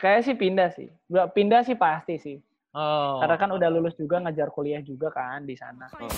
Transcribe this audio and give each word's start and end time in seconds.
Kayak 0.00 0.20
sih 0.24 0.34
pindah 0.36 0.68
sih. 0.72 0.88
Pindah 1.36 1.60
sih 1.68 1.76
pasti 1.76 2.16
sih. 2.16 2.36
Oh. 2.72 3.20
Karena 3.20 3.36
kan 3.36 3.50
udah 3.52 3.68
lulus 3.68 3.94
juga 3.98 4.16
ngajar 4.22 4.48
kuliah 4.54 4.80
juga 4.80 5.12
kan 5.12 5.44
di 5.44 5.54
sana. 5.58 5.86
Oh. 6.00 6.08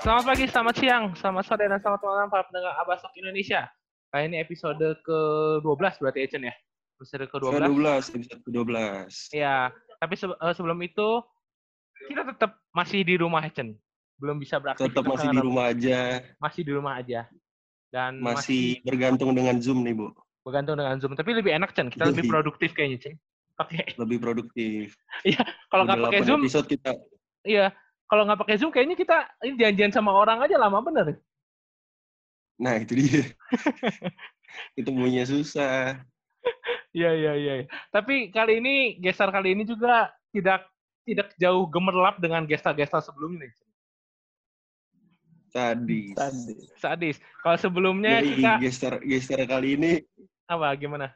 Selamat 0.00 0.24
pagi, 0.32 0.44
selamat 0.48 0.74
siang, 0.80 1.04
selamat 1.14 1.44
sore, 1.44 1.64
dan 1.68 1.78
selamat 1.78 2.00
malam 2.02 2.26
para 2.32 2.42
pendengar 2.48 2.72
Abasok 2.80 3.12
Indonesia. 3.20 3.68
Kali 4.10 4.26
ini 4.26 4.42
episode 4.42 4.80
ke-12 5.06 6.02
berarti 6.02 6.18
Echen 6.24 6.42
ya? 6.48 6.54
Episode 6.98 7.24
ke-12. 7.30 7.52
Ke-12, 7.60 7.86
episode 8.16 8.40
ke-12. 8.42 8.74
Iya, 9.36 9.70
tapi 10.00 10.14
se- 10.16 10.34
eh, 10.34 10.52
sebelum 10.56 10.78
itu 10.82 11.08
kita 12.08 12.22
tetap 12.32 12.50
masih 12.72 13.00
di 13.04 13.14
rumah 13.20 13.42
Echen. 13.44 13.76
Belum 14.20 14.36
bisa 14.36 14.60
beraktivitas. 14.60 14.92
Tetap 14.92 15.04
masih 15.04 15.28
di 15.32 15.40
rumah 15.40 15.64
aja, 15.72 15.98
Masih 16.36 16.60
di 16.64 16.72
rumah 16.72 16.94
aja. 17.00 17.20
Dan 17.90 18.22
masih 18.22 18.78
bergantung 18.86 19.34
dengan 19.34 19.58
Zoom 19.58 19.82
nih, 19.82 19.96
Bu. 19.96 20.14
bergantung 20.40 20.78
dengan 20.78 20.96
Zoom. 21.02 21.12
Tapi 21.18 21.36
lebih 21.36 21.52
enak, 21.52 21.74
Chen. 21.76 21.90
Kita 21.90 22.08
lebih 22.08 22.24
Lebih. 22.24 22.32
produktif 22.32 22.70
kayaknya, 22.72 22.98
Chen. 23.02 23.14
Pakai 23.58 23.92
Lebih 23.98 24.18
produktif. 24.22 24.96
kalau 25.72 25.84
nggak 25.84 26.00
pakai 26.00 26.20
8 26.24 26.28
Zoom, 26.28 26.40
episode 26.46 26.68
kita 26.70 26.90
iya. 27.44 27.74
Kalau 28.10 28.26
nggak 28.26 28.40
pakai 28.42 28.56
Zoom, 28.58 28.70
kayaknya 28.74 28.96
kita 28.98 29.16
ini 29.46 29.54
janjian 29.60 29.92
sama 29.94 30.10
orang 30.10 30.42
aja 30.42 30.58
lama 30.58 30.82
bener. 30.82 31.20
Nah, 32.60 32.76
itu 32.76 32.92
dia. 32.98 33.24
Ketemunya 34.76 35.24
susah. 35.24 35.98
Iya 36.90 37.14
iya 37.14 37.32
iya. 37.38 37.54
Tapi 37.94 38.34
kali 38.34 38.58
ini 38.58 38.98
gestar 38.98 39.30
kali 39.30 39.54
ini 39.54 39.62
juga 39.62 40.10
tidak 40.34 40.66
tidak 41.06 41.32
jauh 41.40 41.64
gemerlap 41.66 42.20
dengan 42.20 42.44
gestar-gestar 42.44 43.00
sebelumnya. 43.00 43.48
nih. 43.48 43.52
Tadi. 45.50 46.02
Tadi. 46.14 46.54
Sadis. 46.78 47.16
Kalau 47.42 47.58
sebelumnya 47.58 48.22
Jadi 48.22 48.38
kita 48.38 48.52
gestar 48.62 48.94
gestar 49.02 49.42
kali 49.50 49.74
ini 49.74 49.92
apa 50.46 50.74
gimana? 50.78 51.10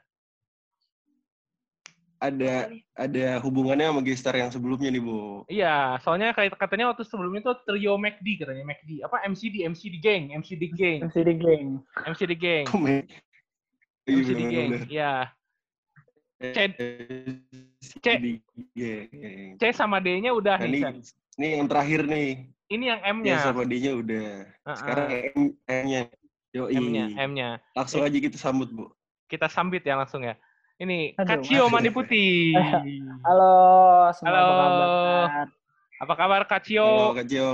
ada 2.25 2.73
ada 2.97 3.27
hubungannya 3.45 3.87
sama 3.91 4.01
gestar 4.01 4.35
yang 4.37 4.49
sebelumnya 4.49 4.89
nih, 4.89 5.03
Bu. 5.03 5.45
Iya, 5.51 6.01
soalnya 6.01 6.33
kayak 6.33 6.57
katanya 6.57 6.93
waktu 6.93 7.05
sebelumnya 7.05 7.45
tuh 7.45 7.61
trio 7.69 8.01
McD 8.01 8.41
katanya 8.41 8.65
McD. 8.65 9.05
Apa 9.05 9.21
MCD 9.29 9.69
MCD 9.69 10.01
Gang, 10.01 10.33
MCD 10.41 10.73
Gang, 10.73 10.99
MCD 11.11 11.31
Gang. 11.37 11.65
MCD 12.09 12.33
Gang, 12.39 12.65
Komen. 12.71 13.05
Iya, 14.09 14.17
MCD 14.17 14.41
Gang. 14.49 14.71
Iya. 14.89 15.13
MCD 16.41 16.79
Gang. 18.03 18.23
C 19.55 19.63
sama 19.73 20.01
D-nya 20.01 20.35
udah 20.35 20.59
Nah, 20.59 20.67
nih. 20.67 20.83
ini, 20.83 21.01
ini 21.39 21.47
yang 21.55 21.67
terakhir 21.67 22.01
nih. 22.05 22.29
Ini 22.65 22.85
yang 22.91 23.01
Ya 23.01 23.11
M-nya. 23.13 23.37
sama 23.39 23.63
D-nya 23.63 23.93
udah. 23.95 24.29
Heeh, 24.49 24.77
Sekarang 24.77 25.07
M, 25.37 25.43
M-nya. 25.65 26.01
Yoi. 26.51 26.75
M-nya, 26.75 27.07
M-nya. 27.21 27.49
Langsung 27.75 28.01
aja 28.01 28.15
kita 28.15 28.39
sambut, 28.39 28.71
Bu. 28.71 28.91
Kita 29.27 29.47
sambit 29.47 29.83
ya 29.83 29.95
langsung 29.95 30.23
ya. 30.23 30.35
Ini 30.75 31.15
Aduh, 31.15 31.39
Kacio. 31.43 31.65
Mani 31.69 31.91
Putih. 31.91 32.55
Halo, 33.27 33.55
semua 34.13 34.31
Halo. 34.33 34.43
apa 34.43 34.55
kabar? 34.59 35.47
Apa 35.95 36.15
kabar 36.15 36.41
Halo, 36.41 36.51
Kacio? 36.51 36.89
Kak 37.15 37.27
Cio. 37.27 37.51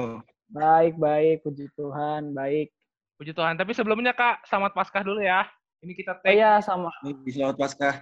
Baik, 0.51 0.95
baik, 0.99 1.47
puji 1.47 1.71
Tuhan, 1.75 2.33
baik. 2.33 2.73
Puji 3.17 3.31
Tuhan. 3.31 3.55
Tapi 3.55 3.71
sebelumnya 3.71 4.11
Kak, 4.11 4.43
selamat 4.45 4.73
Paskah 4.73 5.05
dulu 5.05 5.21
ya. 5.21 5.45
Ini 5.81 5.93
kita 5.95 6.13
Oh 6.13 6.21
tag. 6.21 6.33
iya, 6.33 6.61
sama 6.61 6.93
Selamat 7.25 7.57
Paskah. 7.57 7.95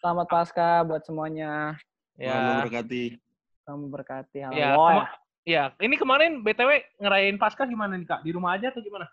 Selamat 0.00 0.26
Paskah 0.26 0.82
buat 0.82 1.02
semuanya. 1.04 1.76
Ya. 2.16 2.32
Ya. 2.32 2.36
memberkati. 2.56 3.20
Kamu 3.64 3.84
berkati. 3.88 4.38
Halo. 4.42 4.56
Ya, 4.56 4.68
kema- 4.72 5.12
ya, 5.46 5.62
ini 5.78 5.94
kemarin 5.94 6.40
BTW 6.40 6.70
ngerayain 6.98 7.36
Paskah 7.36 7.64
gimana 7.64 7.94
nih 7.94 8.08
Kak? 8.08 8.20
Di 8.24 8.32
rumah 8.32 8.56
aja 8.56 8.72
atau 8.72 8.80
gimana? 8.80 9.06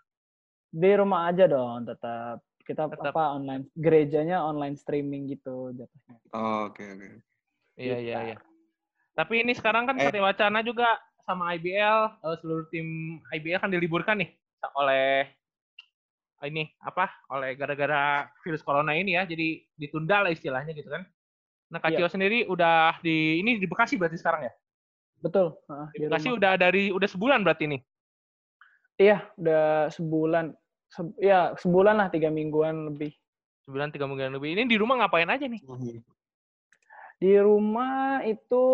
Di 0.68 0.90
rumah 0.92 1.28
aja 1.28 1.44
dong, 1.44 1.84
tetap. 1.84 2.40
Kita 2.60 2.84
Tetap. 2.84 3.16
apa 3.16 3.32
online 3.32 3.64
gerejanya 3.72 4.44
online 4.44 4.76
streaming 4.76 5.24
gitu 5.26 5.72
jatuhnya. 5.72 6.20
Oh, 6.36 6.68
Oke, 6.68 6.84
oke. 6.84 7.08
Iya, 7.80 7.96
Kita. 7.96 8.04
iya, 8.04 8.16
iya. 8.26 8.36
Tapi 9.16 9.40
ini 9.40 9.56
sekarang 9.56 9.88
kan 9.88 9.96
Eh. 9.96 10.04
Satya 10.04 10.20
Wacana 10.20 10.60
juga 10.60 11.00
sama 11.24 11.56
IBL, 11.56 12.12
eh, 12.20 12.36
seluruh 12.40 12.68
tim 12.68 12.84
IBL 13.32 13.56
kan 13.56 13.72
diliburkan 13.72 14.20
nih 14.20 14.36
oleh 14.76 15.32
ini 16.44 16.70
apa? 16.78 17.10
Oleh 17.28 17.58
gara-gara 17.58 18.30
virus 18.44 18.62
corona 18.62 18.94
ini 18.94 19.18
ya. 19.18 19.26
Jadi 19.26 19.66
ditunda 19.74 20.22
lah 20.22 20.30
istilahnya 20.30 20.70
gitu 20.70 20.86
kan. 20.86 21.02
Nah, 21.68 21.82
Kak 21.82 21.92
Iya. 21.92 22.06
Cio 22.06 22.08
sendiri 22.08 22.46
udah 22.46 23.02
di 23.02 23.42
ini 23.42 23.58
di 23.58 23.66
Bekasi 23.66 23.98
berarti 23.98 24.16
sekarang 24.16 24.46
ya? 24.46 24.52
Betul. 25.18 25.58
heeh, 25.66 25.86
Di 25.90 25.98
di 25.98 26.04
Bekasi 26.06 26.28
rumah. 26.30 26.38
udah 26.38 26.52
dari 26.54 26.82
udah 26.94 27.08
sebulan 27.10 27.40
berarti 27.42 27.64
nih. 27.66 27.80
Iya, 28.98 29.18
udah 29.34 29.64
sebulan. 29.90 30.44
Se- 30.88 31.16
ya, 31.20 31.52
sebulan 31.58 31.94
lah, 32.00 32.08
tiga 32.08 32.30
mingguan 32.30 32.88
lebih. 32.88 33.12
Sebulan 33.66 33.92
tiga 33.92 34.08
mingguan 34.08 34.32
lebih. 34.32 34.56
Ini 34.56 34.64
di 34.64 34.76
rumah 34.80 35.04
ngapain 35.04 35.28
aja 35.28 35.44
nih? 35.44 35.60
Mhm. 35.60 36.00
Di 37.18 37.34
rumah 37.36 38.22
itu 38.22 38.64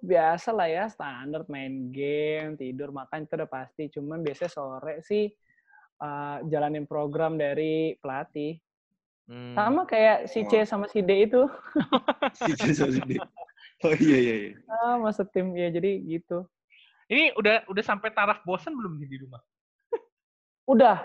biasa 0.00 0.50
lah 0.50 0.66
ya, 0.66 0.84
standar 0.88 1.44
main 1.46 1.92
game, 1.92 2.56
tidur, 2.56 2.88
makan 2.90 3.28
itu 3.28 3.36
udah 3.36 3.46
pasti. 3.46 3.92
Cuman 3.92 4.24
biasanya 4.24 4.50
sore 4.50 5.04
sih 5.04 5.28
uh, 6.00 6.42
jalanin 6.48 6.88
program 6.88 7.36
dari 7.38 7.94
pelatih. 8.00 8.58
Hmm. 9.24 9.56
Sama 9.56 9.88
kayak 9.88 10.28
si 10.28 10.44
C 10.44 10.68
sama 10.68 10.84
si 10.90 11.00
D 11.00 11.28
itu. 11.28 11.42
Si 12.34 12.50
Cio 12.58 12.72
sama 12.74 12.92
si 12.92 13.02
D. 13.04 13.12
Oh 13.84 13.94
iya, 13.96 14.18
iya, 14.20 14.34
iya. 14.48 14.52
Ah, 14.84 14.96
masuk 15.00 15.28
tim 15.32 15.52
ya 15.56 15.68
jadi 15.72 16.00
gitu. 16.04 16.44
Ini 17.08 17.36
udah 17.36 17.68
udah 17.68 17.84
sampai 17.84 18.12
taraf 18.12 18.40
bosan 18.44 18.72
belum 18.76 19.00
di 19.00 19.16
rumah? 19.20 19.40
Udah 20.64 21.04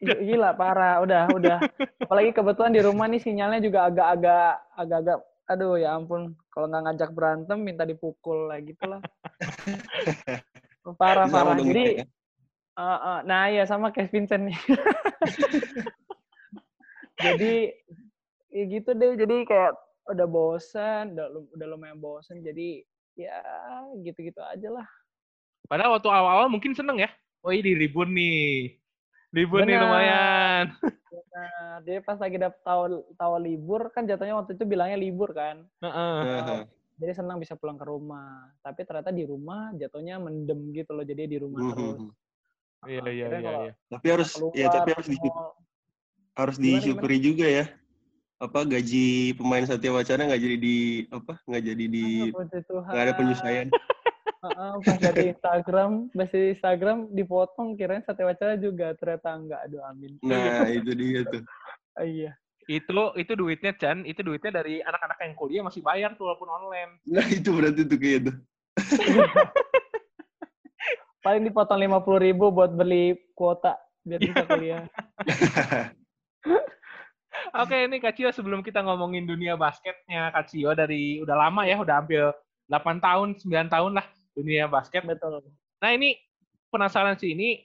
gila 0.00 0.56
parah, 0.56 1.04
udah 1.04 1.30
udah. 1.30 1.58
Apalagi 2.06 2.30
kebetulan 2.32 2.72
di 2.74 2.80
rumah 2.82 3.06
nih 3.06 3.20
sinyalnya 3.22 3.60
juga 3.62 3.86
agak-agak 3.86 4.52
agak-agak 4.74 5.18
aduh 5.46 5.78
ya 5.78 5.94
ampun 5.94 6.34
kalau 6.50 6.66
nggak 6.66 6.82
ngajak 6.90 7.10
berantem 7.14 7.58
minta 7.62 7.86
dipukul 7.86 8.50
lah 8.50 8.58
gitu 8.58 8.82
lah. 8.90 9.00
parah 10.98 11.30
parah. 11.30 11.54
Jadi 11.54 12.02
ya. 12.02 12.04
Uh, 12.76 12.84
uh, 12.84 13.18
nah 13.24 13.48
ya 13.48 13.64
sama 13.64 13.88
kayak 13.88 14.12
Vincent 14.12 14.52
nih. 14.52 14.58
jadi 17.24 17.72
ya 18.52 18.64
gitu 18.68 18.90
deh. 18.92 19.16
Jadi 19.16 19.48
kayak 19.48 19.72
udah 20.12 20.26
bosan, 20.28 21.16
udah 21.16 21.26
udah 21.56 21.66
lumayan 21.72 21.96
bosan. 21.96 22.44
Jadi 22.44 22.84
ya 23.16 23.40
gitu-gitu 24.04 24.44
aja 24.44 24.68
lah. 24.68 24.86
Padahal 25.66 25.96
waktu 25.96 26.08
awal-awal 26.12 26.52
mungkin 26.52 26.76
seneng 26.76 27.00
ya. 27.00 27.08
Oh 27.40 27.48
ini 27.48 27.72
libur 27.72 28.04
nih. 28.04 28.76
Libur 29.32 29.64
nih 29.64 29.80
lumayan. 29.80 30.76
Nah, 31.36 31.80
dia 31.84 32.00
pas 32.00 32.16
lagi 32.16 32.40
dapet 32.40 32.60
tahu 32.60 33.04
tahu 33.16 33.34
libur 33.40 33.88
kan 33.92 34.04
jatuhnya 34.08 34.36
waktu 34.36 34.56
itu 34.56 34.64
bilangnya 34.68 35.00
libur 35.00 35.32
kan. 35.32 35.64
Heeh. 35.80 36.20
Heeh. 36.28 36.60
Jadi 36.96 37.12
senang 37.12 37.40
bisa 37.40 37.56
pulang 37.56 37.80
ke 37.80 37.88
rumah. 37.88 38.52
Tapi 38.60 38.84
ternyata 38.84 39.12
di 39.12 39.24
rumah 39.24 39.72
jatuhnya 39.76 40.20
mendem 40.20 40.76
gitu 40.76 40.92
loh. 40.92 41.04
Jadi 41.04 41.24
di 41.24 41.36
rumah 41.40 41.60
terus. 41.72 42.04
Iya 42.86 43.02
iya 43.10 43.26
iya. 43.28 43.38
iya. 43.42 43.72
Tapi 43.90 44.06
harus 44.10 44.30
keluar, 44.32 44.54
ya 44.54 44.66
tapi 44.70 44.90
harus 44.94 45.08
mall, 45.10 45.52
harus 46.38 46.56
Gimana, 46.56 46.70
disyukuri 46.80 47.18
juga 47.18 47.46
ya. 47.46 47.64
Apa 48.36 48.68
gaji 48.68 49.32
pemain 49.34 49.64
Satya 49.64 49.90
Wacana 49.90 50.28
nggak 50.28 50.42
jadi 50.42 50.56
di 50.60 50.76
apa 51.08 51.40
nggak 51.48 51.64
jadi 51.72 51.84
di 51.88 52.06
nggak 52.32 53.04
ada 53.04 53.14
penyusuaian. 53.16 53.68
Heeh, 54.46 54.72
pas 54.84 54.98
dari 55.00 55.22
Instagram, 55.32 55.90
pas 56.12 56.28
dari 56.30 56.48
Instagram 56.54 56.98
dipotong 57.10 57.74
kirain 57.74 58.04
sate 58.04 58.22
wacana 58.22 58.54
juga 58.60 58.94
ternyata 58.94 59.30
enggak. 59.34 59.60
Aduh 59.66 59.82
amin. 59.88 60.12
Nah 60.22 60.68
itu 60.70 60.92
dia 60.94 61.20
tuh. 61.26 61.42
Ah, 61.96 62.06
iya. 62.06 62.32
Itu 62.66 62.92
itu 63.16 63.32
duitnya 63.32 63.72
Chan, 63.78 64.02
itu 64.04 64.20
duitnya 64.22 64.62
dari 64.62 64.82
anak-anak 64.82 65.18
yang 65.22 65.34
kuliah 65.38 65.62
masih 65.64 65.82
bayar 65.82 66.14
tuh 66.14 66.30
walaupun 66.30 66.50
online. 66.50 66.98
Nah 67.06 67.26
itu 67.26 67.48
berarti 67.54 67.82
tuh 67.86 67.98
kayak 67.98 68.18
itu. 68.26 68.32
Paling 71.26 71.42
dipotong 71.42 71.82
lima 71.82 71.98
puluh 71.98 72.22
ribu 72.22 72.54
buat 72.54 72.70
beli 72.70 73.18
kuota 73.34 73.74
biar 74.06 74.22
bisa 74.22 74.46
kuliah. 74.46 74.86
Oke, 77.66 77.90
ini 77.90 77.98
Kak 77.98 78.14
Cio 78.14 78.30
sebelum 78.30 78.62
kita 78.62 78.78
ngomongin 78.86 79.26
dunia 79.26 79.58
basketnya 79.58 80.30
Kak 80.30 80.46
Cio 80.46 80.70
dari 80.78 81.18
udah 81.18 81.34
lama 81.34 81.66
ya, 81.66 81.82
udah 81.82 81.98
hampir 81.98 82.22
8 82.70 83.02
tahun, 83.02 83.34
9 83.42 83.74
tahun 83.74 83.92
lah 83.98 84.06
dunia 84.38 84.70
basket. 84.70 85.02
Betul. 85.02 85.42
Nah, 85.82 85.90
ini 85.90 86.14
penasaran 86.70 87.18
sih 87.18 87.34
ini 87.34 87.58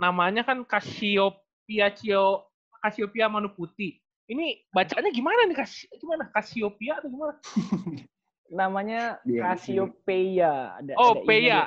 namanya 0.00 0.40
kan 0.40 0.64
Cassiopeia 0.64 1.92
Cio 1.92 2.48
Cassiopeia 2.80 3.28
Manuputi. 3.28 4.00
Ini 4.24 4.56
bacanya 4.72 5.12
gimana 5.12 5.44
nih 5.44 5.56
Kas 5.58 5.84
gimana? 6.00 6.32
Cassiopeia 6.32 6.96
atau 6.96 7.12
gimana? 7.12 7.36
Namanya 8.50 9.22
Iya, 9.22 9.42
Cassiopeia. 9.46 10.76
Ada, 10.76 10.92
Oh, 10.98 11.14
ada 11.14 11.22
Peia. 11.22 11.58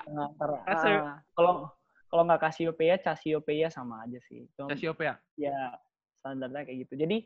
Casio- 0.68 1.04
Ah, 1.08 1.18
Kalau 1.34 1.54
kalau 2.08 2.24
nggak 2.28 2.42
Cassiopeia, 2.44 2.96
Cassiopeia 3.00 3.68
sama 3.68 4.04
aja 4.04 4.20
sih. 4.28 4.46
Cuma 4.54 4.70
Cassiopeia. 4.70 5.18
ya 5.34 5.74
standarnya 6.20 6.62
kayak 6.64 6.86
gitu. 6.86 6.94
Jadi 7.00 7.18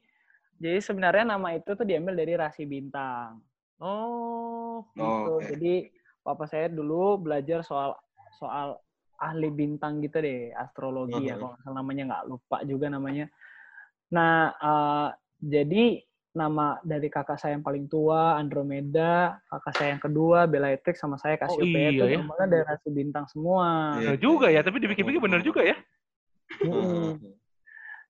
jadi 0.57 0.79
sebenarnya 0.79 1.25
nama 1.27 1.53
itu 1.53 1.69
tuh 1.69 1.85
diambil 1.85 2.15
dari 2.15 2.33
rasi 2.33 2.63
bintang. 2.63 3.41
Oh, 3.77 4.85
gitu. 4.93 5.33
Oke. 5.37 5.53
Jadi 5.53 5.73
papa 6.21 6.45
saya 6.45 6.65
dulu 6.67 7.19
belajar 7.19 7.61
soal 7.61 7.93
soal 8.37 8.77
ahli 9.17 9.49
bintang 9.49 9.97
gitu 9.99 10.17
deh, 10.17 10.53
astrologi 10.53 11.25
ya 11.25 11.35
Mhm. 11.35 11.41
kalau 11.41 11.73
namanya 11.73 12.03
nggak 12.05 12.25
lupa 12.27 12.57
juga 12.63 12.85
namanya. 12.87 13.25
Nah, 14.09 14.53
eh, 14.53 15.07
jadi 15.37 16.05
nama 16.37 16.77
dari 16.85 17.09
kakak 17.09 17.41
saya 17.41 17.57
yang 17.57 17.65
paling 17.65 17.89
tua 17.89 18.37
Andromeda, 18.37 19.41
kakak 19.49 19.73
saya 19.73 19.89
yang 19.97 20.03
kedua 20.05 20.45
Bellatrix 20.45 21.01
sama 21.01 21.17
saya 21.17 21.41
Cassiopeia 21.41 21.89
iya 21.89 21.89
itu 21.89 22.05
ya. 22.05 22.17
namanya 22.21 22.45
dari 22.45 22.63
rasi 22.69 22.89
bintang 22.93 23.25
semua. 23.25 23.97
Iya. 23.97 24.13
Bener 24.13 24.17
juga 24.21 24.47
ya, 24.53 24.61
tapi 24.61 24.77
dipikir-pikir 24.77 25.17
bener 25.17 25.41
juga 25.41 25.65
ya. 25.65 25.77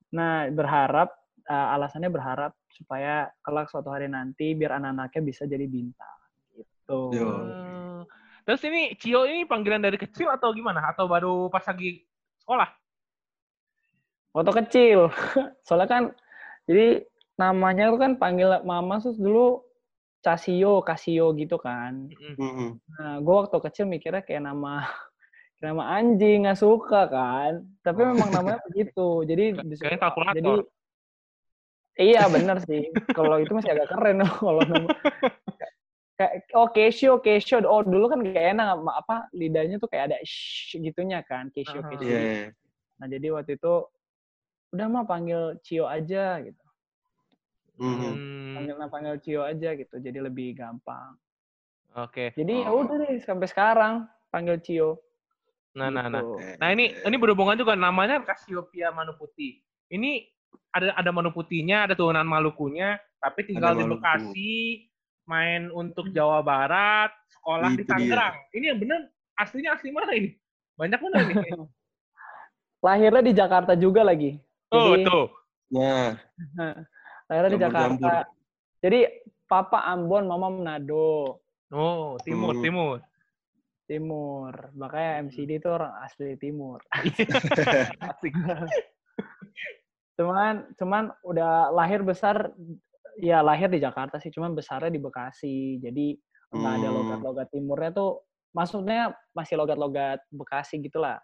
Nah, 0.08 0.48
berharap 0.52 1.10
eh, 1.48 1.68
alasannya 1.80 2.12
berharap 2.12 2.52
supaya 2.68 3.32
kelak 3.40 3.72
suatu 3.72 3.88
hari 3.90 4.12
nanti 4.12 4.54
biar 4.54 4.78
anak-anaknya 4.78 5.22
bisa 5.24 5.44
jadi 5.48 5.64
bintang 5.64 6.20
gitu. 6.54 7.16
Yo. 7.16 7.28
Eh, 7.28 8.02
Terus 8.48 8.64
ini 8.64 8.96
Cio 8.96 9.28
ini 9.28 9.44
panggilan 9.44 9.84
dari 9.84 10.00
kecil 10.00 10.32
atau 10.32 10.56
gimana? 10.56 10.80
Atau 10.88 11.12
baru 11.12 11.52
pas 11.52 11.68
lagi 11.68 12.08
sekolah? 12.40 12.72
Waktu 14.32 14.52
kecil. 14.64 15.12
Soalnya 15.68 15.90
kan 15.92 16.04
jadi 16.64 17.04
namanya 17.38 17.94
tuh 17.94 18.00
kan 18.02 18.12
panggil 18.18 18.50
mama 18.62 18.98
terus 18.98 19.16
dulu 19.16 19.62
Casio, 20.20 20.82
Casio 20.82 21.32
gitu 21.34 21.56
kan. 21.56 22.10
Mm-mm. 22.10 22.36
Mhm. 22.36 22.70
Nah, 22.92 23.16
gue 23.22 23.36
waktu 23.38 23.58
kecil 23.62 23.86
mikirnya 23.86 24.26
kayak 24.26 24.44
nama 24.44 24.84
kayak 25.56 25.72
nama 25.72 25.84
anjing 25.96 26.44
nggak 26.44 26.58
suka 26.58 27.06
kan. 27.08 27.52
Tapi 27.80 28.02
Oh. 28.02 28.12
memang 28.12 28.30
namanya 28.34 28.60
begitu. 28.68 29.24
Jadi 29.24 29.44
Kayak- 29.80 30.02
kalkulator. 30.02 30.36
Jadi 30.36 30.54
iya 31.98 32.26
bener 32.28 32.58
sih. 32.62 32.90
Kalau 33.10 33.38
itu 33.38 33.54
masih 33.54 33.72
agak 33.72 33.90
keren 33.90 34.22
kalau 34.42 34.62
nama 34.62 34.90
kayak 36.18 36.50
oh 36.54 36.68
Casio, 36.68 37.22
Casio. 37.22 37.62
Oh 37.64 37.86
dulu 37.86 38.10
kan 38.10 38.26
gak 38.26 38.58
enak 38.58 38.68
apa 38.84 39.30
lidahnya 39.32 39.78
tuh 39.78 39.86
kayak 39.88 40.10
ada 40.12 40.18
shh 40.26 40.76
gitunya 40.76 41.22
kan, 41.22 41.54
Casio. 41.54 41.86
Casio. 41.86 42.02
Iya, 42.04 42.20
iya. 42.20 42.46
Nah 42.98 43.06
jadi 43.06 43.28
waktu 43.32 43.56
itu 43.56 43.74
udah 44.74 44.86
mah 44.90 45.06
panggil 45.06 45.56
Cio 45.62 45.86
aja 45.88 46.42
gitu. 46.42 46.66
Mhm. 47.78 48.12
Hmm, 48.14 48.54
Panggil 48.58 48.76
panggil 48.90 49.16
Cio 49.22 49.42
aja 49.42 49.70
gitu. 49.74 49.96
Jadi 49.98 50.18
lebih 50.18 50.58
gampang. 50.58 51.14
Oke. 51.94 52.34
Jadi 52.34 52.54
ya 52.62 52.70
Oh. 52.70 52.86
udah 52.86 52.96
deh 53.00 53.18
sampai 53.22 53.48
sekarang 53.48 53.94
panggil 54.30 54.58
Cio. 54.62 55.02
Nah, 55.78 55.94
nah, 55.94 56.10
nah. 56.10 56.22
gitu. 56.26 56.58
Nah 56.58 56.68
ini 56.74 56.90
ini 56.94 57.16
berhubungan 57.16 57.54
juga 57.54 57.78
namanya 57.78 58.22
Cassiopeia 58.26 58.90
Manuputi. 58.90 59.62
Ini 59.88 60.26
ada 60.74 60.94
ada 60.98 61.10
Manuputinya, 61.14 61.86
ada 61.86 61.94
turunan 61.94 62.26
Malukunya, 62.26 62.98
tapi 63.22 63.46
tinggal 63.46 63.74
Ada 63.74 63.80
di 63.80 63.84
Maluku. 63.86 64.02
Bekasi, 64.02 64.56
main 65.30 65.70
untuk 65.70 66.10
Jawa 66.10 66.42
Barat, 66.42 67.14
sekolah 67.30 67.70
di 67.78 67.82
Itu 67.82 67.86
dia. 67.86 67.92
Tangerang. 67.94 68.36
Ini 68.54 68.66
yang 68.74 68.80
bener 68.82 69.00
aslinya 69.38 69.78
asli 69.78 69.94
mana 69.94 70.12
ini? 70.18 70.34
Banyak 70.76 70.98
mana 70.98 71.16
ini? 71.24 71.34
Lahirnya 72.86 73.22
di 73.22 73.34
Jakarta 73.34 73.74
juga 73.74 74.02
lagi. 74.06 74.38
Oh, 74.70 74.94
Jadi, 74.98 75.06
tuh. 75.06 75.26
Nah, 75.74 76.16
lahirnya 77.28 77.52
di. 77.52 77.60
Jakarta. 77.62 78.14
Jadi 78.80 79.00
papa 79.44 79.84
Ambon, 79.86 80.28
mama 80.28 80.48
Manado, 80.48 81.42
Oh, 81.68 82.16
timur, 82.24 82.56
Hmm. 82.56 82.64
timur. 82.64 82.98
Timur. 83.84 84.52
Makanya 84.74 85.28
MCD 85.28 85.60
itu 85.60 85.68
orang 85.68 85.96
asli 86.00 86.36
Timur. 86.36 86.80
Asik. 88.08 88.32
Cuman 90.18 90.72
cuman 90.76 91.04
udah 91.22 91.70
lahir 91.72 92.02
besar 92.02 92.52
ya 93.18 93.40
lahir 93.40 93.70
di 93.70 93.78
Jakarta 93.78 94.18
sih, 94.18 94.32
cuman 94.32 94.56
besarnya 94.56 94.90
di 94.90 95.00
Bekasi. 95.00 95.78
Jadi 95.80 96.16
nggak 96.52 96.74
ada 96.74 96.88
Hmm. 96.88 96.96
logat-logat 96.96 97.48
timurnya 97.52 97.92
tuh 97.92 98.24
maksudnya 98.52 99.12
masih 99.32 99.56
logat-logat 99.56 100.24
Bekasi 100.32 100.80
gitulah. 100.80 101.20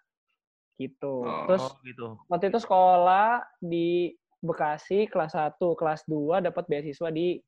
Gitu. 0.76 1.24
Oh. 1.24 1.48
Terus 1.48 1.64
Oh, 1.64 1.74
gitu. 1.84 2.08
waktu 2.28 2.46
itu 2.52 2.60
sekolah 2.60 3.44
di 3.60 4.12
Bekasi 4.44 5.08
kelas 5.08 5.32
1, 5.32 5.56
kelas 5.74 6.04
2 6.04 6.44
dapat 6.44 6.68
beasiswa 6.68 7.08
di 7.08 7.40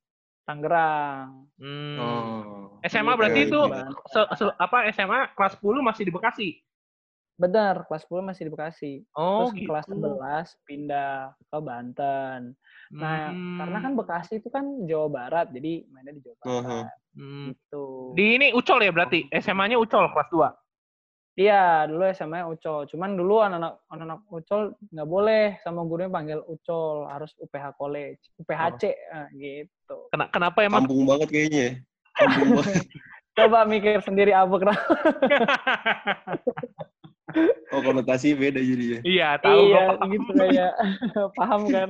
Tangerang. 0.46 1.44
Hmm. 1.60 1.98
oh. 2.00 2.80
SMA 2.82 3.04
Gitu. 3.04 3.18
berarti 3.18 3.40
itu 3.44 3.60
Ban- 3.60 3.92
se- 4.08 4.32
se- 4.38 4.56
apa 4.56 4.78
SMA 4.90 5.20
kelas 5.34 5.54
10 5.58 5.82
masih 5.82 6.04
di 6.06 6.14
Bekasi. 6.14 6.50
Benar, 7.36 7.84
kelas 7.84 8.08
10 8.08 8.24
masih 8.24 8.48
di 8.48 8.52
Bekasi. 8.54 8.94
Oh, 9.12 9.52
Terus 9.52 9.60
gitu. 9.60 9.68
kelas 9.68 9.86
11 9.92 10.48
pindah 10.64 11.16
ke 11.36 11.58
Banten. 11.60 12.56
Nah, 12.94 13.28
karena 13.60 13.78
kan 13.82 13.94
Bekasi 13.98 14.40
itu 14.40 14.48
kan 14.48 14.64
Jawa 14.86 15.10
Barat, 15.10 15.52
jadi 15.52 15.84
mainnya 15.90 16.16
di 16.16 16.22
Jawa. 16.24 16.38
Barat. 16.40 16.88
Hmm. 17.12 17.52
Gitu. 17.52 17.86
Di 18.14 18.26
ini 18.40 18.48
Ucol 18.54 18.80
ya 18.80 18.92
berarti? 18.94 19.28
SMA-nya 19.34 19.76
Ucol 19.76 20.08
kelas 20.08 20.30
2. 20.32 20.48
Iya, 21.36 21.84
dulu 21.92 22.08
SMA 22.16 22.48
Ucol. 22.48 22.88
Cuman 22.88 23.20
dulu 23.20 23.44
anak-anak 23.44 23.76
anak 23.92 24.20
Ucol 24.32 24.72
nggak 24.88 25.10
boleh 25.12 25.60
sama 25.68 25.84
gurunya 25.84 26.08
panggil 26.08 26.40
Ucol, 26.48 27.12
harus 27.12 27.36
UPH 27.44 27.76
College, 27.76 28.24
UPHC 28.40 28.96
nah, 29.12 29.28
gitu. 29.36 29.98
Kena- 30.16 30.32
kenapa 30.32 30.64
emang? 30.64 30.88
Kampung 30.88 31.04
banget 31.04 31.28
kayaknya. 31.28 31.60
ya. 31.60 31.72
Kampung 32.16 32.50
banget. 32.64 32.88
Coba 33.36 33.68
mikir 33.68 34.00
sendiri 34.00 34.32
apa 34.32 34.56
kenapa? 34.64 34.92
Oh, 37.76 37.84
konotasi 37.84 38.32
beda 38.32 38.64
jadinya. 38.64 39.04
iya, 39.04 39.36
tahu 39.36 39.60
iya, 39.68 39.92
gua 39.92 40.00
paham. 40.00 40.12
gitu 40.16 40.32
kayak 40.40 40.74
paham 41.36 41.62
kan. 41.68 41.90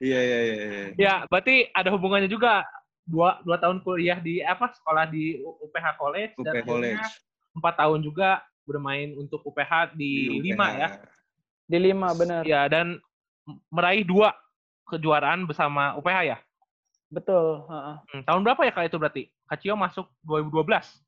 Iya, 0.00 0.20
iya, 0.24 0.38
iya. 0.40 0.54
iya. 0.56 0.84
Ya, 0.96 1.14
berarti 1.28 1.68
ada 1.76 1.92
hubungannya 1.92 2.32
juga 2.32 2.64
dua, 3.04 3.44
dua 3.44 3.60
tahun 3.60 3.84
kuliah 3.84 4.16
di 4.24 4.40
apa 4.40 4.72
sekolah 4.72 5.04
di 5.12 5.36
UPH 5.44 6.00
College 6.00 6.32
dan 6.40 6.64
UP 6.64 6.64
College. 6.64 7.04
empat 7.60 7.74
tahun 7.76 8.00
juga 8.00 8.40
bermain 8.64 9.16
untuk 9.16 9.40
UPH 9.42 9.94
di, 9.94 10.28
Di 10.28 10.52
lima 10.52 10.66
UPH. 10.66 10.78
ya. 10.78 10.88
Di 11.66 11.78
lima 11.78 12.08
bener. 12.12 12.42
Ya 12.44 12.66
dan 12.66 12.98
meraih 13.68 14.02
dua 14.02 14.34
kejuaraan 14.86 15.46
bersama 15.46 15.94
UPH 15.96 16.18
ya. 16.26 16.38
Betul. 17.10 17.66
heeh. 17.66 17.96
Hmm, 18.10 18.22
tahun 18.22 18.40
berapa 18.42 18.60
ya 18.62 18.72
kak 18.72 18.86
itu 18.86 18.96
berarti? 18.96 19.22
Kacio 19.46 19.74
masuk 19.74 20.06
2012. 20.22 21.02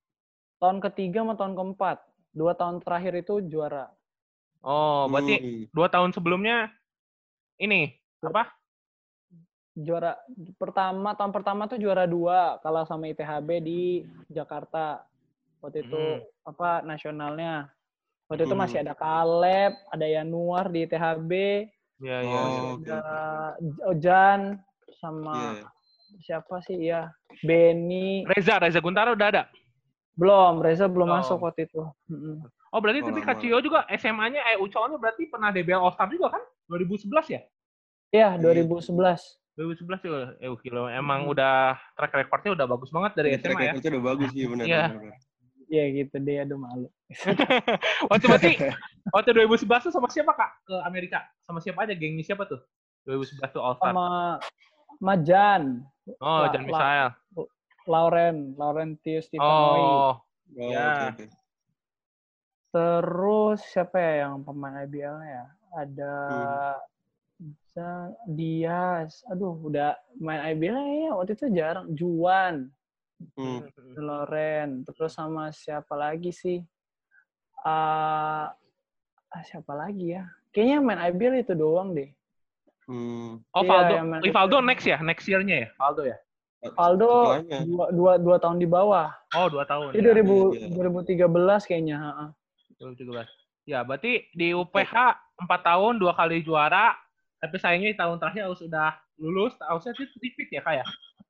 Tahun 0.58 0.78
ketiga 0.80 1.22
sama 1.22 1.34
tahun 1.34 1.54
keempat. 1.54 1.98
Dua 2.32 2.54
tahun 2.54 2.80
terakhir 2.80 3.22
itu 3.22 3.38
juara. 3.44 3.90
Oh, 4.62 5.06
berarti 5.06 5.34
Hmm. 5.38 5.62
dua 5.70 5.86
tahun 5.86 6.10
sebelumnya 6.10 6.70
ini 7.56 7.94
apa? 8.22 8.50
Juara 9.72 10.20
pertama 10.60 11.16
tahun 11.16 11.32
pertama 11.32 11.64
tuh 11.64 11.80
juara 11.80 12.04
dua 12.04 12.60
kalah 12.60 12.84
sama 12.84 13.08
ITHB 13.08 13.48
di 13.58 13.80
Jakarta. 14.28 15.02
Waktu 15.62 15.86
itu 15.86 15.94
Hmm. 15.96 16.26
apa 16.44 16.82
nasionalnya. 16.82 17.70
Waktu 18.26 18.42
itu 18.44 18.54
Hmm. 18.54 18.62
masih 18.66 18.78
ada 18.82 18.92
Kaleb, 18.92 19.72
ada 19.88 20.06
Yanuar 20.10 20.66
di 20.66 20.82
ITHB, 20.82 21.32
Ya, 22.02 22.18
ya. 22.18 22.34
Oh, 22.34 22.76
ya. 22.82 22.98
ada. 22.98 23.00
Ojan 23.86 24.40
sama 24.98 25.54
Iya. 25.54 25.66
siapa 26.20 26.58
sih 26.60 26.78
ya? 26.82 27.14
Benny. 27.40 28.26
Reza, 28.26 28.58
Reza 28.58 28.82
Guntara 28.82 29.14
udah 29.14 29.28
ada. 29.30 29.42
Belum, 30.12 30.58
Reza 30.60 30.90
belum 30.90 31.08
Oh. 31.08 31.14
masuk 31.16 31.38
waktu 31.40 31.70
itu. 31.70 31.78
Oh, 32.68 32.80
berarti 32.80 33.00
Oh, 33.00 33.08
tapi. 33.08 33.20
Kacio 33.22 33.56
juga 33.60 33.86
SMA-nya 33.86 34.42
eh 34.50 34.58
Ucolnya 34.58 34.98
berarti 34.98 35.28
pernah 35.28 35.52
DBL 35.52 35.78
All 35.78 35.92
Star 35.92 36.08
juga 36.08 36.32
kan? 36.32 36.42
2011 36.66 37.28
ya? 37.30 37.40
Iya, 38.10 38.36
Iya. 38.36 38.40
2011. 38.40 39.38
2011 39.54 40.00
juga. 40.00 40.32
Eh, 40.40 40.48
kilo 40.58 40.88
emang 40.88 41.28
Hmm. 41.28 41.32
udah 41.32 41.76
track 41.94 42.12
record-nya 42.18 42.50
udah 42.56 42.66
bagus 42.66 42.88
banget 42.90 43.12
dari 43.14 43.28
Track 43.36 43.44
SMA 43.46 43.60
ya. 43.60 43.72
record-nya 43.72 43.90
udah 43.92 44.04
bagus 44.08 44.28
sih, 44.32 44.44
benar. 44.48 44.64
Iya. 44.64 44.84
Iya 45.72 45.84
gitu 46.04 46.20
deh, 46.20 46.36
aduh 46.44 46.60
malu. 46.60 46.88
waktu 48.12 48.24
berarti 48.28 48.52
waktu 49.08 49.28
2011 49.32 49.88
tuh 49.88 49.92
sama 49.96 50.12
siapa 50.12 50.36
Kak 50.36 50.68
ke 50.68 50.76
Amerika? 50.84 51.24
Sama 51.48 51.64
siapa 51.64 51.88
aja 51.88 51.96
gengnya 51.96 52.20
siapa 52.20 52.44
tuh? 52.44 52.60
2011 53.08 53.40
tuh 53.56 53.62
All 53.64 53.74
Star. 53.80 53.88
Sama 53.96 54.08
Majan, 55.00 55.80
Oh, 56.20 56.44
La- 56.44 56.52
Jan 56.52 56.62
La- 56.62 56.68
Misael. 56.68 57.08
Lauren, 57.88 58.36
Laurentius 58.60 59.32
Stefanowi. 59.32 59.80
Oh, 59.80 60.20
Oh, 60.52 60.68
Ya. 60.68 60.84
oke, 60.92 61.04
oke. 61.08 61.24
Terus 62.72 63.58
siapa 63.72 63.96
ya 63.96 64.12
yang 64.28 64.44
pemain 64.44 64.84
IBL-nya 64.84 65.28
ya? 65.40 65.46
Ada 65.72 66.14
Hmm. 67.40 68.12
Diaz. 68.28 69.24
Aduh, 69.26 69.56
udah 69.66 69.96
main 70.20 70.52
IBL 70.52 70.76
ya 71.08 71.16
waktu 71.16 71.32
itu 71.32 71.48
jarang. 71.50 71.88
Juan, 71.96 72.68
Hmm. 73.32 73.60
Loren. 73.96 74.82
Terus 74.84 75.12
sama 75.12 75.50
siapa 75.50 75.94
lagi 75.94 76.30
sih? 76.30 76.58
Ah, 77.62 78.50
ah, 79.28 79.42
siapa 79.44 79.72
lagi 79.72 80.12
ya? 80.12 80.26
Kayaknya 80.50 80.78
main 80.78 81.00
IBL 81.08 81.40
itu 81.40 81.54
doang 81.54 81.94
deh. 81.94 82.10
Hmm. 82.84 83.38
oh 83.48 83.62
Iya, 83.62 83.70
Valdo. 83.70 83.94
yang 83.94 84.08
main- 84.10 84.22
Rivaldo 84.22 84.56
next 84.60 84.84
ya? 84.84 84.98
Next 84.98 85.24
year-nya 85.24 85.56
ya? 85.64 85.68
Valdo 85.78 86.02
ya? 86.02 86.18
Aldo 86.78 87.10
Setelahnya. 87.42 87.58
dua, 87.66 87.86
dua, 87.90 88.12
dua 88.18 88.36
tahun 88.38 88.58
di 88.58 88.66
bawah. 88.66 89.10
Oh, 89.34 89.50
dua 89.50 89.66
tahun. 89.66 89.94
Ini 89.94 89.98
ya. 89.98 90.14
2000, 90.14 90.54
Iya. 90.54 90.68
2013 90.70 91.66
kayaknya. 91.66 91.96
ha-ha. 91.98 92.26
2017. 92.78 93.26
Ya, 93.62 93.82
berarti 93.82 94.26
di 94.30 94.54
UPH 94.54 94.94
4 95.38 95.62
tahun, 95.62 95.98
dua 95.98 96.14
kali 96.14 96.42
juara, 96.42 96.94
tapi 97.38 97.58
sayangnya 97.58 97.94
di 97.94 97.98
tahun 97.98 98.18
terakhir 98.18 98.46
harus 98.46 98.62
udah 98.62 98.94
lulus, 99.18 99.54
harusnya 99.58 99.90
itu 99.92 100.06
repeat 100.18 100.48
ya 100.50 100.62
kayak. 100.62 100.86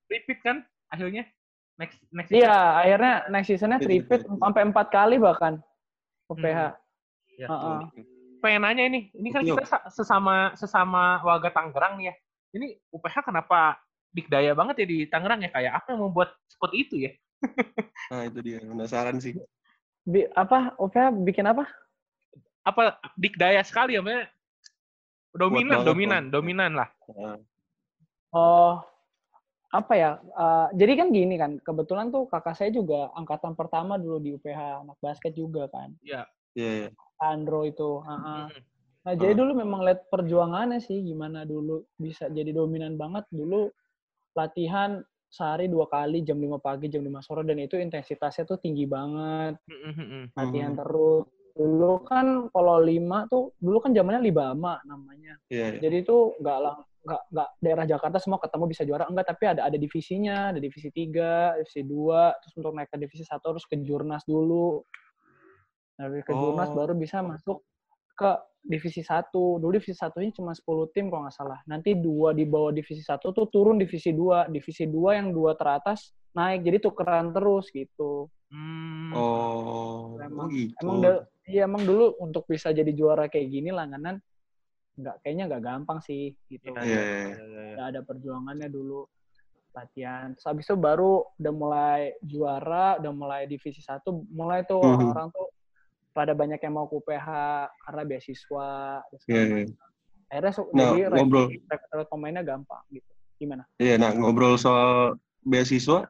Repeat 0.08 0.38
kan 0.44 0.56
akhirnya? 0.88 1.24
Next 1.82 1.98
next 2.14 2.30
Iya, 2.30 2.54
akhirnya 2.78 3.14
next 3.26 3.48
seasonnya 3.50 3.78
Itu 3.82 3.90
repeat 3.90 4.22
juga. 4.22 4.38
sampai 4.38 4.62
empat 4.70 4.86
kali 4.94 5.18
bahkan 5.18 5.58
UPH. 6.30 6.60
Hmm. 6.70 6.78
Ya. 7.34 7.46
Heeh. 7.50 7.78
Pengen 8.38 8.62
nanya 8.62 8.84
ini, 8.86 9.10
ini 9.14 9.28
kan 9.34 9.42
kita 9.42 9.66
sa- 9.66 9.86
sesama 9.90 10.54
sesama 10.54 11.18
warga 11.26 11.50
Tangerang 11.50 11.98
nih 11.98 12.10
ya. 12.10 12.14
Ini 12.54 12.66
UPH 12.94 13.26
kenapa 13.26 13.82
dikdaya 14.14 14.54
banget 14.54 14.82
ya 14.82 14.86
di 14.86 14.98
Tangerang 15.10 15.42
ya? 15.42 15.50
Kayak 15.50 15.72
apa 15.82 15.94
yang 15.94 16.06
membuat 16.06 16.38
seperti 16.46 16.76
itu 16.86 16.94
ya? 17.10 17.12
Nah 18.12 18.28
itu 18.28 18.38
dia 18.44 18.58
penasaran 18.62 19.18
sih. 19.18 19.34
Bi- 20.06 20.30
apa? 20.38 20.74
UPH 20.78 21.10
bikin 21.26 21.46
apa? 21.50 21.66
Apa 22.62 22.98
dikdaya 23.18 23.62
sekali 23.66 23.98
ya? 23.98 24.02
Dominan, 25.32 25.82
dominan, 25.82 26.22
dominan 26.30 26.72
lah. 26.78 26.88
Oh, 28.30 28.84
apa 29.72 29.92
ya? 29.96 30.10
eh, 30.20 30.68
jadi 30.76 30.92
kan 31.00 31.08
gini 31.10 31.34
kan, 31.40 31.56
kebetulan 31.64 32.12
tuh 32.12 32.28
kakak 32.28 32.54
saya 32.54 32.68
juga 32.68 33.08
angkatan 33.16 33.56
pertama 33.56 33.96
dulu 33.96 34.20
di 34.20 34.36
UPH 34.36 34.84
anak 34.84 34.98
basket 35.00 35.32
juga 35.32 35.66
kan, 35.72 35.96
Iya. 36.04 36.28
Iya, 36.52 36.70
iya. 36.84 36.88
Andro 37.24 37.64
itu. 37.64 38.04
heeh. 38.04 38.44
Mm. 38.52 38.60
Nah 39.02 39.14
jadi 39.18 39.32
dulu 39.34 39.52
memang 39.56 39.80
lihat 39.82 40.06
perjuangannya 40.12 40.78
sih, 40.78 41.00
gimana 41.00 41.42
dulu 41.48 41.82
bisa 41.96 42.28
jadi 42.28 42.52
dominan 42.54 42.94
banget 42.94 43.24
dulu 43.32 43.72
latihan 44.36 45.00
sehari 45.32 45.64
dua 45.66 45.88
kali 45.88 46.20
jam 46.20 46.36
5 46.36 46.60
pagi 46.60 46.92
jam 46.92 47.00
5 47.00 47.24
sore 47.24 47.40
dan 47.48 47.56
itu 47.56 47.80
intensitasnya 47.80 48.44
tuh 48.44 48.60
tinggi 48.60 48.84
banget 48.84 49.56
Mm, 49.64 49.80
mm, 49.80 49.94
mm. 49.96 50.24
latihan 50.36 50.72
terus 50.76 51.24
dulu 51.52 52.00
kan 52.02 52.48
kalau 52.48 52.80
lima 52.80 53.28
tuh 53.28 53.52
dulu 53.58 53.78
kan 53.78 53.92
zamannya 53.92 54.22
libama 54.22 54.80
namanya. 54.82 55.36
Iya, 55.48 55.76
iya. 55.76 55.80
jadi 55.80 55.96
itu 56.02 56.36
nggak 56.40 56.58
lang 56.58 56.78
nggak 57.02 57.22
nggak 57.34 57.48
daerah 57.58 57.84
Jakarta 57.84 58.16
semua 58.16 58.38
ketemu 58.38 58.64
bisa 58.70 58.82
juara. 58.82 59.04
Enggak 59.06 59.26
tapi 59.34 59.44
ada 59.50 59.66
ada 59.66 59.74
divisinya. 59.74 60.54
Ada 60.54 60.58
divisi 60.58 60.88
tiga 60.88 61.58
divisi 61.58 61.82
dua. 61.82 62.30
Terus 62.40 62.54
untuk 62.56 62.72
naik 62.72 62.88
ke 62.88 62.96
divisi 62.96 63.22
satu 63.22 63.52
harus 63.52 63.64
ke 63.66 63.74
jurnas 63.78 64.22
dulu. 64.22 64.80
Dari 65.92 66.22
ke 66.22 66.32
jurnas 66.32 66.70
Oh. 66.70 66.76
baru 66.78 66.94
bisa 66.94 67.20
masuk 67.20 67.60
ke 68.14 68.30
divisi 68.62 69.02
satu. 69.02 69.58
Dulu 69.58 69.76
divisi 69.76 69.92
satunya 69.92 70.30
cuma 70.30 70.54
10 70.54 70.62
tim 70.94 71.10
kalau 71.10 71.26
nggak 71.26 71.34
salah. 71.34 71.58
Nanti 71.66 71.92
dua 71.92 72.30
di 72.30 72.46
bawah 72.46 72.70
divisi 72.70 73.02
satu 73.02 73.34
tuh 73.34 73.50
turun 73.50 73.76
divisi 73.76 74.14
dua. 74.14 74.46
Divisi 74.46 74.86
dua 74.86 75.18
yang 75.18 75.34
dua 75.34 75.52
teratas 75.52 76.14
naik. 76.32 76.62
Jadi 76.62 76.78
tukeran 76.80 77.34
terus 77.34 77.66
gitu. 77.68 78.30
Hmm. 78.46 79.10
Oh, 79.12 80.16
Emang- 80.22 80.46
oh 80.46 80.54
gitu. 80.54 80.76
Emang 80.78 80.96
da- 81.00 81.24
iya 81.44 81.66
emang 81.66 81.82
dulu 81.82 82.14
untuk 82.18 82.46
bisa 82.46 82.70
jadi 82.70 82.90
juara 82.90 83.26
kayak 83.26 83.48
gini 83.48 83.70
langganan 83.70 84.22
nggak 84.92 85.24
kayaknya 85.24 85.44
nggak 85.48 85.62
gampang 85.64 85.98
sih 86.04 86.36
gitu. 86.46 86.68
Iya. 86.76 86.84
iya, 86.84 87.02
iya. 87.32 87.62
Nggak 87.76 87.86
ada 87.96 88.00
perjuangannya 88.04 88.68
dulu 88.68 89.08
latihan. 89.72 90.36
Terus 90.36 90.46
habis 90.46 90.64
itu 90.68 90.76
baru 90.76 91.24
udah 91.40 91.52
mulai 91.52 92.00
juara, 92.20 93.00
udah 93.00 93.12
mulai 93.12 93.42
divisi 93.48 93.80
satu, 93.80 94.22
mulai 94.28 94.68
tuh 94.68 94.84
Mhm. 94.84 94.88
orang-orang 94.92 95.28
tuh 95.32 95.48
pada 96.12 96.36
banyak 96.36 96.60
yang 96.60 96.76
mau 96.76 96.84
ke 96.84 96.94
UPH 97.00 97.28
karena 97.88 98.02
beasiswa. 98.04 98.70
Iya, 99.24 99.32
iya. 99.32 99.64
macam. 99.64 99.76
Akhirnya 100.28 100.52
su- 100.52 100.70
Nah, 100.76 100.92
jadi 100.92 101.00
ngobrol. 101.08 101.46
rekrut- 101.48 102.08
pemainnya 102.08 102.42
gampang 102.44 102.84
gitu. 102.92 103.12
Gimana? 103.40 103.64
Iya, 103.80 103.96
nah 103.96 104.12
ngobrol 104.12 104.60
soal 104.60 105.16
beasiswa, 105.40 106.04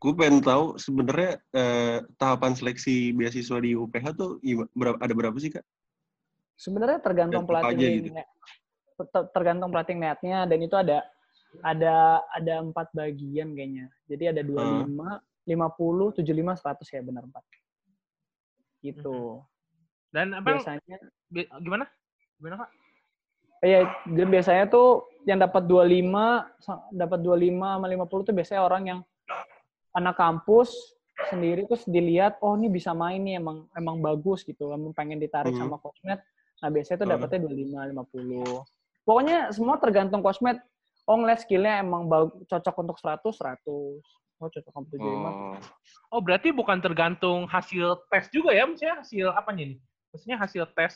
gue 0.00 0.12
pengen 0.16 0.40
tahu 0.40 0.80
sebenarnya 0.80 1.36
eh, 1.52 2.00
tahapan 2.16 2.56
seleksi 2.56 3.12
beasiswa 3.12 3.60
di 3.60 3.76
UPH 3.76 4.16
tuh 4.16 4.40
berapa, 4.72 4.96
ada 4.96 5.12
berapa 5.12 5.36
sih 5.36 5.52
kak? 5.52 5.64
Sebenarnya 6.56 7.04
tergantung 7.04 7.44
apa 7.44 7.68
pelatih 7.68 7.88
gitu? 8.00 8.08
net- 8.16 9.28
tergantung 9.36 9.68
pelatih 9.68 9.96
netnya 9.96 10.48
dan 10.48 10.58
itu 10.60 10.76
ada 10.76 11.04
ada 11.60 12.24
ada 12.32 12.54
empat 12.64 12.88
bagian 12.96 13.52
kayaknya. 13.52 13.92
Jadi 14.08 14.24
ada 14.32 14.40
25, 14.40 15.20
50, 15.44 16.16
75, 16.16 16.56
100 16.56 16.88
ya 16.88 17.00
benar 17.04 17.24
empat. 17.28 17.44
Gitu. 18.80 19.44
Dan 20.08 20.32
abang 20.32 20.64
Biasanya 20.64 20.96
bi- 21.28 21.48
gimana? 21.60 21.84
Gimana 22.40 22.64
kak? 22.64 22.70
Iya, 23.60 23.84
biasanya 24.08 24.64
tuh 24.72 25.04
yang 25.28 25.36
dapat 25.36 25.68
25 25.68 26.48
sa- 26.64 26.88
dapat 26.88 27.20
25 27.20 27.76
sama 27.76 27.86
50 27.92 28.24
tuh 28.24 28.32
biasanya 28.32 28.64
orang 28.64 28.82
yang 28.88 29.00
anak 29.92 30.14
kampus 30.16 30.70
sendiri 31.28 31.68
terus 31.68 31.84
dilihat 31.84 32.40
oh 32.40 32.56
ini 32.56 32.72
bisa 32.72 32.96
main 32.96 33.20
nih 33.20 33.36
emang 33.36 33.68
emang 33.76 34.00
bagus 34.00 34.40
gitu 34.42 34.72
emang 34.72 34.96
pengen 34.96 35.20
ditarik 35.20 35.52
Hmm. 35.52 35.68
sama 35.68 35.76
coachmet 35.76 36.20
nah 36.60 36.68
biasanya 36.68 36.96
tuh 36.96 37.06
Hmm. 37.08 37.14
dapatnya 37.18 37.40
25 37.44 37.78
50 37.92 38.64
pokoknya 39.04 39.38
semua 39.52 39.76
tergantung 39.76 40.20
coachmet 40.24 40.60
oh 41.04 41.16
ngeliat 41.18 41.40
skillnya 41.44 41.84
emang 41.84 42.08
cocok 42.46 42.74
untuk 42.80 42.96
100 42.96 43.36
100 43.36 44.00
oh 44.40 44.48
cocok 44.48 44.72
untuk 44.72 44.90
75 44.96 45.28
Oh, 45.28 45.56
Oh 46.10 46.20
berarti 46.24 46.50
bukan 46.50 46.80
tergantung 46.80 47.46
hasil 47.46 47.94
tes 48.10 48.26
juga 48.32 48.50
ya? 48.50 48.66
Maksudnya 48.66 48.98
hasil 48.98 49.26
apanya 49.30 49.64
nih? 49.70 49.78
Maksudnya 50.10 50.36
hasil 50.42 50.64
tes 50.74 50.94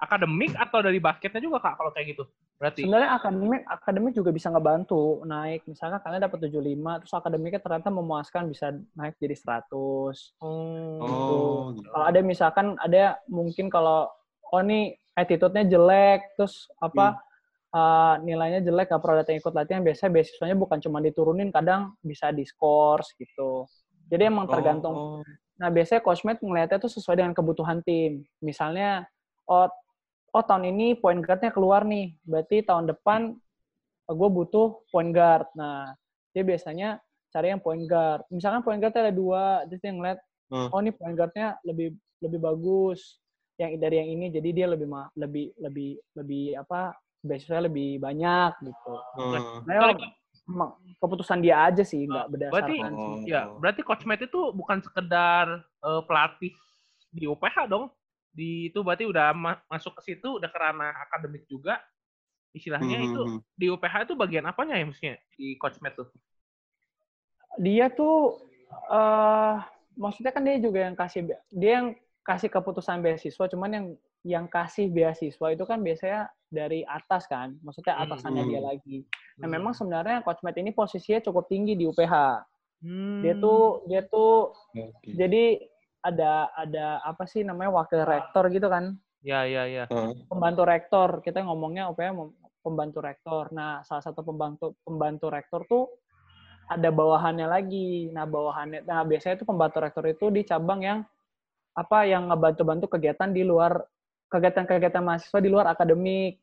akademik 0.00 0.52
atau 0.58 0.78
dari 0.82 0.98
basketnya 0.98 1.40
juga 1.40 1.62
kak 1.62 1.78
kalau 1.78 1.90
kayak 1.94 2.16
gitu? 2.16 2.24
Berarti. 2.58 2.82
Sebenarnya 2.86 3.10
akademik 3.16 3.62
akademik 3.66 4.12
juga 4.14 4.30
bisa 4.30 4.48
ngebantu 4.50 5.22
naik. 5.26 5.62
Misalkan 5.66 6.00
kalian 6.02 6.22
dapat 6.26 6.38
75, 6.50 7.00
terus 7.02 7.14
akademiknya 7.14 7.60
ternyata 7.62 7.88
memuaskan 7.90 8.42
bisa 8.50 8.66
naik 8.94 9.14
jadi 9.18 9.36
100. 9.36 9.70
Oh. 9.72 10.98
oh, 11.02 11.60
gitu. 11.74 11.88
Kalau 11.90 12.06
ada 12.06 12.20
misalkan 12.22 12.66
ada 12.78 13.18
mungkin 13.26 13.66
kalau 13.70 14.10
oh 14.50 14.62
nih 14.62 14.94
attitude-nya 15.14 15.64
jelek, 15.66 16.34
terus 16.34 16.66
apa 16.82 17.18
uh, 17.74 18.14
nilainya 18.22 18.62
jelek 18.62 18.90
gak 18.90 19.02
pernah 19.02 19.22
datang 19.22 19.38
ikut 19.38 19.54
latihan, 19.54 19.82
biasanya 19.82 20.10
beasiswanya 20.10 20.56
bukan 20.58 20.78
cuma 20.82 20.98
diturunin, 20.98 21.50
kadang 21.54 21.94
bisa 22.02 22.34
diskors 22.34 23.14
gitu. 23.18 23.66
Jadi 24.10 24.22
emang 24.30 24.46
tergantung 24.46 24.94
Oh, 24.94 25.22
Nah, 25.54 25.70
biasanya 25.70 26.02
coachmate 26.02 26.42
ngeliatnya 26.42 26.78
tuh 26.82 26.90
sesuai 26.90 27.14
dengan 27.14 27.34
kebutuhan 27.34 27.78
tim. 27.86 28.26
Misalnya, 28.42 29.06
oh, 29.46 29.70
oh 30.34 30.42
tahun 30.42 30.74
ini 30.74 30.98
point 30.98 31.22
guard-nya 31.22 31.54
keluar 31.54 31.86
nih. 31.86 32.18
Berarti 32.26 32.66
tahun 32.66 32.90
depan 32.90 33.38
gue 34.10 34.28
butuh 34.34 34.82
point 34.90 35.14
guard. 35.14 35.46
Nah, 35.54 35.94
dia 36.34 36.42
biasanya 36.42 36.98
cari 37.30 37.54
yang 37.54 37.62
point 37.62 37.86
guard. 37.86 38.26
Misalkan 38.28 38.66
point 38.66 38.82
guard 38.82 38.94
ada 38.98 39.14
dua, 39.14 39.62
terus 39.70 39.80
dia 39.80 39.94
ngeliat, 39.94 40.18
Hmm. 40.52 40.68
oh 40.68 40.78
ini 40.84 40.92
point 40.92 41.16
guard-nya 41.16 41.56
lebih 41.64 41.96
lebih 42.20 42.36
bagus 42.36 43.16
yang 43.56 43.80
dari 43.80 43.96
yang 43.96 44.10
ini, 44.12 44.26
jadi 44.28 44.48
dia 44.52 44.66
lebih 44.68 44.86
lebih 45.16 45.56
lebih 45.56 45.90
lebih 46.12 46.44
apa? 46.60 46.92
beasiswa 47.24 47.64
lebih 47.64 47.96
banyak 48.04 48.52
gitu. 48.60 48.92
oh. 48.92 49.64
Nah, 49.64 50.76
keputusan 51.00 51.40
dia 51.40 51.64
aja 51.72 51.80
sih, 51.80 52.04
nggak 52.04 52.52
Berarti 52.52 52.76
berdasarkan. 52.76 52.92
Oh. 52.92 53.16
ya 53.24 53.48
berarti 53.56 53.80
coach 53.80 54.04
Matt 54.04 54.20
itu 54.20 54.52
bukan 54.52 54.84
sekedar 54.84 55.64
eh, 55.64 56.02
pelatih 56.04 56.52
di 57.08 57.24
UPH 57.24 57.64
dong. 57.72 57.88
Di 58.34 58.68
itu 58.68 58.82
berarti 58.82 59.06
udah 59.06 59.30
ma- 59.30 59.62
masuk 59.70 59.94
ke 60.02 60.10
situ 60.10 60.42
udah 60.42 60.50
ke 60.50 60.58
ranah 60.58 60.90
akademik 61.06 61.46
juga. 61.46 61.78
Istilahnya 62.50 62.98
itu 63.00 63.22
Mhm. 63.22 63.38
di 63.54 63.66
UPH 63.70 63.94
itu 64.06 64.14
bagian 64.14 64.44
apanya 64.44 64.74
ya 64.74 64.84
maksudnya 64.86 65.16
di 65.34 65.54
coach 65.54 65.78
Matt 65.78 65.94
tuh? 65.94 66.10
dia 67.54 67.86
tuh 67.86 68.42
eh 68.90 69.54
maksudnya 69.94 70.34
kan 70.34 70.42
dia 70.42 70.58
juga 70.58 70.90
yang 70.90 70.98
kasih 70.98 71.22
dia 71.54 71.72
yang 71.78 71.94
kasih 72.26 72.50
keputusan 72.50 72.98
beasiswa 72.98 73.44
cuman 73.46 73.70
yang 73.70 73.86
yang 74.26 74.46
kasih 74.50 74.90
beasiswa 74.90 75.54
itu 75.54 75.62
kan 75.62 75.78
biasanya 75.78 76.26
dari 76.50 76.82
atas 76.82 77.30
kan 77.30 77.54
maksudnya 77.62 77.94
Hmm. 77.94 78.10
atasannya 78.10 78.42
dia 78.50 78.58
Hmm. 78.58 78.68
lagi 78.74 78.98
nah 79.38 79.46
memang 79.46 79.70
sebenarnya 79.70 80.26
coach 80.26 80.42
Matt 80.42 80.58
ini 80.58 80.74
posisinya 80.74 81.22
cukup 81.22 81.46
tinggi 81.46 81.78
di 81.78 81.86
UPH 81.86 82.42
Hmm. 82.82 83.22
dia 83.22 83.38
tuh 83.38 83.86
dia 83.86 84.02
tuh 84.02 84.50
Oke. 84.74 85.14
jadi 85.14 85.62
ada 86.04 86.52
ada 86.52 87.00
apa 87.00 87.24
sih 87.24 87.40
namanya 87.40 87.72
wakil 87.72 88.04
rektor 88.04 88.44
gitu 88.52 88.68
kan 88.68 88.92
ya 89.24 89.48
ya 89.48 89.64
ya. 89.64 89.84
Ah, 89.88 90.12
pembantu 90.28 90.62
rektor 90.68 91.24
kita 91.24 91.40
ngomongnya 91.40 91.88
UPH 91.88 92.12
mem- 92.12 92.36
pembantu 92.60 93.00
rektor 93.00 93.48
nah 93.56 93.80
salah 93.88 94.04
satu 94.04 94.20
pembantu 94.20 94.76
pembantu 94.84 95.32
rektor 95.32 95.64
tuh 95.64 95.84
ada 96.68 96.92
bawahannya 96.92 97.48
lagi 97.48 98.12
nah 98.12 98.28
bawahannya 98.28 98.84
nah 98.84 99.00
biasanya 99.00 99.40
tuh 99.40 99.48
pembantu 99.48 99.80
rektor 99.80 100.04
itu 100.04 100.28
di 100.28 100.44
cabang 100.44 100.80
yang 100.84 100.98
apa 101.74 102.04
yang 102.06 102.28
ngebantu-bantu 102.28 102.86
kegiatan 102.86 103.32
di 103.32 103.42
luar 103.42 103.80
kegiatan-kegiatan 104.28 105.02
mahasiswa 105.02 105.40
di 105.40 105.48
luar 105.48 105.72
akademik 105.72 106.38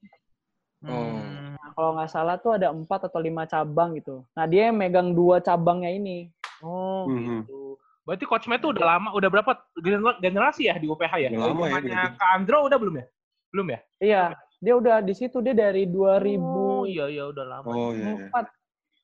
Hmm. 0.81 1.53
nah, 1.61 1.69
kalau 1.77 1.93
nggak 1.93 2.09
salah 2.09 2.41
tuh 2.41 2.57
ada 2.57 2.73
empat 2.73 3.05
atau 3.05 3.21
lima 3.21 3.45
cabang 3.45 3.93
gitu 3.93 4.25
nah 4.33 4.49
dia 4.49 4.73
yang 4.73 4.81
megang 4.81 5.13
dua 5.13 5.37
cabangnya 5.37 5.93
ini 5.93 6.33
Oh 6.65 7.05
Mhm. 7.05 7.45
gitu. 7.45 7.60
Berarti 8.01 8.25
coach 8.25 8.49
Matt 8.49 8.65
tuh 8.65 8.73
udah 8.73 8.85
lama, 8.97 9.09
udah 9.13 9.29
berapa 9.29 9.51
gener- 9.77 10.17
generasi 10.19 10.65
ya 10.65 10.75
di 10.75 10.89
UPH 10.89 11.13
ya? 11.21 11.29
Udah 11.29 11.53
lama 11.53 11.65
ya, 11.69 11.73
berarti. 11.77 12.17
Kak 12.17 12.29
Andro 12.33 12.59
udah 12.65 12.77
belum 12.81 12.95
ya? 12.97 13.05
Belum 13.51 13.67
ya? 13.69 13.79
iya 14.01 14.23
dia 14.61 14.73
udah 14.77 15.01
di 15.01 15.13
situ 15.17 15.41
dia 15.41 15.57
dari 15.57 15.89
2000 15.89 16.37
Oh 16.41 16.85
iya 16.85 17.05
iya 17.09 17.23
udah 17.29 17.45
lama. 17.45 17.67
Oh 17.67 17.91
iya. 17.93 18.13
iya. 18.13 18.29
2004. 18.29 18.45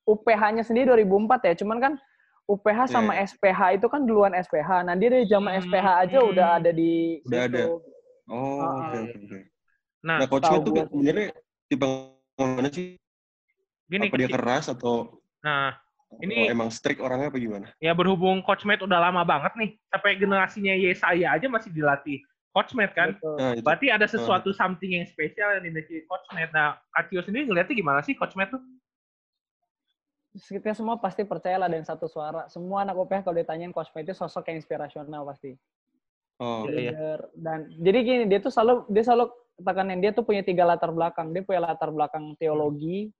UPH-nya 0.08 0.62
sendiri 0.64 0.86
2004 0.88 1.40
ya, 1.44 1.54
cuman 1.60 1.78
kan 1.78 1.92
UPH 2.48 2.88
sama 2.88 3.12
Iya. 3.12 3.28
SPH 3.28 3.60
itu 3.76 3.86
kan 3.92 4.08
duluan 4.08 4.32
SPH. 4.32 4.70
Nah, 4.88 4.96
dia 4.96 5.12
dari 5.12 5.28
zaman 5.28 5.52
Hmm, 5.52 5.62
SPH 5.68 5.86
aja 6.08 6.18
hmm. 6.18 6.30
udah 6.32 6.46
ada 6.56 6.70
di 6.72 7.20
Udah 7.28 7.40
situ. 7.44 7.52
ada. 7.52 7.62
Oh, 8.28 8.56
Ah, 8.56 8.64
oke 8.64 8.96
ah. 8.96 9.02
oke 9.04 9.16
oke. 9.20 9.38
Nah, 9.98 10.16
Nah, 10.16 10.26
coach 10.26 10.48
tuh 10.48 10.60
sebenarnya 10.64 11.26
tipe 11.68 11.86
mana 12.38 12.68
sih? 12.72 12.96
gini 13.84 14.08
apa 14.08 14.16
dia 14.16 14.28
keras 14.28 14.68
atau 14.68 15.20
Nah, 15.40 15.76
Ini- 16.18 16.48
emang 16.48 16.72
strict 16.72 17.04
orangnya 17.04 17.28
apa 17.28 17.36
gimana? 17.36 17.66
ya 17.78 17.92
berhubung 17.92 18.40
coach 18.40 18.64
Matt 18.64 18.80
udah 18.80 18.96
lama 18.96 19.22
banget 19.28 19.52
nih, 19.60 19.70
sampai 19.92 20.16
generasinya 20.16 20.72
Yesaya 20.72 21.36
aja 21.36 21.46
masih 21.46 21.68
dilatih 21.70 22.24
Coach 22.48 22.72
Matt 22.72 22.96
kan. 22.96 23.12
Nah, 23.38 23.54
itu. 23.54 23.62
Berarti 23.62 23.86
ada 23.92 24.08
sesuatu 24.08 24.50
something 24.56 24.98
yang 24.98 25.06
spesial 25.06 25.60
yang 25.60 25.68
dimiliki 25.68 26.02
Coach 26.08 26.26
Matt. 26.32 26.50
Nah, 26.50 26.80
Kacio 26.96 27.20
sendiri 27.22 27.44
ngeliatnya 27.46 27.76
gimana 27.76 28.00
sih 28.02 28.16
Coach 28.16 28.34
Matt 28.34 28.50
tuh? 28.56 28.62
Kita 30.34 30.72
semua 30.74 30.96
pasti 30.98 31.22
percayalah 31.22 31.68
dengan 31.70 31.86
satu 31.86 32.08
suara. 32.08 32.48
Semua 32.50 32.82
anak 32.82 32.96
UPH 32.98 33.26
kalau 33.26 33.36
ditanyain 33.36 33.70
Coach 33.70 33.92
Matt 33.92 34.08
itu 34.08 34.16
sosok 34.16 34.48
yang 34.48 34.58
inspirasional 34.58 35.22
pasti. 35.28 35.54
Oh, 36.38 36.66
Iya, 36.66 36.72
iya. 36.72 36.90
Leader. 36.94 37.18
Dan 37.34 37.58
jadi 37.78 37.98
gini, 38.02 38.24
dia 38.26 38.38
tuh 38.38 38.50
selalu 38.50 38.86
dia 38.90 39.02
selalu 39.06 39.24
tekanin 39.58 39.98
dia 39.98 40.10
tuh 40.14 40.24
punya 40.24 40.42
tiga 40.42 40.64
latar 40.66 40.90
belakang. 40.94 41.30
Dia 41.34 41.42
punya 41.42 41.60
latar 41.68 41.90
belakang 41.90 42.38
teologi, 42.38 43.10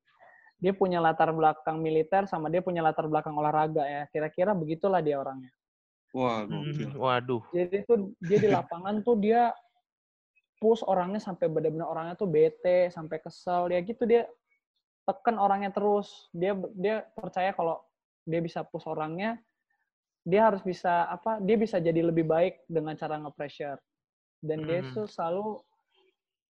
dia 0.58 0.74
punya 0.74 0.98
latar 0.98 1.30
belakang 1.30 1.78
militer, 1.78 2.26
sama 2.26 2.50
dia 2.50 2.58
punya 2.58 2.82
latar 2.82 3.06
belakang 3.06 3.34
olahraga 3.34 3.86
ya. 3.86 4.02
Kira-kira 4.10 4.52
begitulah 4.52 4.98
dia 4.98 5.18
orangnya. 5.22 5.54
wah, 6.10 6.42
gokil. 6.42 6.88
Hmm, 6.88 6.98
waduh. 6.98 7.42
Jadi 7.54 7.84
tuh 7.86 8.10
dia 8.18 8.38
di 8.42 8.48
lapangan 8.50 9.04
tuh 9.06 9.14
dia 9.20 9.54
push 10.58 10.82
orangnya 10.82 11.22
sampai 11.22 11.46
benar-benar 11.46 11.86
orangnya 11.86 12.14
tuh 12.18 12.26
bete, 12.26 12.90
sampai 12.90 13.22
kesel. 13.22 13.70
Ya 13.70 13.78
gitu 13.84 14.02
dia 14.02 14.26
tekan 15.06 15.38
orangnya 15.38 15.70
terus. 15.70 16.26
Dia 16.34 16.58
dia 16.74 17.06
percaya 17.14 17.54
kalau 17.54 17.78
dia 18.26 18.42
bisa 18.42 18.66
push 18.66 18.88
orangnya, 18.90 19.38
dia 20.26 20.50
harus 20.50 20.64
bisa 20.66 21.06
apa? 21.06 21.38
Dia 21.38 21.54
bisa 21.54 21.78
jadi 21.78 22.02
lebih 22.02 22.26
baik 22.26 22.66
dengan 22.66 22.98
cara 22.98 23.14
nge-pressure. 23.22 23.78
Dan 24.42 24.66
dia 24.66 24.82
Hmm. 24.82 24.94
tuh 24.96 25.06
selalu 25.06 25.62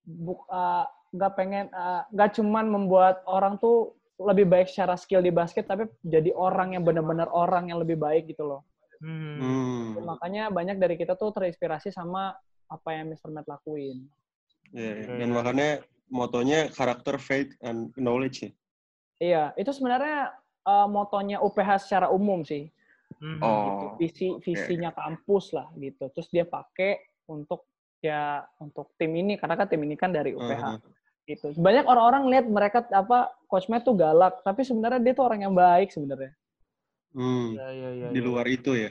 buk, 0.08 0.48
uh, 0.48 0.88
nggak 1.12 1.32
pengen 1.36 1.66
uh, 1.72 2.08
nggak 2.08 2.40
cuman 2.40 2.64
membuat 2.68 3.20
orang 3.28 3.60
tuh 3.60 3.97
lebih 4.18 4.50
baik 4.50 4.66
secara 4.66 4.98
skill 4.98 5.22
di 5.22 5.30
basket 5.30 5.70
tapi 5.70 5.86
jadi 6.02 6.34
orang 6.34 6.74
yang 6.74 6.82
benar-benar 6.82 7.30
orang 7.30 7.70
yang 7.70 7.78
lebih 7.78 7.94
baik 7.94 8.26
gitu 8.34 8.44
loh. 8.46 8.62
Hmm. 8.98 9.38
Hmm. 9.38 10.02
Makanya 10.02 10.50
banyak 10.50 10.82
dari 10.82 10.98
kita 10.98 11.14
tuh 11.14 11.30
terinspirasi 11.30 11.94
sama 11.94 12.34
apa 12.66 12.88
yang 12.92 13.14
Mr. 13.14 13.30
Matt 13.30 13.46
lakuin. 13.46 14.10
Iya, 14.74 14.90
iya. 14.90 15.06
Iya, 15.06 15.16
Dan 15.22 15.28
iya. 15.30 15.36
makanya 15.38 15.68
motonya 16.10 16.58
karakter, 16.74 17.16
faith, 17.22 17.54
and 17.62 17.94
knowledge 17.94 18.42
ya. 18.42 18.50
Iya, 19.18 19.42
itu 19.54 19.70
sebenarnya 19.70 20.34
uh, 20.66 20.86
motonya 20.90 21.38
UPH 21.38 21.86
secara 21.86 22.10
umum 22.10 22.42
sih. 22.42 22.68
Hmm. 23.22 23.38
Oh. 23.40 23.94
Visi 23.96 24.34
visinya 24.42 24.90
kampus 24.92 25.54
lah 25.54 25.70
gitu. 25.78 26.10
Terus 26.10 26.28
dia 26.28 26.44
pakai 26.44 26.98
untuk 27.30 27.70
ya 27.98 28.46
untuk 28.62 28.94
tim 28.94 29.10
ini 29.14 29.34
karena 29.34 29.58
kan 29.58 29.66
tim 29.66 29.82
ini 29.82 29.94
kan 29.98 30.10
dari 30.14 30.34
UPH 30.34 30.62
Uh-huh. 30.68 30.78
Gitu. 31.28 31.52
Banyak 31.60 31.84
orang-orang 31.84 32.24
lihat 32.32 32.46
mereka 32.48 32.80
apa 32.88 33.28
coach 33.44 33.68
Matt 33.68 33.84
tuh 33.84 33.92
galak, 33.92 34.40
tapi 34.40 34.64
sebenarnya 34.64 35.00
dia 35.04 35.12
tuh 35.12 35.24
orang 35.28 35.44
yang 35.44 35.52
baik 35.52 35.92
sebenarnya. 35.92 36.32
Hmm. 37.12 37.52
Iya, 37.56 37.66
iya, 37.72 37.90
iya, 37.92 38.08
Di 38.12 38.20
iya. 38.20 38.26
luar 38.26 38.46
itu 38.48 38.72
ya. 38.72 38.90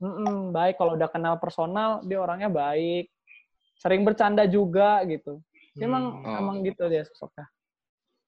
Mm-mm, 0.00 0.52
baik 0.52 0.80
kalau 0.80 0.96
udah 0.96 1.08
kenal 1.12 1.36
personal, 1.36 2.00
dia 2.04 2.20
orangnya 2.20 2.48
baik. 2.48 3.08
Sering 3.80 4.04
bercanda 4.04 4.44
juga 4.44 5.00
gitu. 5.08 5.40
Dia 5.76 5.88
Emang 5.88 6.20
Hmm. 6.20 6.40
emang 6.40 6.56
gitu 6.64 6.84
dia 6.88 7.04
sosoknya. 7.08 7.48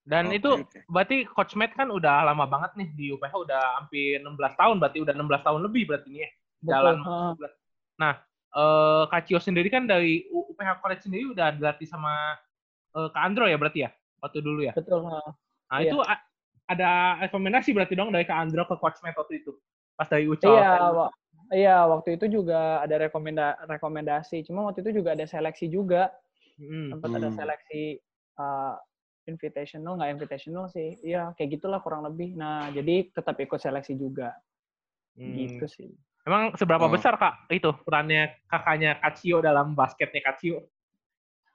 Dan 0.02 0.34
Oke, 0.34 0.42
itu 0.42 0.50
oke. 0.66 0.78
berarti 0.90 1.16
Coach 1.30 1.54
Matt 1.54 1.78
kan 1.78 1.86
udah 1.86 2.26
lama 2.26 2.42
banget 2.48 2.74
nih 2.74 2.88
di 2.90 3.06
UPH 3.14 3.34
udah 3.46 3.62
hampir 3.78 4.18
16 4.18 4.54
tahun 4.58 4.76
berarti 4.82 4.98
udah 4.98 5.14
16 5.14 5.42
tahun 5.46 5.60
lebih 5.62 5.82
berarti 5.86 6.08
nih 6.10 6.20
ya. 6.26 6.30
Jalan. 6.62 6.96
Nah, 7.98 8.14
eh 8.52 9.02
Kak 9.08 9.22
Cio 9.30 9.38
sendiri 9.38 9.70
kan 9.70 9.86
dari 9.86 10.26
UPH 10.26 10.82
College 10.82 11.02
sendiri 11.06 11.24
udah 11.30 11.54
dilatih 11.54 11.86
sama 11.86 12.34
eh, 12.92 13.08
Kak 13.10 13.22
Andro 13.22 13.44
ya 13.46 13.56
berarti 13.56 13.84
ya? 13.84 13.90
Waktu 14.20 14.38
dulu 14.38 14.60
ya. 14.62 14.72
betul. 14.72 15.02
heeh. 15.02 15.28
Nah, 15.66 15.78
Iya. 15.80 15.88
itu 15.88 15.98
a- 15.98 16.24
ada 16.68 16.90
rekomendasi 17.20 17.70
berarti 17.72 17.94
dong 17.94 18.10
dari 18.10 18.22
Kak 18.22 18.38
Andro 18.38 18.64
ke 18.64 18.76
Coach 18.76 19.00
Matt 19.00 19.16
waktu 19.16 19.40
itu. 19.40 19.52
Pas 19.92 20.06
dari 20.06 20.24
Ucal. 20.24 20.52
Iya, 20.52 20.72
wa- 20.90 21.12
iya 21.52 21.76
waktu 21.84 22.16
itu 22.16 22.26
juga 22.30 22.80
ada 22.80 22.96
rekomenda 22.96 23.56
rekomendasi. 23.66 24.46
Cuma 24.46 24.64
waktu 24.64 24.80
itu 24.80 25.02
juga 25.02 25.12
ada 25.12 25.24
seleksi 25.24 25.66
juga. 25.66 26.12
Hmm. 26.56 26.92
Sempat 26.94 27.10
ada 27.12 27.28
Hmm. 27.28 27.36
seleksi 27.36 27.82
uh, 28.38 28.76
invitational, 29.26 29.96
nggak 29.96 30.12
invitational 30.12 30.66
sih. 30.68 30.98
Iya, 31.02 31.32
kayak 31.36 31.58
gitulah 31.58 31.80
kurang 31.80 32.02
lebih. 32.04 32.34
Nah, 32.34 32.70
jadi 32.70 33.10
tetap 33.10 33.36
ikut 33.36 33.58
seleksi 33.58 33.94
juga. 33.94 34.32
Hmm. 35.14 35.34
Gitu 35.36 35.66
sih. 35.68 35.90
Emang 36.22 36.54
seberapa 36.54 36.86
Oh. 36.86 36.92
besar 36.92 37.18
Kak 37.18 37.50
itu 37.50 37.74
perannya 37.82 38.38
kakaknya 38.46 38.96
Kak 38.96 39.18
Cio 39.18 39.42
dalam 39.42 39.74
basketnya 39.74 40.22
Kak 40.22 40.38
Cio? 40.38 40.70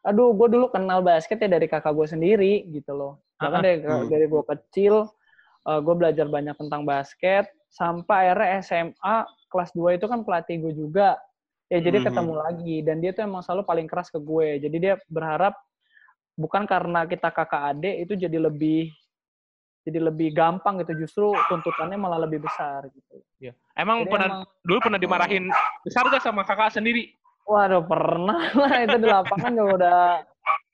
Aduh, 0.07 0.31
gue 0.31 0.47
dulu 0.55 0.71
kenal 0.71 1.03
basket 1.03 1.35
ya 1.35 1.51
dari 1.51 1.67
kakak 1.67 1.91
gue 1.91 2.07
sendiri 2.07 2.63
gitu 2.71 2.95
loh. 2.95 3.19
Bahkan 3.43 3.59
Ah, 3.59 3.63
dari, 3.63 3.77
Hmm. 3.83 4.07
dari 4.07 4.25
gue 4.25 4.43
kecil, 4.47 4.93
gue 5.67 5.95
belajar 5.99 6.31
banyak 6.31 6.55
tentang 6.55 6.87
basket. 6.87 7.51
Sampai 7.67 8.31
akhirnya 8.31 8.63
SMA 8.63 9.15
kelas 9.51 9.75
2 9.75 9.99
itu 9.99 10.07
kan 10.07 10.23
pelatih 10.23 10.63
gue 10.63 10.71
juga. 10.71 11.19
Ya 11.67 11.83
jadi 11.83 11.99
Mhm. 11.99 12.05
ketemu 12.07 12.33
lagi. 12.39 12.75
Dan 12.87 13.03
dia 13.03 13.11
tuh 13.11 13.27
emang 13.27 13.43
selalu 13.43 13.67
paling 13.67 13.87
keras 13.91 14.07
ke 14.07 14.15
gue. 14.15 14.63
Jadi 14.63 14.77
dia 14.79 14.95
berharap 15.11 15.59
bukan 16.39 16.63
karena 16.63 17.03
kita 17.03 17.27
kakak 17.27 17.75
adik 17.75 18.07
itu 18.07 18.13
jadi 18.15 18.39
lebih 18.39 18.95
jadi 19.83 19.99
lebih 20.07 20.31
gampang 20.31 20.79
gitu. 20.87 21.03
Justru 21.03 21.35
tuntutannya 21.51 21.99
malah 21.99 22.23
lebih 22.23 22.47
besar 22.47 22.87
gitu. 22.87 23.19
Iya. 23.43 23.51
Emang 23.75 24.07
Jadi 24.07 24.11
pernah 24.15 24.27
emang, 24.31 24.43
dulu 24.63 24.79
pernah 24.87 24.99
dimarahin 25.03 25.45
besar 25.83 26.07
gak 26.07 26.23
sama 26.23 26.47
kakak 26.47 26.71
sendiri? 26.79 27.16
Waduh 27.51 27.83
pernah 27.91 28.39
lah 28.61 28.73
itu 28.85 28.95
di 29.03 29.07
lapangan 29.15 29.51
juga 29.57 29.71
udah 29.79 29.99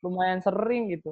lumayan 0.03 0.39
sering 0.45 0.83
gitu. 0.93 1.12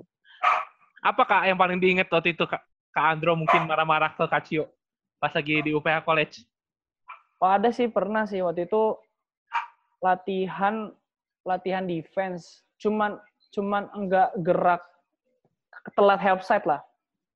Apa 1.02 1.24
Kak 1.26 1.44
yang 1.50 1.58
paling 1.58 1.78
diinget 1.82 2.08
waktu 2.14 2.34
itu 2.38 2.46
Kak? 2.46 2.62
Kak 2.94 3.06
Andro 3.18 3.34
mungkin 3.40 3.66
marah-marah 3.66 4.12
ke 4.14 4.26
Kak 4.28 4.44
Cio 4.48 4.66
pas 5.22 5.32
lagi 5.34 5.62
di 5.66 5.72
UPH 5.74 6.02
College. 6.06 6.36
Oh, 7.42 7.50
ada 7.50 7.70
sih 7.74 7.90
pernah 7.90 8.24
sih 8.30 8.42
waktu 8.46 8.70
itu 8.70 8.82
latihan 10.02 10.90
latihan 11.46 11.86
defense 11.86 12.62
cuman 12.82 13.18
cuman 13.54 13.90
enggak 13.98 14.30
gerak 14.42 14.82
telat 15.98 16.20
help 16.22 16.42
side 16.46 16.66
lah 16.66 16.82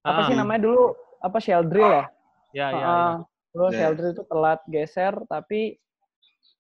apa 0.06 0.22
Ah, 0.22 0.28
sih 0.30 0.36
namanya 0.38 0.62
dulu 0.70 0.94
apa 1.22 1.38
shell 1.42 1.66
drill 1.66 1.90
ya 1.90 2.06
Ya, 2.54 2.72
ya, 2.72 2.78
ya. 2.80 2.88
Heeh. 2.88 3.14
terus 3.54 3.72
Ya, 3.74 3.78
shell 3.78 3.94
ya. 3.94 3.98
drill 3.98 4.14
itu 4.16 4.24
telat 4.30 4.60
geser 4.70 5.14
tapi 5.30 5.62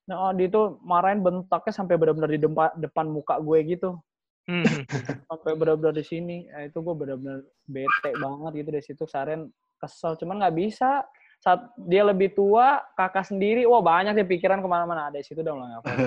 nah 0.05 0.29
oh, 0.29 0.31
dia 0.37 0.45
itu 0.45 0.77
marahin 0.85 1.25
bentaknya 1.25 1.73
sampai 1.73 1.97
benar-benar 1.97 2.29
di 2.29 2.41
depan 2.41 2.69
depan 2.77 3.05
muka 3.09 3.41
gue 3.41 3.59
gitu. 3.65 3.97
Hmm. 4.45 4.61
sampai 5.29 5.57
benar-benar 5.57 5.93
di 5.97 6.05
sini. 6.05 6.45
Ya, 6.45 6.69
itu 6.69 6.77
gue 6.77 6.95
benar-benar 6.95 7.41
bete 7.65 8.11
banget 8.21 8.51
gitu 8.61 8.69
dari 8.69 8.85
situ. 8.85 9.03
Saren 9.09 9.49
kesel. 9.81 10.13
Cuman 10.21 10.37
nggak 10.41 10.55
bisa. 10.55 11.01
Saat 11.41 11.73
dia 11.89 12.05
lebih 12.05 12.37
tua 12.37 12.85
kakak 12.93 13.25
sendiri. 13.25 13.65
Wah 13.65 13.81
banyak 13.81 14.13
dia 14.13 14.25
pikiran 14.25 14.61
ke 14.61 14.67
mana-mana. 14.69 15.09
Ada 15.09 15.21
di 15.21 15.25
situ 15.25 15.41
udah 15.41 15.53
mulai 15.53 15.69
ngapain 15.73 15.97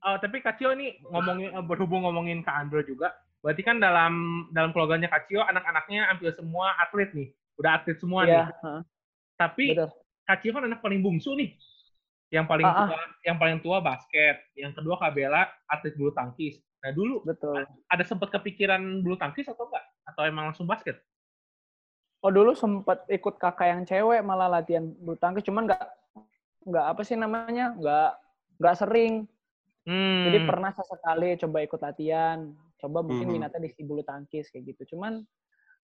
Oh, 0.00 0.16
tapi 0.16 0.40
Kak 0.40 0.56
Cio 0.56 0.72
nih 0.72 1.04
ngomongin 1.04 1.52
eh, 1.52 1.64
berhubung 1.64 2.08
ngomongin 2.08 2.40
Kak 2.40 2.56
Andro 2.64 2.80
juga, 2.80 3.12
berarti 3.44 3.60
kan 3.60 3.76
dalam 3.76 4.48
dalam 4.56 4.72
keluarganya 4.72 5.12
Kak 5.12 5.28
Cio 5.28 5.44
anak-anaknya 5.44 6.08
hampir 6.08 6.32
semua 6.32 6.72
atlet 6.80 7.12
nih, 7.12 7.28
udah 7.60 7.70
atlet 7.76 8.00
semua 8.00 8.24
iya 8.24 8.32
nih. 8.32 8.44
heeh, 8.48 8.80
Tapi 9.36 9.64
betul 9.76 9.90
Kak 10.24 10.38
Cio 10.40 10.50
kan 10.56 10.64
anak 10.64 10.80
paling 10.80 11.04
bungsu 11.04 11.36
nih, 11.36 11.60
yang 12.30 12.46
paling 12.46 12.66
Ah, 12.66 12.86
ah. 12.86 12.86
tua, 12.86 12.98
yang 13.26 13.36
paling 13.38 13.58
tua 13.62 13.78
basket, 13.82 14.36
yang 14.54 14.70
kedua 14.74 14.94
Kak 14.98 15.12
Bella 15.14 15.50
atlet 15.66 15.94
bulu 15.98 16.14
tangkis. 16.14 16.62
Nah 16.80 16.94
dulu 16.94 17.26
betul 17.26 17.66
ada 17.90 18.04
sempat 18.06 18.30
kepikiran 18.32 19.02
bulu 19.02 19.18
tangkis 19.18 19.50
atau 19.50 19.66
enggak? 19.66 19.84
Atau 20.06 20.22
emang 20.24 20.50
langsung 20.50 20.64
basket? 20.66 21.02
oh 22.20 22.28
dulu 22.28 22.52
sempet 22.52 23.00
ikut 23.08 23.40
kakak 23.40 23.68
yang 23.72 23.82
cewek 23.88 24.20
malah 24.20 24.48
latihan 24.60 24.84
bulu 25.00 25.16
tangkis 25.16 25.40
cuman 25.40 25.64
nggak 25.64 25.80
nggak 26.68 26.84
apa 26.92 27.00
sih 27.00 27.16
namanya 27.16 27.72
nggak 27.76 28.10
nggak 28.60 28.76
sering 28.78 29.24
Hmm. 29.88 30.28
jadi 30.28 30.44
pernah 30.44 30.68
sesekali 30.76 31.40
coba 31.40 31.64
ikut 31.64 31.80
latihan 31.80 32.52
coba 32.76 33.00
mungkin 33.00 33.32
Mhm. 33.32 33.34
minatnya 33.40 33.64
di 33.64 33.72
si 33.72 33.80
bulu 33.80 34.04
tangkis 34.04 34.52
kayak 34.52 34.76
gitu 34.76 34.92
cuman 34.94 35.24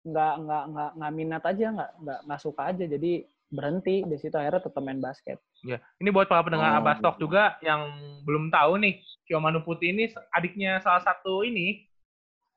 nggak 0.02 0.34
nggak 0.40 0.64
nggak 0.72 0.90
nggak 0.96 1.12
minat 1.12 1.42
aja 1.44 1.66
nggak 1.76 1.90
nggak 2.00 2.20
nggak 2.24 2.40
suka 2.40 2.62
aja 2.72 2.84
jadi 2.88 3.12
berhenti 3.52 4.00
di 4.00 4.16
situ 4.16 4.32
akhirnya 4.32 4.64
tetap 4.64 4.80
main 4.80 4.96
basket 4.98 5.36
Ya, 5.62 5.78
ini 6.00 6.08
buat 6.10 6.26
para 6.26 6.42
pendengar 6.42 6.72
Oh, 6.74 6.78
Abastok 6.82 7.14
gitu. 7.20 7.28
juga 7.28 7.54
yang 7.62 7.86
belum 8.26 8.50
tahu 8.50 8.80
nih, 8.82 8.98
Cio 9.28 9.38
Manu 9.38 9.62
Putih 9.62 9.92
ini 9.94 10.10
adiknya 10.34 10.82
salah 10.82 11.04
satu 11.04 11.46
ini 11.46 11.86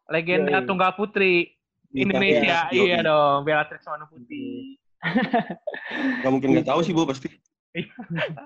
legenda 0.10 0.64
Yoi. 0.64 0.66
tunggal 0.66 0.98
putri 0.98 1.54
Indonesia. 1.94 2.66
Yoi. 2.74 2.90
Iya 2.96 3.06
dong, 3.06 3.46
Beatrix 3.46 3.86
Manu 3.86 4.10
Putih. 4.10 4.80
Gak 6.26 6.32
mungkin 6.34 6.58
nggak 6.58 6.66
tahu 6.66 6.82
sih, 6.82 6.98
Bu, 6.98 7.06
pasti. 7.06 7.30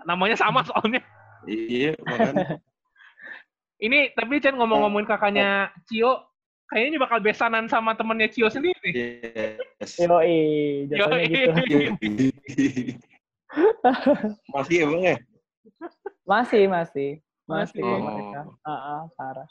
Namanya 0.03 0.35
sama 0.35 0.59
soalnya. 0.67 0.99
Iya, 1.47 1.95
makanya. 2.03 2.59
Ini 3.79 4.11
tapi 4.11 4.43
Chen 4.43 4.59
ngomong-ngomongin 4.59 5.07
kakaknya 5.07 5.71
Cio, 5.87 6.28
kayaknya 6.69 7.01
bakal 7.01 7.17
besanan 7.19 7.65
sama 7.65 7.97
temennya 7.97 8.29
Cio 8.29 8.45
sendiri. 8.47 8.93
Yes. 8.93 9.97
yoi 9.97 10.85
jatuhnya 10.87 11.25
Yoi. 11.25 11.33
gitu 11.33 11.51
Masih 14.53 14.85
emang 14.85 15.01
ya? 15.01 15.17
masih 16.29 16.69
masih 16.69 17.09
Masih. 17.49 17.49
masih 17.49 17.81
Oh. 17.81 17.97
mereka 18.05 18.39
Ah, 18.61 18.71
ah, 18.71 19.01
parah 19.17 19.49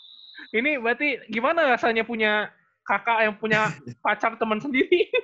Ini 0.55 0.79
berarti 0.79 1.19
gimana 1.27 1.75
rasanya 1.75 2.07
punya 2.07 2.55
kakak 2.87 3.27
yang 3.27 3.35
punya 3.35 3.75
pacar 4.07 4.39
teman 4.39 4.63
sendiri? 4.63 5.11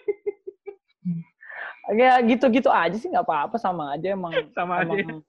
ya 2.01 2.19
gitu-gitu 2.25 2.73
aja 2.73 2.97
sih 2.99 3.07
nggak 3.13 3.23
apa-apa 3.23 3.55
sama 3.61 3.93
aja 3.95 4.17
emang 4.17 4.33
sama 4.57 4.83
aja. 4.83 4.99
emang 4.99 5.23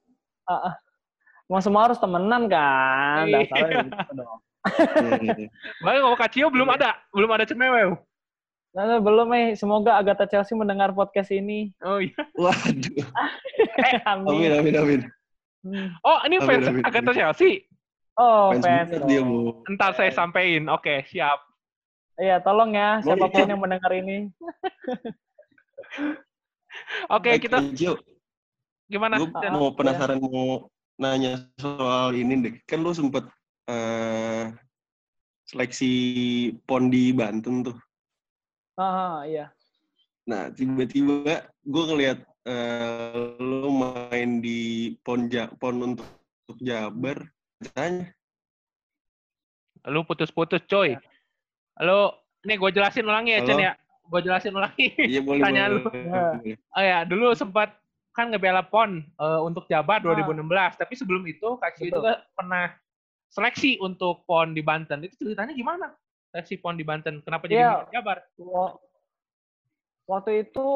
ah, 0.50 0.72
ah. 0.72 0.74
Mau 1.46 1.62
semua 1.62 1.86
harus 1.86 2.00
temenan 2.02 2.50
kan? 2.50 3.30
Iya. 3.30 3.46
Dasarnya 3.46 3.86
gitu 3.86 4.12
dong. 4.18 4.38
Bahkan 5.80 6.00
kalau 6.02 6.16
Kak 6.16 6.30
Cio 6.30 6.46
belum 6.48 6.68
ada, 6.68 6.96
belum 7.10 7.30
ada 7.30 7.44
cemewew. 7.44 7.94
Nah, 8.72 9.00
belum 9.00 9.28
eh. 9.32 9.48
Semoga 9.56 9.96
Agatha 9.96 10.28
Chelsea 10.28 10.52
mendengar 10.52 10.92
podcast 10.92 11.32
ini. 11.32 11.72
Oh 11.80 11.96
iya. 11.96 12.12
Waduh. 12.36 13.08
Amin, 14.10 14.28
Amin. 14.28 14.50
amin, 14.52 14.74
amin. 14.76 15.00
Hmm. 15.64 15.88
Oh, 16.00 16.20
ini 16.24 16.36
Amin, 16.36 16.46
fans 16.46 16.66
amin, 16.68 16.84
Agatha 16.84 17.10
amin. 17.10 17.16
Chelsea. 17.16 17.52
Oh, 18.16 18.52
Fans 18.52 18.64
fans. 18.64 18.90
dia. 19.04 19.20
Bu. 19.20 19.64
Ntar 19.70 19.96
saya 19.96 20.12
sampein. 20.12 20.68
Oke, 20.68 21.04
siap. 21.06 21.40
Iya, 22.16 22.40
tolong 22.40 22.72
ya 22.72 23.00
Mau 23.00 23.12
siapa 23.12 23.28
pun 23.28 23.44
yang 23.44 23.60
mendengar 23.60 23.92
ini. 23.92 24.28
Oke, 27.08 27.28
Eh, 27.32 27.40
kita 27.40 27.60
Kak 27.60 27.72
Jo, 27.72 27.96
gimana? 28.86 29.16
gue 29.16 29.28
Chan? 29.32 29.52
mau 29.52 29.72
penasaran 29.72 30.20
mau 30.20 30.68
nanya 30.96 31.48
soal 31.56 32.12
ini 32.12 32.34
deh. 32.40 32.54
Kan 32.64 32.84
lu 32.84 32.92
sempet 32.92 33.24
eh, 33.66 34.44
seleksi 35.44 35.92
pon 36.66 36.88
di 36.88 37.10
Banten 37.10 37.62
tuh. 37.62 37.76
Ah, 38.76 39.22
iya. 39.24 39.50
Nah, 40.26 40.50
tiba-tiba 40.50 41.46
gue 41.62 41.84
ngeliat 41.86 42.18
eh, 42.44 43.34
lu 43.38 43.70
main 43.70 44.42
di 44.42 44.92
pon 45.00 45.30
ja, 45.30 45.46
pon 45.56 45.78
untuk, 45.82 46.06
untuk 46.46 46.58
Jabar. 46.60 47.18
Tanya, 47.72 48.12
Lu 49.86 50.02
putus-putus, 50.02 50.60
coy. 50.66 50.98
Lu, 51.80 51.98
nih 52.44 52.56
gue 52.58 52.70
jelasin 52.74 53.06
ulangi 53.06 53.32
ya, 53.32 53.40
Halo? 53.40 53.48
Chen 53.48 53.58
ya. 53.62 53.72
Gue 54.06 54.20
jelasin 54.22 54.52
ulangi. 54.54 54.86
iya 54.98 55.20
boleh 55.22 55.42
Tanya 55.42 55.62
boleh, 55.66 55.78
lu. 55.78 55.88
boleh. 55.88 56.54
Oh 56.74 56.82
ya, 56.82 56.98
dulu 57.06 57.26
sempat 57.32 57.74
kan 58.12 58.28
ngebela 58.28 58.60
PON 58.66 59.00
eh, 59.00 59.40
untuk 59.40 59.64
Jabar 59.70 60.02
Ah. 60.02 60.12
2016. 60.12 60.76
Tapi 60.76 60.94
sebelum 60.98 61.22
itu 61.24 61.48
Kak 61.56 61.78
Cio 61.78 61.86
Betul. 61.88 61.96
juga 62.02 62.12
pernah 62.34 62.74
seleksi 63.30 63.78
untuk 63.82 64.24
PON 64.24 64.54
di 64.54 64.62
Banten. 64.62 65.02
Itu 65.04 65.14
ceritanya 65.20 65.52
gimana? 65.52 65.92
Seleksi 66.32 66.58
PON 66.58 66.76
di 66.76 66.84
Banten. 66.86 67.22
Kenapa 67.22 67.46
jadi 67.46 67.62
milih 67.62 67.90
Jabar? 67.92 68.18
Wa- 68.38 68.76
Waktu 70.06 70.46
itu 70.46 70.68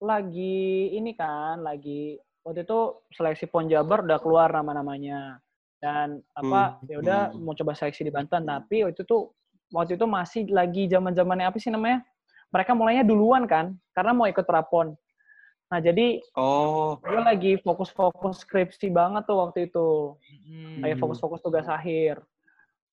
lagi 0.00 0.96
ini 0.96 1.12
kan, 1.12 1.60
lagi 1.60 2.16
waktu 2.40 2.64
itu 2.64 2.80
seleksi 3.12 3.44
Pon 3.46 3.68
Jabar 3.68 4.00
udah 4.00 4.16
keluar 4.18 4.48
nama-namanya. 4.48 5.36
Dan 5.76 6.24
apa 6.32 6.80
Hmm, 6.80 6.88
ya 6.88 6.96
udah 7.02 7.20
hmm. 7.36 7.42
mau 7.42 7.52
coba 7.52 7.76
seleksi 7.76 8.06
di 8.06 8.12
Banten, 8.14 8.48
tapi 8.48 8.86
waktu 8.86 9.04
itu 9.04 9.28
waktu 9.74 10.00
itu 10.00 10.06
masih 10.08 10.42
lagi 10.48 10.88
zaman-zamannya 10.88 11.52
apa 11.52 11.58
sih 11.60 11.68
namanya? 11.68 12.00
Mereka 12.48 12.72
mulainya 12.72 13.04
duluan 13.04 13.44
kan, 13.44 13.76
karena 13.92 14.12
mau 14.16 14.24
ikut 14.24 14.44
prapon. 14.48 14.96
Nah, 15.72 15.80
jadi 15.80 16.20
Oh, 16.36 17.00
gue 17.00 17.16
lagi 17.16 17.56
fokus-fokus 17.64 18.44
skripsi 18.44 18.92
banget 18.92 19.24
tuh 19.24 19.40
waktu 19.40 19.72
itu. 19.72 20.20
Hmm. 20.44 20.84
Kayak 20.84 21.00
fokus-fokus 21.00 21.40
tugas 21.40 21.64
akhir. 21.64 22.20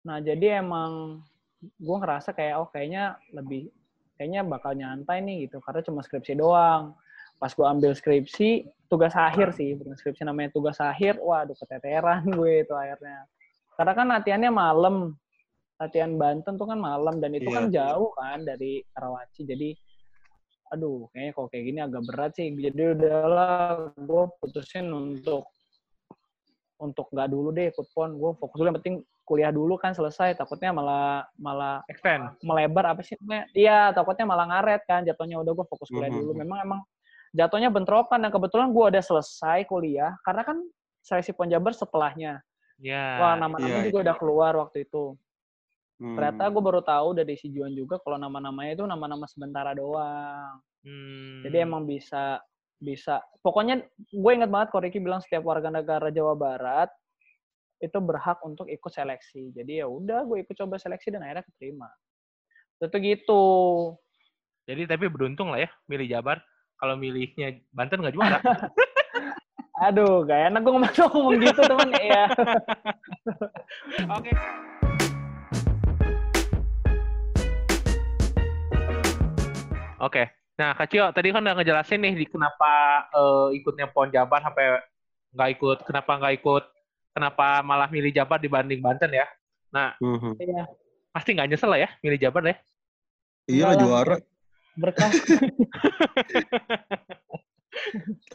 Nah, 0.07 0.23
jadi 0.23 0.63
emang 0.63 1.19
gue 1.59 1.97
ngerasa 1.99 2.31
kayak, 2.31 2.55
oh 2.55 2.71
kayaknya 2.71 3.19
lebih, 3.35 3.67
kayaknya 4.15 4.47
bakal 4.47 4.71
nyantai 4.71 5.19
nih 5.19 5.51
gitu. 5.51 5.59
Karena 5.59 5.83
cuma 5.83 5.99
skripsi 5.99 6.39
doang. 6.39 6.95
Pas 7.35 7.51
gue 7.51 7.67
ambil 7.67 7.91
skripsi, 7.91 8.63
tugas 8.87 9.11
akhir 9.11 9.51
sih. 9.59 9.75
Bukan 9.75 9.99
skripsi 9.99 10.23
namanya 10.23 10.55
tugas 10.55 10.79
akhir, 10.79 11.19
waduh 11.19 11.59
keteteran 11.59 12.23
gue 12.39 12.63
itu 12.63 12.71
akhirnya. 12.71 13.27
Karena 13.75 13.91
kan 13.91 14.07
latihannya 14.07 14.51
malam. 14.55 14.95
Latihan 15.79 16.15
Banten 16.15 16.55
tuh 16.55 16.67
kan 16.67 16.79
malam. 16.79 17.19
Dan 17.19 17.35
itu 17.35 17.51
Iya. 17.51 17.55
kan 17.59 17.65
jauh 17.71 18.11
kan 18.15 18.39
dari 18.43 18.83
Karawaci. 18.91 19.43
Jadi, 19.43 19.75
aduh 20.69 21.09
kayaknya 21.11 21.31
kalau 21.33 21.47
kayak 21.49 21.63
gini 21.65 21.79
agak 21.81 22.01
berat 22.05 22.31
sih. 22.33 22.47
Jadi 22.49 22.81
udahlah, 22.93 23.89
gue 23.93 24.23
putusin 24.37 24.85
untuk 24.87 25.49
untuk 26.79 27.11
nggak 27.11 27.27
dulu 27.27 27.49
deh 27.51 27.67
ikut 27.69 27.87
pon. 27.91 28.15
Gue 28.15 28.31
fokus 28.39 28.55
dulu 28.55 28.67
yang 28.71 28.77
penting 28.79 28.95
kuliah 29.27 29.51
dulu 29.51 29.75
kan 29.75 29.91
selesai. 29.91 30.33
Takutnya 30.33 30.71
malah 30.71 31.27
malah 31.35 31.83
Extend. 31.91 32.39
melebar 32.41 32.95
apa 32.95 33.01
sih 33.03 33.19
iya 33.51 33.91
takutnya 33.91 34.23
malah 34.23 34.47
ngaret 34.47 34.81
kan. 34.87 35.03
Jatuhnya 35.03 35.37
udah 35.37 35.51
gue 35.53 35.65
fokus 35.67 35.91
kuliah 35.91 36.07
Mhm. 36.07 36.19
dulu 36.23 36.31
memang 36.37 36.59
emang 36.63 36.79
jatuhnya 37.35 37.67
bentrokan. 37.67 38.23
Dan 38.23 38.31
kebetulan 38.31 38.71
gue 38.71 38.85
udah 38.95 39.03
selesai 39.03 39.67
kuliah 39.67 40.15
karena 40.23 40.41
kan 40.47 40.57
seleksi 41.03 41.35
pon 41.35 41.49
jabar 41.49 41.73
setelahnya. 41.75 42.39
Ya. 42.79 43.19
wah 43.19 43.35
nama-namanya 43.35 43.83
Iya, 43.83 43.87
juga 43.91 43.99
udah 44.07 44.15
keluar 44.15 44.53
waktu 44.55 44.87
itu 44.87 45.11
hmm. 45.99 46.15
ternyata 46.15 46.43
gue 46.49 46.63
baru 46.63 46.81
tahu 46.81 47.07
dari 47.19 47.35
si 47.35 47.51
Juan 47.51 47.75
juga 47.75 47.99
kalau 48.01 48.17
nama-namanya 48.17 48.79
itu 48.79 48.85
nama-nama 48.87 49.27
sementara 49.29 49.75
doang 49.75 50.59
Hmm. 50.79 51.43
jadi 51.43 51.67
emang 51.67 51.83
bisa 51.83 52.39
bisa 52.79 53.19
pokoknya 53.43 53.83
gue 54.15 54.31
ingat 54.31 54.47
banget 54.47 54.71
kalau 54.71 54.87
Ricky 54.87 55.03
bilang 55.03 55.19
setiap 55.19 55.43
warga 55.43 55.67
negara 55.67 56.07
Jawa 56.07 56.39
Barat 56.39 56.87
itu 57.79 57.97
berhak 58.03 58.39
untuk 58.43 58.67
ikut 58.67 58.91
seleksi. 58.91 59.55
Jadi 59.55 59.79
ya 59.83 59.87
udah 59.87 60.27
gue 60.27 60.43
ikut 60.43 60.55
coba 60.55 60.75
seleksi 60.75 61.15
dan 61.15 61.23
akhirnya 61.23 61.47
keterima. 61.47 61.89
Itu 62.79 62.97
gitu. 62.99 63.43
Jadi 64.67 64.85
tapi 64.85 65.07
beruntung 65.07 65.51
lah 65.51 65.65
ya 65.65 65.69
milih 65.87 66.07
Jabar. 66.07 66.43
Kalau 66.79 66.95
milihnya 66.95 67.59
Banten 67.75 67.99
nggak 68.03 68.15
juara. 68.15 68.39
Aduh, 69.87 70.27
gak 70.27 70.51
enak 70.51 70.59
gue 70.59 70.71
ngomong, 70.75 70.91
ngomong 70.91 71.39
gitu 71.39 71.61
teman. 71.63 71.91
Iya. 71.95 72.23
Oke. 74.19 74.31
Oke. 79.99 80.31
Nah, 80.59 80.75
Kak 80.75 80.91
Cio, 80.91 81.07
tadi 81.15 81.31
kan 81.31 81.43
udah 81.43 81.55
ngejelasin 81.55 82.03
nih 82.03 82.13
di 82.19 82.25
kenapa 82.27 82.71
eh, 83.15 83.47
ikutnya 83.59 83.87
PON 83.91 84.11
Jabar 84.11 84.43
sampai 84.43 84.83
nggak 85.31 85.49
ikut, 85.55 85.77
kenapa 85.87 86.11
nggak 86.19 86.33
ikut, 86.43 86.63
kenapa 87.15 87.63
malah 87.63 87.87
milih 87.87 88.11
Jabar 88.11 88.39
dibanding 88.43 88.83
Banten 88.83 89.11
ya. 89.13 89.27
Nah, 89.71 89.95
Mhm. 90.03 90.35
Iya. 90.39 90.63
pasti 91.09 91.33
nggak 91.33 91.47
nyesel 91.49 91.69
lah 91.71 91.79
ya 91.79 91.89
milih 92.03 92.19
Jabar 92.19 92.43
ya. 92.43 92.55
Iya 93.49 93.63
lah 93.71 93.75
juara. 93.79 94.15
Berkah. 94.77 95.09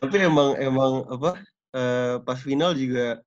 Tapi 0.01 0.17
emang 0.21 0.57
emang 0.59 0.93
apa? 1.11 1.31
eh, 1.75 2.17
pas 2.23 2.39
final 2.39 2.71
juga 2.79 3.19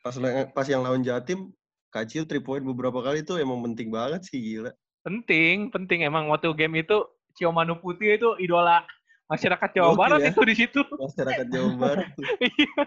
pas 0.00 0.14
pas 0.54 0.66
yang 0.68 0.86
lawan 0.86 1.02
Jatim 1.02 1.50
Kacil 1.90 2.26
three 2.26 2.42
point 2.42 2.62
beberapa 2.62 3.02
kali 3.02 3.22
itu 3.22 3.38
emang 3.38 3.62
penting 3.70 3.90
banget 3.90 4.26
sih 4.26 4.38
gila. 4.38 4.70
Penting, 5.06 5.70
penting 5.70 6.02
emang 6.06 6.26
waktu 6.26 6.50
game 6.58 6.82
itu 6.82 7.06
Cio 7.34 7.50
Manu 7.50 7.76
Putih 7.76 8.14
itu 8.14 8.30
idola 8.38 8.82
masyarakat 9.26 9.68
Jawa 9.72 9.90
Gokil 9.90 10.00
Barat 10.00 10.18
ya. 10.20 10.30
itu 10.30 10.40
di 10.42 10.54
situ. 10.54 10.80
Masyarakat 10.86 11.46
Jawa 11.48 11.70
Barat. 11.74 12.08
Iya. 12.40 12.82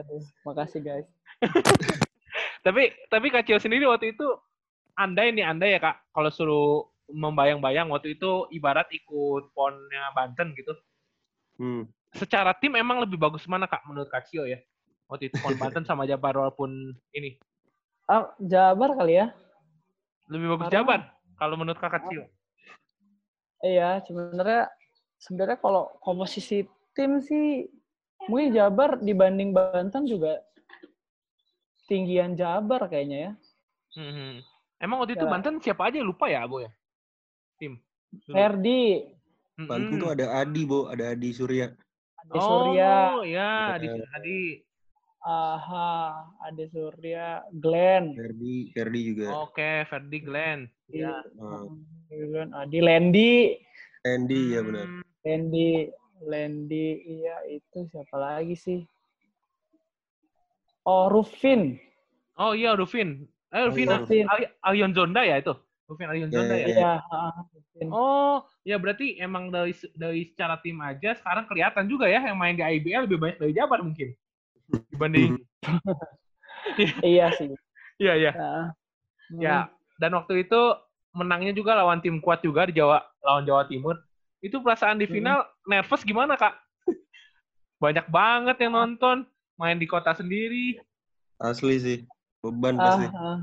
Aduh, 0.00 0.24
makasih 0.42 0.80
guys. 0.80 1.06
tapi 2.66 2.82
tapi 3.06 3.26
Kak 3.28 3.44
Cio 3.44 3.60
sendiri 3.60 3.84
waktu 3.84 4.16
itu 4.16 4.24
andai 4.96 5.30
nih 5.30 5.44
andai 5.44 5.76
ya 5.76 5.80
Kak 5.80 5.96
kalau 6.10 6.30
suruh 6.32 6.68
membayang-bayang 7.06 7.92
waktu 7.92 8.16
itu 8.16 8.48
ibarat 8.50 8.88
ikut 8.90 9.52
ponnya 9.52 10.10
Banten 10.16 10.56
gitu. 10.56 10.72
Hmm. 11.60 11.84
Secara 12.10 12.56
tim 12.56 12.72
emang 12.74 12.98
lebih 12.98 13.20
bagus 13.20 13.44
mana 13.44 13.68
Kak 13.68 13.84
menurut 13.84 14.08
Kak 14.08 14.24
Cio 14.26 14.48
ya? 14.48 14.56
Waktu 15.06 15.28
itu 15.28 15.36
pon 15.38 15.52
Banten 15.60 15.84
sama 15.84 16.08
Jabar 16.08 16.32
walaupun 16.34 16.72
ini 17.12 17.36
Ah, 18.04 18.32
Jabar 18.38 18.96
kali 18.96 19.16
ya? 19.16 19.28
lebih 20.32 20.56
bagus 20.56 20.66
Karena- 20.66 20.76
Jabar 20.80 21.00
kalau 21.38 21.54
menurut 21.58 21.78
Kak 21.78 22.06
Cio. 22.10 22.26
Iya, 23.64 24.02
sebenarnya 24.04 24.68
sebenarnya 25.16 25.56
kalau 25.56 25.88
komposisi 26.04 26.68
tim 26.92 27.18
sih 27.24 27.64
mungkin 28.28 28.52
Jabar 28.52 29.00
dibanding 29.00 29.56
Banten 29.56 30.04
juga 30.04 30.40
tinggian 31.88 32.36
Jabar 32.36 32.88
kayaknya 32.88 33.18
ya. 33.18 33.32
Hmm. 33.96 34.40
Emang 34.80 35.00
waktu 35.00 35.16
itu 35.16 35.24
Ya. 35.24 35.30
Banten 35.32 35.54
siapa 35.62 35.88
aja 35.88 36.02
lupa 36.04 36.28
ya, 36.28 36.44
Bo 36.44 36.60
ya? 36.60 36.70
Tim. 37.56 37.80
Ferdi. 38.28 39.06
Banten 39.54 39.96
tuh 40.02 40.10
ada 40.12 40.42
Adi, 40.42 40.62
Bo, 40.66 40.90
ada 40.90 41.14
Adi 41.14 41.30
Surya. 41.30 41.70
Ade 42.20 42.38
Surya, 42.42 42.92
Oh, 43.14 43.22
ya, 43.22 43.78
Adi, 43.78 43.86
Iya. 43.86 44.04
Adi. 44.18 44.42
Aha, 45.24 46.20
Ade 46.44 46.68
Surya, 46.68 47.40
Glenn. 47.48 48.12
Ferdi, 48.12 48.68
Ferdi 48.76 49.00
juga. 49.08 49.48
Oke, 49.48 49.88
Ferdi 49.88 50.20
Glenn. 50.20 50.68
Iya. 50.92 51.24
Ah, 51.40 51.64
Glenn, 52.12 52.52
Adi 52.52 52.78
Lendi, 52.84 53.56
Andy 54.04 54.52
ya 54.52 54.60
benar. 54.60 54.84
Hmm. 54.84 55.00
Lendi, 55.24 55.88
Lendi, 56.28 56.88
iya 57.08 57.40
itu 57.48 57.88
siapa 57.88 58.20
lagi 58.20 58.52
sih? 58.52 58.84
Oh, 60.84 61.08
Rufin. 61.08 61.80
Oh 62.36 62.52
iya, 62.52 62.76
Rufin. 62.76 63.24
Eh, 63.48 63.64
Rufin, 63.64 63.88
iya, 63.88 63.96
Rufin. 64.04 64.24
Ali- 64.28 64.52
Alion 64.60 64.92
Zonda 64.92 65.24
ya 65.24 65.40
itu? 65.40 65.56
Rufin 65.88 66.12
Alion 66.12 66.28
Iya, 66.28 66.36
Zonda 66.36 66.54
ya? 66.60 66.66
iya. 66.68 66.76
Iya, 66.76 66.92
ah, 67.08 67.32
Rufin. 67.48 67.88
Oh, 67.88 68.44
ya 68.60 68.76
berarti 68.76 69.16
emang 69.16 69.48
dari 69.48 69.72
dari 69.96 70.28
secara 70.28 70.60
tim 70.60 70.76
aja 70.84 71.16
sekarang 71.16 71.48
kelihatan 71.48 71.88
juga 71.88 72.04
ya 72.12 72.20
yang 72.20 72.36
main 72.36 72.52
di 72.52 72.60
IBL 72.60 73.08
lebih 73.08 73.16
banyak 73.16 73.40
dari 73.40 73.56
Jabar 73.56 73.80
mungkin 73.80 74.12
dibanding. 74.68 75.40
Iya 77.04 77.28
sih. 77.36 77.52
Iya, 78.00 78.12
iya. 78.16 78.32
Nah, 78.32 78.64
Ya, 79.36 79.56
dan 79.96 80.16
waktu 80.16 80.44
itu 80.44 80.60
menangnya 81.12 81.52
juga 81.52 81.76
lawan 81.76 82.00
tim 82.00 82.18
kuat 82.18 82.40
juga 82.40 82.64
di 82.64 82.72
Jawa 82.72 83.04
lawan 83.20 83.44
Jawa 83.44 83.64
Timur. 83.64 84.00
Itu 84.40 84.60
perasaan 84.60 84.96
di 84.96 85.04
Hmm. 85.04 85.14
final 85.14 85.38
nervous 85.64 86.02
gimana, 86.02 86.34
Kak? 86.34 86.56
banyak 87.84 88.06
banget 88.08 88.56
yang 88.60 88.72
nonton, 88.72 89.28
main 89.54 89.76
di 89.76 89.84
kota 89.84 90.12
sendiri. 90.12 90.80
Asli 91.36 91.76
sih. 91.76 91.98
Beban 92.40 92.76
Ah, 92.76 92.84
pasti. 92.86 93.06
ah. 93.12 93.38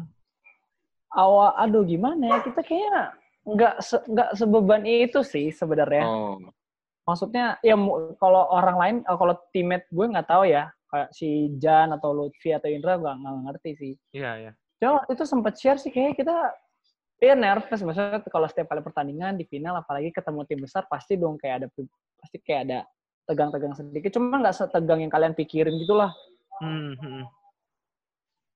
awal 1.12 1.52
aduh 1.60 1.84
gimana 1.84 2.24
ya 2.24 2.38
kita 2.40 2.64
kayaknya 2.64 3.12
nggak 3.44 3.76
se- 3.84 4.06
nggak 4.08 4.32
sebeban 4.32 4.88
itu 4.88 5.20
sih 5.22 5.52
sebenarnya 5.52 6.08
Oh. 6.08 6.40
maksudnya 7.04 7.60
ya 7.60 7.76
kalau 8.16 8.48
orang 8.48 8.78
lain 8.80 8.96
eh, 9.04 9.18
kalau 9.20 9.36
teammate 9.52 9.92
gue 9.92 10.08
nggak 10.08 10.30
tahu 10.32 10.48
ya 10.48 10.72
kayak 10.92 11.10
si 11.16 11.56
Jan 11.56 11.96
atau 11.96 12.12
Lutfi 12.12 12.52
atau 12.52 12.68
Indra 12.68 13.00
gue 13.00 13.08
nggak 13.08 13.36
ngerti 13.48 13.72
sih 13.80 13.94
Iya, 14.12 14.32
iya. 14.38 14.52
cuma 14.78 15.00
waktu 15.02 15.16
itu 15.16 15.24
sempat 15.24 15.56
share 15.56 15.80
sih 15.80 15.90
kayak 15.90 16.20
kita 16.20 16.36
ya 17.22 17.34
nervous 17.38 17.80
maksudnya 17.80 18.20
kalau 18.28 18.48
setiap 18.52 18.68
kali 18.68 18.82
pertandingan 18.84 19.40
di 19.40 19.46
final 19.48 19.80
apalagi 19.80 20.12
ketemu 20.12 20.42
tim 20.44 20.60
besar 20.60 20.84
pasti 20.92 21.16
dong 21.16 21.40
kayak 21.40 21.64
ada 21.64 21.68
pasti 22.20 22.38
kayak 22.44 22.62
ada 22.68 22.80
tegang-tegang 23.24 23.78
sedikit 23.78 24.12
cuma 24.18 24.42
nggak 24.42 24.58
setegang 24.58 25.00
yang 25.00 25.12
kalian 25.14 25.32
pikirin 25.32 25.80
gitulah 25.80 26.12
Hmm, 26.62 26.94
hmm. 26.94 27.26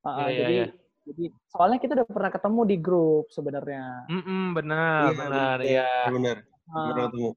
Ah, 0.05 0.29
Iya, 0.29 0.29
iya, 0.29 0.37
jadi 0.37 0.53
iya. 0.53 0.67
jadi 1.09 1.23
soalnya 1.49 1.77
kita 1.81 1.91
udah 1.97 2.05
pernah 2.05 2.31
ketemu 2.33 2.61
di 2.69 2.77
grup 2.77 3.25
sebenarnya 3.33 3.85
Mm-mm, 4.09 4.43
benar, 4.53 5.01
Iya, 5.09 5.17
benar, 5.17 5.57
ya. 5.65 5.89
Benar. 6.13 6.37
Benar 6.65 7.05
ketemu. 7.09 7.29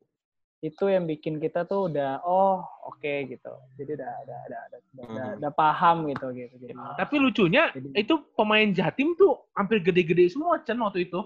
Itu 0.59 0.91
yang 0.91 1.07
bikin 1.07 1.39
kita 1.39 1.63
tuh 1.63 1.87
udah 1.87 2.19
oh 2.27 2.67
oke 2.83 3.13
gitu 3.31 3.53
jadi 3.79 3.95
udah 3.95 4.11
ada 4.27 4.35
ada 4.43 4.57
ada 4.67 4.77
udah, 4.83 5.05
udah, 5.07 5.27
Hmm. 5.31 5.39
udah 5.39 5.53
paham 5.55 5.97
gitu 6.11 6.27
gitu 6.35 6.55
jadi 6.59 6.73
Tapi 6.99 7.15
lucunya 7.17 7.71
Jadi- 7.71 7.95
itu 7.95 8.15
pemain 8.35 8.67
Jatim 8.75 9.15
tuh 9.15 9.39
hampir 9.55 9.79
gede-gede 9.79 10.27
semua 10.29 10.59
Chen 10.63 10.79
waktu 10.83 11.07
itu. 11.07 11.23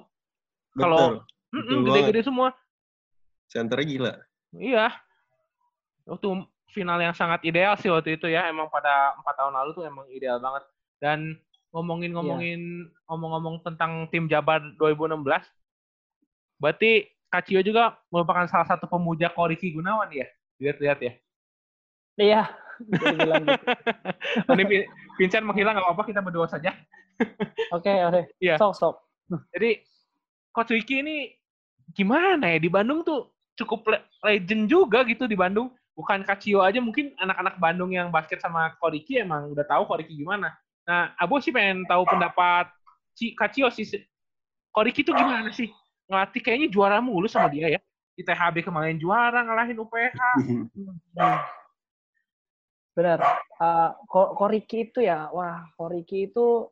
Kalau 0.72 1.24
gede-gede 1.52 2.24
semua. 2.24 2.52
Centernya 3.48 3.84
gila. 3.84 4.12
Iya. 4.52 4.92
Waktu 6.04 6.28
final 6.72 7.00
yang 7.00 7.12
sangat 7.12 7.40
ideal 7.44 7.76
sih 7.76 7.88
waktu 7.88 8.16
itu 8.16 8.28
ya. 8.28 8.48
Emang 8.48 8.68
pada 8.68 9.16
empat 9.16 9.34
tahun 9.36 9.52
lalu 9.56 9.70
tuh 9.72 9.84
emang 9.84 10.04
ideal 10.08 10.40
banget. 10.40 10.64
Dan 11.00 11.18
ngomongin-ngomongin 11.72 12.60
ngomong-ngomong 13.08 13.64
tentang 13.64 14.08
tim 14.12 14.28
Jabar 14.28 14.60
2016, 14.76 15.44
berarti 16.56 17.08
Kacio 17.32 17.64
juga 17.64 17.96
merupakan 18.12 18.44
salah 18.44 18.68
satu 18.68 18.84
pemuja 18.84 19.32
Koriki 19.32 19.72
Gunawan 19.72 20.12
ya? 20.12 20.28
Lihat-lihat 20.60 20.98
ya. 21.00 21.12
iya 22.20 22.42
gitu 22.84 23.04
Ini 24.52 24.62
Vin- 24.68 24.88
Vincent 25.16 25.44
menghilang 25.48 25.72
nggak 25.80 25.86
apa-apa, 25.88 26.04
kita 26.04 26.20
berdua 26.20 26.44
saja. 26.44 26.76
oke 27.76 27.92
oke 28.12 28.20
Iya. 28.36 28.60
sok 28.60 28.76
sok 28.76 28.94
Jadi 29.56 29.80
Coach 30.52 30.76
Wiki 30.76 31.00
ini 31.00 31.32
gimana 31.96 32.52
ya 32.52 32.58
di 32.60 32.68
Bandung 32.68 33.00
tuh 33.00 33.32
cukup 33.56 33.88
le- 33.88 34.04
legend 34.28 34.68
juga 34.68 35.00
gitu 35.08 35.24
di 35.24 35.32
Bandung. 35.32 35.72
Bukan 35.96 36.24
Kacio 36.24 36.60
aja 36.60 36.80
mungkin 36.84 37.16
anak-anak 37.16 37.56
Bandung 37.56 37.92
yang 37.92 38.12
basket 38.12 38.40
sama 38.44 38.76
Koriki 38.76 39.20
emang 39.20 39.48
udah 39.52 39.64
tahu 39.64 39.88
Koriki 39.88 40.12
gimana. 40.16 40.52
Nah, 40.84 41.16
Abo 41.16 41.40
sih 41.40 41.52
pengen 41.52 41.88
tahu 41.88 42.04
pendapat 42.04 42.68
Kacio 43.40 43.72
sih. 43.72 43.88
Koriki 44.72 45.04
tuh 45.04 45.16
gimana 45.16 45.48
sih? 45.52 45.68
Ngelatih 46.12 46.40
kayaknya 46.44 46.68
juara 46.68 47.00
mulu 47.00 47.24
sama 47.24 47.48
dia 47.48 47.72
ya. 47.72 47.80
Di 48.12 48.20
THB 48.20 48.60
kemarin 48.68 49.00
juara 49.00 49.40
ngalahin 49.40 49.80
UPH. 49.80 50.12
benar. 52.92 53.18
Eh, 53.56 53.90
Ko- 54.04 54.36
Koriki 54.36 54.92
itu 54.92 55.00
ya 55.00 55.32
wah 55.32 55.64
Koriki 55.80 56.28
itu 56.28 56.68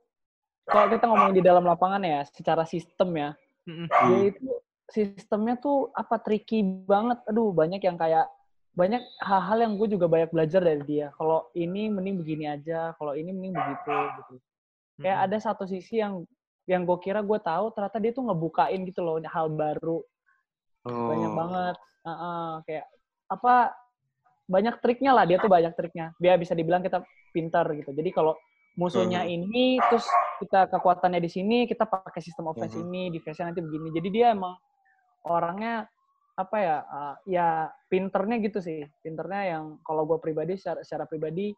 kalau 0.69 0.87
kita 0.93 1.09
ngomongin 1.09 1.41
di 1.41 1.45
dalam 1.45 1.65
lapangan 1.65 2.05
ya 2.05 2.21
secara 2.29 2.69
sistem 2.69 3.17
ya 3.17 3.31
dia 3.89 4.21
itu 4.29 4.45
sistemnya 4.93 5.57
tuh 5.57 5.89
apa 5.97 6.21
tricky 6.21 6.61
banget. 6.85 7.25
Aduh 7.25 7.57
banyak 7.57 7.81
yang 7.81 7.97
kayak 7.97 8.29
banyak 8.77 9.01
hal-hal 9.19 9.59
yang 9.65 9.73
gue 9.81 9.89
juga 9.97 10.07
banyak 10.07 10.29
belajar 10.29 10.61
dari 10.61 10.85
dia. 10.85 11.09
Kalau 11.17 11.49
ini 11.57 11.89
mending 11.89 12.21
begini 12.21 12.45
aja 12.53 12.93
kalau 13.01 13.17
ini 13.17 13.33
mending 13.33 13.57
begitu 13.57 13.97
gitu. 14.21 14.35
Kayak 15.01 15.19
ada 15.25 15.37
satu 15.41 15.65
sisi 15.65 16.05
yang 16.05 16.29
yang 16.71 16.87
gue 16.87 16.99
kira 17.03 17.19
gue 17.19 17.39
tahu 17.43 17.75
ternyata 17.75 17.99
dia 17.99 18.13
tuh 18.15 18.31
ngebukain 18.31 18.81
gitu 18.87 19.03
loh 19.03 19.19
hal 19.19 19.51
baru 19.51 20.07
banyak 20.87 21.33
Oh. 21.35 21.37
banget 21.37 21.77
Heeh, 22.01 22.51
kayak 22.65 22.87
apa 23.29 23.55
banyak 24.49 24.81
triknya 24.81 25.13
lah 25.13 25.29
dia 25.29 25.37
tuh 25.37 25.51
banyak 25.51 25.75
triknya 25.77 26.15
biar 26.17 26.39
bisa 26.41 26.55
dibilang 26.57 26.81
kita 26.81 27.03
pintar 27.35 27.69
gitu 27.77 27.93
jadi 27.93 28.11
kalau 28.15 28.39
musuhnya 28.79 29.27
Mhm. 29.27 29.31
ini 29.31 29.67
terus 29.91 30.07
kita 30.41 30.71
kekuatannya 30.71 31.21
di 31.21 31.29
sini 31.29 31.69
kita 31.69 31.85
pakai 31.85 32.23
sistem 32.25 32.49
offense 32.49 32.79
Mhm. 32.79 32.83
ini 32.89 33.03
defense 33.13 33.43
nanti 33.43 33.61
begini 33.61 33.93
jadi 33.93 34.09
dia 34.09 34.27
emang 34.33 34.55
orangnya 35.27 35.85
apa 36.39 36.57
ya 36.57 36.77
uh, 36.89 37.15
ya 37.29 37.69
pinternya 37.93 38.41
gitu 38.41 38.65
sih 38.65 38.81
pinternya 39.05 39.59
yang 39.59 39.65
kalau 39.85 40.09
gue 40.09 40.17
pribadi 40.17 40.57
secara, 40.57 40.81
secara 40.81 41.05
pribadi 41.05 41.53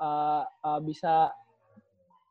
uh, 0.00 0.42
uh, 0.64 0.80
bisa 0.80 1.28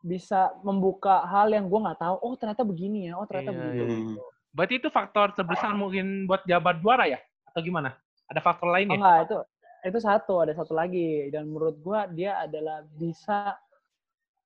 bisa 0.03 0.51
membuka 0.67 1.23
hal 1.23 1.47
yang 1.47 1.71
gue 1.71 1.79
nggak 1.79 1.95
tahu 2.03 2.15
oh 2.19 2.35
ternyata 2.35 2.67
begini 2.67 3.07
ya 3.07 3.15
oh 3.15 3.23
ternyata 3.23 3.55
Iya, 3.55 3.59
begitu 3.63 3.83
iya. 3.87 3.97
gitu. 4.03 4.21
Berarti 4.53 4.73
itu 4.77 4.89
faktor 4.91 5.27
terbesar 5.33 5.71
mungkin 5.73 6.27
buat 6.29 6.43
Jabar 6.45 6.77
juara 6.77 7.07
ya? 7.09 7.17
Atau 7.49 7.63
gimana? 7.63 7.95
Ada 8.29 8.43
faktor 8.43 8.69
Oh, 8.69 8.73
lainnya? 8.75 8.99
enggak, 8.99 9.17
itu 9.25 9.37
itu 9.83 9.99
satu, 9.99 10.33
ada 10.43 10.53
satu 10.53 10.75
lagi 10.77 11.27
dan 11.33 11.49
menurut 11.49 11.79
gua 11.81 12.05
dia 12.05 12.37
adalah 12.37 12.85
bisa 12.93 13.57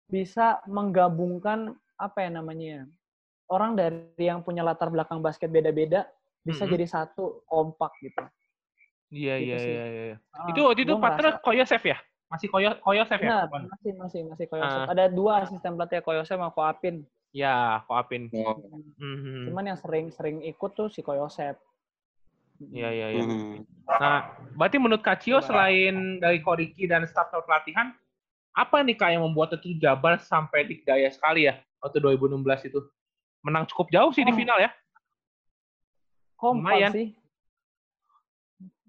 bisa 0.07 0.61
menggabungkan 0.69 1.75
apa 1.99 2.17
ya 2.23 2.29
namanya? 2.31 2.87
Orang 3.51 3.75
dari 3.75 4.07
yang 4.15 4.45
punya 4.45 4.63
latar 4.63 4.87
belakang 4.93 5.19
basket 5.19 5.51
beda-beda 5.51 6.07
bisa 6.45 6.63
Mm-mm. 6.63 6.73
jadi 6.77 6.85
satu 6.87 7.43
kompak 7.43 7.91
gitu. 7.99 8.23
Iya, 9.11 9.33
gitu 9.39 9.47
iya, 9.51 9.57
sih. 9.59 9.71
iya, 9.73 9.85
iya. 9.87 10.17
Ah, 10.31 10.47
Itu 10.51 10.67
waktu 10.67 10.83
itu 10.87 10.93
partner 10.99 11.39
Koyosef 11.43 11.83
ya? 11.83 11.97
Masih 12.27 12.47
Koyo 12.51 12.75
Koyosef 12.83 13.19
ya? 13.23 13.29
Benar, 13.29 13.43
Bukan? 13.47 13.61
masih 13.71 13.91
masih 13.95 14.21
masih 14.27 14.45
Koyosef. 14.51 14.79
Ah. 14.83 14.91
Ada 14.91 15.05
dua 15.07 15.47
asisten 15.47 15.79
pelatih 15.79 16.03
Koyosef 16.03 16.35
sama 16.35 16.51
Koapin. 16.51 17.07
Ya, 17.31 17.83
Koapin. 17.87 18.27
Oh. 18.35 18.59
Mhm. 18.99 19.47
Cuman 19.47 19.63
yang 19.65 19.79
sering-sering 19.79 20.43
ikut 20.43 20.71
tuh 20.75 20.91
si 20.91 20.99
Koyosef. 20.99 21.55
Iya, 22.57 22.89
iya, 22.89 23.07
iya. 23.13 23.21
Hmm. 23.23 23.61
Nah, 23.85 24.33
berarti 24.57 24.81
menurut 24.81 25.05
Kacio 25.05 25.37
selain 25.39 26.17
dari 26.17 26.41
Koriki 26.41 26.89
dan 26.89 27.05
staf 27.05 27.29
pelatihan, 27.29 27.93
apa 28.57 28.81
nih 28.81 28.97
Kak 28.97 29.13
yang 29.13 29.21
membuat 29.21 29.53
itu 29.53 29.77
Jabar 29.77 30.17
sampai 30.17 30.65
dikdaya 30.65 31.05
sekali 31.13 31.45
ya 31.45 31.61
waktu 31.79 32.01
2016 32.01 32.65
itu? 32.65 32.81
Menang 33.45 33.69
cukup 33.69 33.93
jauh 33.93 34.09
sih 34.09 34.25
di 34.25 34.33
Oh. 34.33 34.37
final 34.37 34.57
ya. 34.57 34.73
kompak 36.37 36.69
Lumayan. 36.69 36.91
sih 36.93 37.07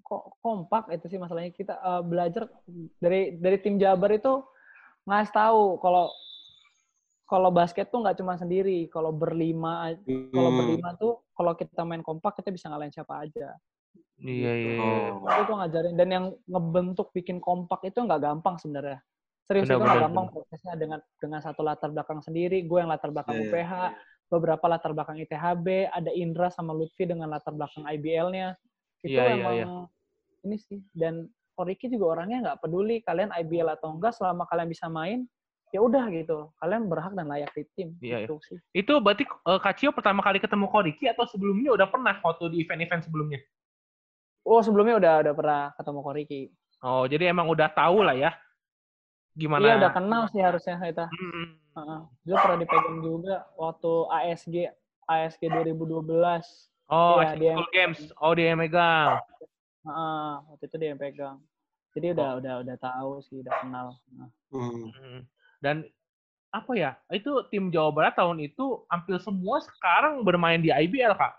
kok 0.08 0.40
kompak 0.40 0.88
itu 0.90 1.06
sih 1.06 1.20
masalahnya 1.20 1.52
kita 1.52 1.76
eh, 1.76 2.02
belajar 2.02 2.48
dari 2.98 3.36
dari 3.36 3.56
tim 3.60 3.76
Jabar 3.76 4.10
itu 4.10 4.40
ngasih 5.04 5.32
tahu 5.32 5.76
kalau 5.78 6.08
kalau 7.28 7.52
basket 7.52 7.92
tuh 7.92 8.00
nggak 8.00 8.16
cuma 8.16 8.40
sendiri 8.40 8.88
kalau 8.88 9.12
berlima 9.12 9.92
kalau 10.32 10.50
Hmm. 10.50 10.58
berlima 10.64 10.88
tuh 10.96 11.20
kalau 11.36 11.52
kita 11.52 11.84
main 11.84 12.00
kompak 12.00 12.40
kita 12.40 12.48
bisa 12.48 12.72
ngalahin 12.72 12.92
siapa 12.92 13.20
aja 13.20 13.52
Iya, 14.18 14.50
iya, 14.50 14.72
iya. 14.74 14.98
Oh. 15.14 15.30
itu 15.30 15.52
ngajarin 15.54 15.94
dan 15.94 16.08
yang 16.10 16.26
ngebentuk 16.50 17.14
bikin 17.14 17.38
kompak 17.38 17.86
itu 17.86 18.02
nggak 18.02 18.18
gampang 18.18 18.58
sebenarnya 18.58 18.98
serius 19.46 19.70
Benar, 19.70 19.76
itu 19.78 19.84
nggak 19.84 19.94
benar, 19.94 20.04
gampang 20.10 20.26
prosesnya 20.34 20.74
dengan 20.74 20.98
dengan 21.22 21.40
satu 21.40 21.60
latar 21.62 21.88
belakang 21.94 22.20
sendiri 22.20 22.66
gue 22.66 22.78
yang 22.82 22.90
latar 22.90 23.14
belakang 23.14 23.38
Iya, 23.38 23.46
UPH 23.46 23.72
beberapa 24.28 24.64
latar 24.68 24.90
belakang 24.92 25.16
ITHB 25.22 25.88
ada 25.88 26.10
Indra 26.12 26.50
sama 26.50 26.74
Lutfi 26.74 27.06
dengan 27.06 27.30
latar 27.30 27.54
belakang 27.54 27.86
IBL-nya 27.86 28.58
itu 29.00 29.14
Iya, 29.14 29.22
iya, 29.30 29.34
emang 29.38 29.54
iya. 29.54 29.66
Ini 30.42 30.56
sih 30.56 30.78
dan 30.92 31.26
Koriki 31.52 31.90
juga 31.90 32.14
orangnya 32.14 32.38
nggak 32.44 32.58
peduli 32.60 33.02
kalian 33.02 33.34
IBL 33.34 33.74
atau 33.74 33.90
enggak 33.90 34.14
selama 34.14 34.46
kalian 34.46 34.68
bisa 34.68 34.86
main 34.86 35.26
ya 35.68 35.80
udah 35.80 36.06
gitu 36.08 36.54
kalian 36.56 36.86
berhak 36.86 37.12
dan 37.12 37.26
layak 37.26 37.50
di 37.52 37.66
tim 37.74 37.88
Iya, 37.98 38.24
gitu 38.24 38.38
sih 38.40 38.58
Itu 38.72 38.98
berarti 38.98 39.26
eh, 39.26 39.60
Kacio 39.60 39.90
pertama 39.90 40.22
kali 40.22 40.38
ketemu 40.38 40.64
Koriki 40.66 41.04
atau 41.06 41.26
sebelumnya 41.26 41.74
udah 41.74 41.86
pernah 41.86 42.14
waktu 42.18 42.48
di 42.48 42.62
event-event 42.62 43.04
sebelumnya? 43.04 43.42
oh 44.42 44.62
sebelumnya 44.62 44.96
udah 44.96 45.14
udah 45.22 45.34
pernah 45.34 45.62
ketemu 45.74 46.00
Koriki 46.00 46.42
Oh, 46.78 47.04
jadi 47.04 47.34
emang 47.34 47.50
udah 47.50 47.66
tahu 47.68 48.06
lah 48.06 48.14
ya 48.14 48.30
gimana? 49.34 49.60
iya 49.60 49.74
udah 49.76 49.92
kenal 49.92 50.22
sih 50.30 50.38
harusnya 50.38 50.78
kita 50.78 51.10
Hmm, 51.10 51.58
Heeh. 51.74 52.00
Dia 52.22 52.36
pernah 52.38 52.58
dipegang 52.58 52.98
juga 53.00 53.36
waktu 53.54 53.92
ASG 54.10 54.54
ASG 55.04 55.42
2012. 55.46 56.10
Oh, 56.86 57.16
Iya, 57.16 57.28
Asian 57.28 57.38
dia- 57.38 57.70
Games. 57.70 57.98
Oh, 58.16 58.32
dia 58.32 58.50
yang 58.50 58.58
megang. 58.58 59.20
Heeh, 59.82 60.30
waktu 60.44 60.64
itu 60.64 60.76
dia 60.76 60.88
yang 60.90 61.00
pegang. 61.00 61.38
Jadi 61.94 62.06
udah 62.12 62.28
Oh. 62.28 62.38
udah 62.38 62.54
udah 62.62 62.76
tahu 62.76 63.10
sih, 63.22 63.40
udah 63.40 63.54
kenal. 63.58 63.88
Nah, 64.12 64.28
Hmm. 64.48 65.24
Dan 65.58 65.84
apa 66.48 66.72
ya? 66.72 66.96
Itu 67.08 67.44
tim 67.48 67.68
Jawa 67.68 67.90
Barat 67.90 68.14
tahun 68.14 68.40
itu 68.40 68.84
hampir 68.86 69.18
semua 69.18 69.60
sekarang 69.60 70.22
bermain 70.22 70.58
di 70.58 70.68
IBL, 70.68 71.12
Kak. 71.12 71.34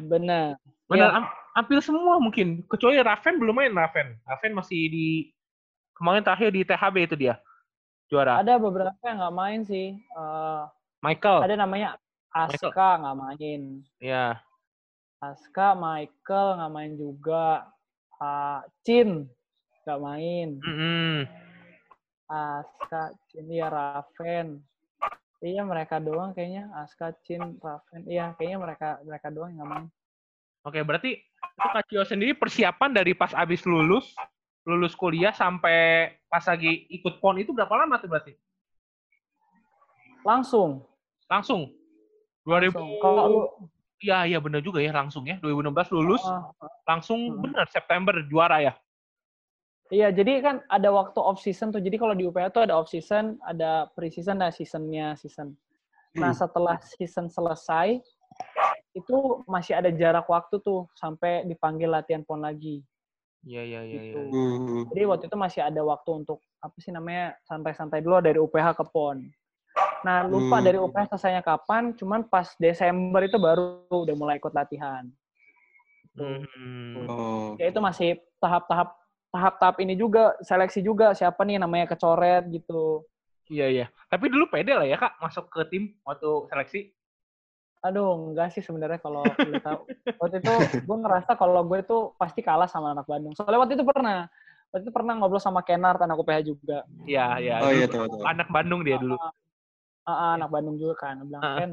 benar. 0.00 0.56
Benar, 0.88 1.08
Iya. 1.10 1.16
am- 1.18 1.32
hampir 1.54 1.78
semua 1.80 2.16
mungkin. 2.16 2.62
Kecuali 2.64 2.96
Raven 2.98 3.36
belum 3.36 3.52
main 3.54 3.72
Raven. 3.72 4.16
Raven 4.22 4.52
masih 4.54 4.80
di 4.86 5.06
kemarin 5.92 6.22
terakhir 6.22 6.50
di 6.50 6.62
THB 6.62 6.96
itu 7.04 7.16
dia. 7.16 7.36
Juara. 8.08 8.40
Ada 8.40 8.56
beberapa 8.56 8.96
yang 9.02 9.18
nggak 9.20 9.34
main 9.34 9.60
sih. 9.62 9.96
Eh, 9.98 10.62
Michael. 11.00 11.40
ada 11.42 11.54
namanya 11.54 11.88
Aska 12.32 12.70
nggak 12.98 13.16
main. 13.16 13.60
Ya. 13.98 14.40
Aska, 15.30 15.72
Michael 15.78 16.48
nggak 16.60 16.72
main 16.72 16.92
juga. 16.98 17.70
Ah, 18.20 18.60
Chin, 18.84 19.24
nggak 19.84 20.00
main. 20.00 20.48
Mm-mm. 20.60 21.24
Aska, 22.28 23.12
Cin, 23.28 23.46
iya 23.48 23.68
Raven. 23.68 24.60
Iya 25.44 25.62
mereka 25.64 26.00
doang 26.00 26.32
kayaknya. 26.32 26.68
Aska, 26.76 27.12
Cin, 27.24 27.56
Raven. 27.60 28.04
Iya 28.08 28.32
kayaknya 28.36 28.58
mereka 28.60 28.88
mereka 29.04 29.28
doang 29.32 29.52
yang 29.52 29.64
nggak 29.64 29.70
main. 29.70 29.86
Oke, 30.64 30.80
berarti 30.80 31.20
itu 31.20 31.68
Kak 31.68 31.84
Cio 31.92 32.02
sendiri 32.08 32.32
persiapan 32.32 32.96
dari 32.96 33.12
pas 33.12 33.36
abis 33.36 33.68
lulus, 33.68 34.16
lulus 34.64 34.96
kuliah 34.96 35.36
sampai 35.36 36.08
pas 36.24 36.40
lagi 36.40 36.88
ikut 36.88 37.20
PON 37.20 37.36
itu 37.36 37.52
berapa 37.52 37.84
lama 37.84 38.00
tuh 38.00 38.08
berarti? 38.08 38.32
Langsung. 40.24 40.80
Langsung? 41.28 41.68
2000, 42.48 42.72
langsung. 42.72 42.88
Kalau 42.96 43.24
iya 44.04 44.18
iya 44.28 44.38
bener 44.38 44.60
juga 44.60 44.84
ya 44.84 44.92
langsung 44.92 45.24
ya. 45.24 45.40
2016 45.40 45.88
lulus, 45.88 46.20
Ah, 46.28 46.52
langsung 46.84 47.32
Hmm. 47.32 47.40
bener 47.40 47.64
September 47.72 48.20
juara 48.28 48.60
ya? 48.60 48.76
Iya, 49.92 50.12
jadi 50.12 50.40
kan 50.40 50.56
ada 50.68 50.88
waktu 50.92 51.20
off 51.20 51.40
season 51.40 51.72
tuh. 51.72 51.80
Jadi 51.80 51.96
kalau 51.96 52.12
di 52.16 52.24
UPH 52.28 52.52
tuh 52.52 52.64
ada 52.64 52.76
off 52.76 52.88
season, 52.88 53.40
ada 53.44 53.88
pre 53.92 54.08
season 54.12 54.40
dan 54.40 54.52
seasonnya 54.52 55.16
season. 55.16 55.56
Nah 56.16 56.32
Hmm. 56.32 56.40
setelah 56.44 56.76
season 56.80 57.28
selesai, 57.32 58.00
itu 58.96 59.16
masih 59.48 59.76
ada 59.76 59.90
jarak 59.92 60.28
waktu 60.28 60.60
tuh 60.60 60.88
sampai 60.96 61.44
dipanggil 61.48 61.88
latihan 61.90 62.24
pon 62.24 62.40
lagi. 62.40 62.80
Iya 63.44 63.60
iya 63.60 63.80
iya. 63.84 63.94
Gitu. 64.00 64.20
iya. 64.24 64.32
Hmm. 64.32 64.84
Jadi 64.88 65.02
waktu 65.04 65.24
itu 65.28 65.36
masih 65.36 65.60
ada 65.68 65.80
waktu 65.84 66.10
untuk 66.24 66.40
apa 66.64 66.76
sih 66.80 66.92
namanya 66.92 67.36
santai-santai 67.44 68.00
dulu 68.00 68.24
dari 68.24 68.40
UPH 68.40 68.72
ke 68.80 68.84
pon. 68.88 69.20
Nah 70.04 70.28
lupa 70.28 70.60
Hmm. 70.60 70.66
dari 70.68 70.78
UPH 70.78 71.16
selesainya 71.16 71.40
kapan, 71.40 71.96
cuman 71.96 72.28
pas 72.28 72.52
Desember 72.60 73.24
itu 73.24 73.40
baru 73.40 73.88
udah 73.88 74.14
mulai 74.14 74.36
ikut 74.36 74.52
latihan. 74.52 75.08
Hmm. 76.14 77.08
Oh. 77.08 77.56
Ya 77.56 77.72
itu 77.72 77.80
masih 77.80 78.20
tahap-tahap 78.38 78.94
tahap-tahap 79.34 79.76
ini 79.82 79.98
juga 79.98 80.36
seleksi 80.46 80.78
juga 80.78 81.10
siapa 81.16 81.42
nih 81.42 81.58
namanya 81.58 81.90
kecoret 81.90 82.46
gitu. 82.52 83.02
Iya 83.50 83.66
iya. 83.66 83.86
Tapi 84.06 84.30
dulu 84.30 84.46
pede 84.46 84.76
lah 84.76 84.86
ya 84.86 85.00
kak 85.00 85.18
masuk 85.18 85.50
ke 85.50 85.66
tim 85.72 85.96
waktu 86.06 86.30
seleksi. 86.52 86.80
Aduh, 87.84 88.32
enggak 88.32 88.48
sih 88.56 88.64
sebenarnya 88.64 88.96
kalau 88.96 89.20
tahu. 89.60 89.80
Waktu 90.16 90.40
itu 90.40 90.54
gue 90.88 90.96
ngerasa 91.04 91.36
kalau 91.36 91.60
gue 91.68 91.84
tuh 91.84 92.16
pasti 92.16 92.40
kalah 92.40 92.64
sama 92.64 92.96
anak 92.96 93.04
Bandung. 93.04 93.36
Soalnya 93.36 93.60
waktu 93.60 93.76
itu 93.76 93.84
pernah. 93.84 94.24
Waktu 94.72 94.88
itu 94.88 94.94
pernah 94.94 95.12
ngobrol 95.14 95.38
sama 95.38 95.60
Kenar, 95.62 96.00
anak 96.00 96.18
UPH 96.18 96.40
juga. 96.48 96.82
Iya 97.04 97.38
iya. 97.38 97.56
Oh 97.60 97.70
iya 97.70 97.86
tahu 97.86 98.08
tahu. 98.08 98.24
Anak 98.24 98.48
Bandung 98.48 98.82
dia 98.82 98.96
dulu. 98.96 99.20
Ah, 99.20 99.30
ah, 100.06 100.32
anak 100.36 100.50
Bandung 100.52 100.76
juga 100.76 100.94
kan. 101.08 101.20
Dia 101.20 101.26
bilang, 101.26 101.42
Ah. 101.42 101.56
Ken, 101.60 101.72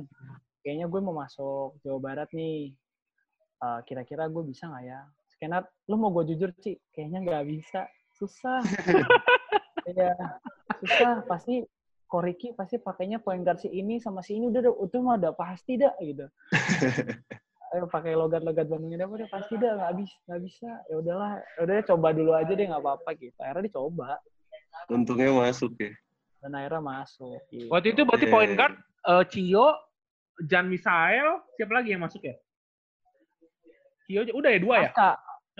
kayaknya 0.63 0.85
gue 0.87 0.99
mau 1.03 1.15
masuk 1.15 1.79
Jawa 1.83 1.99
Barat 1.99 2.29
nih. 2.31 2.71
Eh, 3.61 3.79
kira-kira 3.85 4.25
gue 4.25 4.43
bisa 4.47 4.65
nggak 4.71 4.83
ya? 4.87 4.99
Kenar, 5.41 5.65
lu 5.89 5.97
mau 5.97 6.13
gue 6.13 6.33
jujur, 6.33 6.53
Ci? 6.61 6.77
Kayaknya 6.93 7.19
nggak 7.25 7.43
bisa. 7.49 7.81
Susah. 8.15 8.61
Iya, 9.81 10.13
susah. 10.77 11.25
Pasti 11.25 11.65
Koriki 12.05 12.51
pasti 12.53 12.75
pakainya 12.75 13.23
point 13.23 13.39
guard 13.39 13.63
si 13.63 13.71
ini 13.71 13.97
sama 14.03 14.19
si 14.19 14.35
ini 14.35 14.51
udah 14.51 14.67
udah 14.67 14.75
itu 14.83 14.97
mah 14.99 15.15
udah 15.15 15.33
pasti 15.33 15.79
dah 15.79 15.95
gitu. 16.03 16.27
Ayo 17.71 17.87
pakai 17.87 18.19
logat-logat 18.19 18.67
Bandungnya 18.67 19.07
udah 19.07 19.25
udah 19.25 19.29
pasti 19.31 19.55
dah 19.55 19.79
nggak 19.79 19.93
bisa 20.03 20.15
nggak 20.27 20.41
bisa 20.43 20.69
ya 20.91 20.95
udahlah 20.99 21.39
ya 21.39 21.59
udah 21.63 21.75
coba 21.87 22.07
dulu 22.11 22.31
aja 22.35 22.51
deh 22.51 22.67
nggak 22.67 22.83
apa-apa 22.83 23.09
gitu 23.15 23.39
akhirnya 23.39 23.63
dicoba 23.71 24.09
Untungnya 24.91 25.31
masuk 25.31 25.71
ya. 25.79 25.95
Dan 26.41 26.57
akhirnya 26.57 26.81
masuk 26.81 27.39
gitu. 27.47 27.69
Waktu 27.69 27.87
itu 27.93 28.01
berarti 28.01 28.25
Iya, 28.25 28.33
point 28.33 28.53
guard 28.57 28.75
eh, 28.81 29.23
Cio, 29.29 29.67
Jan 30.41 30.65
Misael, 30.67 31.37
siapa 31.55 31.71
lagi 31.71 31.93
yang 31.93 32.01
masuk 32.01 32.21
ya? 32.21 32.35
Cio 34.05 34.25
udah 34.33 34.49
ya 34.49 34.59
dua 34.59 34.75
ya? 34.81 34.89
Aska 34.89 35.11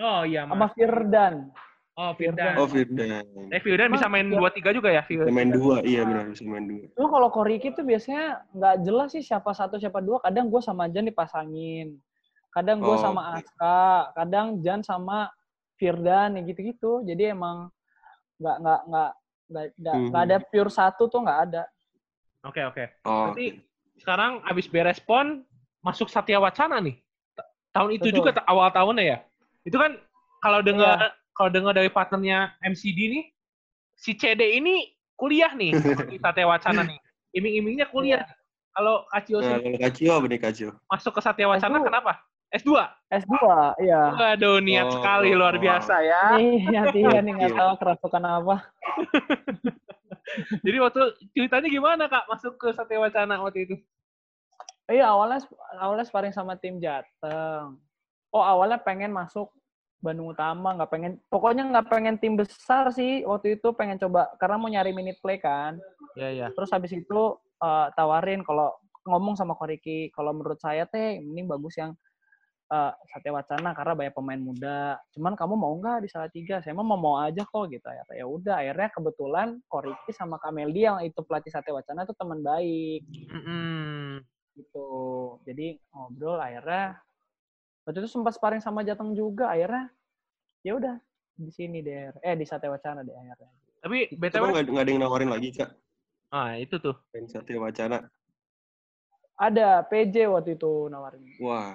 Oh 0.02 0.20
iya 0.26 0.42
sama 0.42 0.66
mas. 0.66 0.72
Firdan 0.74 1.34
Oh 1.92 2.16
Firdan. 2.16 2.56
Oh 2.56 2.64
Firdan. 2.64 3.20
Eh 3.52 3.60
Firdan 3.60 3.92
bisa 3.92 4.08
main 4.08 4.24
Iya. 4.26 4.40
dua 4.40 4.48
tiga 4.48 4.72
juga 4.72 4.88
ya? 4.88 5.04
Bisa 5.04 5.28
Firdan. 5.28 5.28
main 5.30 5.52
dua, 5.52 5.84
iya 5.84 6.02
benar 6.02 6.24
bisa 6.26 6.40
main 6.42 6.64
dua. 6.64 6.88
lu 6.88 7.06
kalau 7.06 7.28
Koriki 7.28 7.68
tuh 7.70 7.84
biasanya 7.84 8.40
nggak 8.50 8.74
jelas 8.80 9.08
sih 9.12 9.20
siapa 9.20 9.52
satu 9.52 9.76
siapa 9.76 10.00
dua 10.00 10.16
kadang 10.18 10.48
gue 10.48 10.58
sama 10.58 10.88
Jan 10.88 11.04
dipasangin 11.04 12.00
kadang 12.48 12.80
gue 12.80 12.90
Oh, 12.90 12.98
sama. 12.98 13.36
Aska 13.36 14.08
kadang 14.16 14.64
Jan 14.64 14.80
sama 14.80 15.28
Firdan 15.76 16.36
ya 16.36 16.42
gitu-gitu 16.42 17.04
jadi 17.04 17.36
emang 17.36 17.68
nggak 18.40 18.56
nggak 18.58 18.80
nggak 18.88 19.10
Mhm. 19.52 20.08
nggak 20.08 20.22
ada 20.24 20.36
pure 20.40 20.70
satu 20.70 21.06
tuh 21.06 21.20
nggak 21.20 21.40
ada 21.50 21.62
Oke 22.42 22.58
oke. 22.58 22.84
Oh. 23.06 23.30
Berarti 23.30 23.62
sekarang 24.02 24.42
abis 24.42 24.66
beres 24.66 24.98
pon 24.98 25.46
masuk 25.78 26.10
Satya 26.10 26.42
Wacana 26.42 26.82
nih. 26.82 26.98
Ta- 27.38 27.46
Tahun 27.70 27.94
itu 27.94 28.10
Betul. 28.10 28.18
juga 28.18 28.42
awal 28.44 28.66
tahunnya 28.68 29.04
ya. 29.06 29.18
Itu 29.62 29.78
kan 29.78 29.94
kalau 30.42 30.58
dengar 30.58 31.14
kalau 31.38 31.54
dengar 31.54 31.70
dari 31.70 31.86
partnernya 31.86 32.58
MCD 32.60 32.98
nih, 32.98 33.24
si 33.94 34.18
CD 34.18 34.58
ini 34.58 34.90
kuliah 35.14 35.54
nih 35.54 35.70
di 36.10 36.18
Satya 36.18 36.50
Wacana 36.50 36.82
nih. 36.82 36.98
Iming-imingnya 37.30 37.86
kuliah. 37.94 38.26
Kalau 38.74 39.06
Kacio 39.06 39.38
Nah, 39.38 39.46
sendiri 39.62 39.78
kalau 39.78 39.78
Kacio 39.86 40.10
apa 40.10 40.26
nih 40.26 40.40
Kacio? 40.42 40.68
masuk 40.90 41.12
ke 41.14 41.20
Satya 41.22 41.46
Wacana 41.46 41.78
S2. 41.78 41.86
kenapa? 41.86 42.12
S2. 42.52 42.70
S2 43.08 43.36
iya 43.80 44.12
Waduh, 44.12 44.60
niat 44.60 44.88
Oh, 44.88 45.00
sekali 45.00 45.32
luar 45.32 45.56
oh. 45.56 45.60
biasa 45.60 45.94
ya. 46.00 46.24
iya 46.68 46.82
iya 46.92 47.18
nih 47.18 47.32
nggak 47.34 47.56
tahu 47.56 47.72
kerasukan 47.80 48.22
apa 48.22 48.56
Jadi 50.64 50.76
waktu 50.80 51.00
ceritanya 51.32 51.68
gimana 51.68 52.04
Kak 52.06 52.24
masuk 52.24 52.56
ke 52.56 52.72
Satya 52.72 52.96
Wacana 52.98 53.40
waktu 53.40 53.68
itu? 53.68 53.76
iya 54.90 55.08
awalnya 55.08 55.40
awalnya 55.78 56.04
sparring 56.04 56.34
sama 56.34 56.58
tim 56.58 56.76
Jateng 56.76 57.80
oh 58.28 58.44
awalnya 58.44 58.76
pengen 58.76 59.08
masuk 59.08 59.48
Bandung 60.02 60.34
Utama 60.34 60.74
nggak 60.74 60.90
pengen 60.90 61.12
pokoknya 61.30 61.64
nggak 61.64 61.86
pengen 61.88 62.16
tim 62.18 62.34
besar 62.36 62.90
sih 62.90 63.22
waktu 63.24 63.56
itu 63.56 63.72
pengen 63.72 63.96
coba 63.96 64.28
karena 64.36 64.56
mau 64.58 64.68
nyari 64.68 64.92
minute 64.92 65.16
play 65.22 65.38
kan 65.38 65.78
Iya, 66.12 66.28
iya. 66.28 66.46
terus 66.52 66.68
habis 66.68 66.92
itu 66.92 67.20
eh, 67.62 67.86
tawarin 67.96 68.44
kalau 68.44 68.74
ngomong 69.08 69.32
sama 69.32 69.56
Koriki 69.56 70.12
kalau 70.12 70.34
menurut 70.34 70.60
saya 70.60 70.84
teh 70.84 71.22
mending 71.24 71.48
bagus 71.48 71.78
yang 71.78 71.96
eh, 72.72 72.92
Satya 73.06 73.30
Wacana 73.30 73.76
karena 73.76 73.92
banyak 73.92 74.14
pemain 74.16 74.40
muda 74.40 74.80
cuman 75.12 75.36
kamu 75.36 75.54
mau 75.54 75.76
nggak 75.76 75.98
di 76.00 76.08
salah 76.08 76.32
tiga 76.32 76.58
saya 76.58 76.72
mah 76.72 76.82
mau 76.82 76.96
mau 76.96 77.16
aja 77.20 77.44
kok 77.44 77.68
gitu 77.68 77.84
ya 77.84 78.02
ya 78.10 78.24
udah 78.24 78.64
akhirnya 78.64 78.88
kebetulan 78.88 79.48
Koriki 79.68 80.10
sama 80.10 80.40
Kameldi 80.40 80.80
yang 80.82 80.98
itu 81.00 81.20
pelatih 81.20 81.52
Satya 81.52 81.70
Wacana 81.70 82.02
tuh 82.02 82.16
teman 82.16 82.40
baik 82.40 83.04
Mm-mm. 83.28 84.24
gitu 84.56 84.88
jadi 85.44 85.76
ngobrol 85.92 86.40
akhirnya 86.40 86.96
waktu 87.84 87.98
itu 88.00 88.08
sempat 88.08 88.32
sparring 88.32 88.64
sama 88.64 88.80
Jateng 88.80 89.12
juga 89.12 89.52
akhirnya 89.52 89.92
ya 90.62 90.72
udah 90.74 90.96
di 91.32 91.50
sini 91.50 91.80
deh 91.80 92.12
eh 92.20 92.34
di 92.34 92.44
Satya 92.44 92.68
Wacana 92.68 93.02
deh 93.02 93.12
akhirnya 93.12 93.50
Tapi 93.82 93.98
Itu 94.08 94.16
BTW 94.16 94.44
nggak 94.70 94.84
ada 94.86 94.90
yang 94.94 95.02
nawarin 95.02 95.26
lagi 95.28 95.50
kak? 95.50 95.74
ah 96.30 96.54
itu 96.54 96.78
tuh. 96.78 96.94
Satya 97.26 97.58
Wacana. 97.58 97.98
ada 99.34 99.82
PJ 99.82 100.30
waktu 100.30 100.54
itu 100.54 100.86
nawarin 100.86 101.20
Wah. 101.42 101.74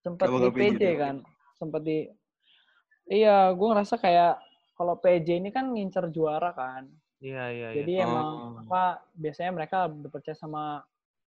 Sempat 0.00 0.26
di 0.26 0.48
PJ 0.48 0.56
PJ 0.56 0.82
tuh? 0.82 0.96
kan 0.98 1.14
sempat 1.54 1.82
di 1.82 1.98
iya 3.06 3.50
gue 3.50 3.66
ngerasa 3.66 3.94
kayak 3.96 4.40
kalau 4.74 4.96
PJ 4.96 5.28
ini 5.34 5.50
kan 5.50 5.68
ngincer 5.68 6.08
juara 6.08 6.50
kan 6.50 6.88
Iya, 7.20 7.44
iya, 7.46 7.68
iya. 7.68 7.76
jadi 7.76 7.92
emang 8.02 8.28
Oh. 8.32 8.60
apa 8.64 8.82
biasanya 9.12 9.52
mereka 9.52 9.84
lebih 9.84 10.08
percaya 10.10 10.32
sama 10.32 10.80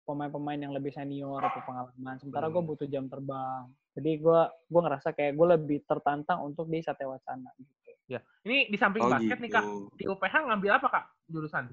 pemain-pemain 0.04 0.56
yang 0.58 0.70
lebih 0.70 0.88
senior 0.90 1.40
atau 1.40 1.60
pengalaman 1.62 2.16
sementara 2.16 2.46
gue 2.46 2.58
Hmm. 2.58 2.68
butuh 2.68 2.84
jam 2.86 3.04
terbang 3.06 3.64
jadi 3.92 4.10
gue 4.18 4.40
gue 4.66 4.80
ngerasa 4.82 5.08
kayak 5.10 5.32
gue 5.32 5.46
lebih 5.50 5.78
tertantang 5.82 6.44
untuk 6.44 6.64
di 6.66 6.80
Satya 6.80 7.04
Wacana 7.06 7.50
gitu 7.56 7.72
Ya. 8.08 8.24
Ini 8.40 8.72
di 8.72 8.76
samping 8.76 9.04
Oh 9.04 9.12
basket 9.12 9.36
nih 9.36 9.52
Kak, 9.52 9.60
gitu. 9.60 9.92
di 9.92 10.04
UPH 10.08 10.34
ngambil 10.42 10.80
apa 10.80 10.88
Kak 10.88 11.04
jurusan? 11.28 11.68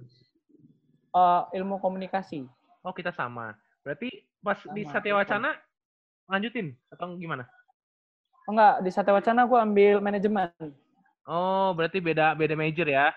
Eh, 1.10 1.42
ilmu 1.54 1.80
komunikasi 1.80 2.44
Oh 2.84 2.92
kita 2.92 3.10
sama. 3.10 3.56
Berarti 3.82 4.12
pas 4.38 4.60
di 4.68 4.84
Sama, 4.84 4.92
Satya 4.92 5.16
betul. 5.16 5.24
Lanjutin 6.26 6.74
atau 6.90 7.14
gimana? 7.16 7.46
oh, 8.46 8.52
enggak 8.54 8.74
di 8.82 8.90
Satya 8.90 9.14
Wacana 9.14 9.46
gue 9.46 9.58
ambil 9.58 9.98
manajemen 10.00 10.50
Oh 11.26 11.74
berarti 11.74 11.98
beda 11.98 12.38
beda 12.38 12.54
major 12.54 12.86
ya? 12.86 13.10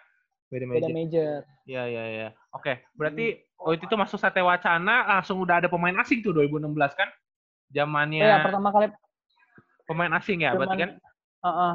Beda 0.49 0.65
beda 0.65 0.89
major. 0.89 0.93
major 0.97 1.39
Iya 1.69 1.83
iya 1.85 2.05
iya. 2.09 2.29
Oke, 2.57 2.81
berarti 2.97 3.37
waktu 3.61 3.85
itu 3.85 3.95
masuk 3.95 4.17
Satya 4.17 4.41
Wacana 4.41 5.05
langsung 5.05 5.37
udah 5.41 5.61
ada 5.61 5.69
pemain 5.69 5.93
asing 6.01 6.25
tuh 6.25 6.33
2016 6.33 6.73
kan? 6.97 7.09
Zamannya 7.69 8.25
Iya, 8.25 8.37
pertama 8.41 8.73
kali 8.73 8.89
pemain 9.85 10.13
asing 10.17 10.49
ya, 10.49 10.57
berarti 10.57 10.77
kan? 10.81 10.91
zaman- 10.97 11.01
Heeh. 11.45 11.75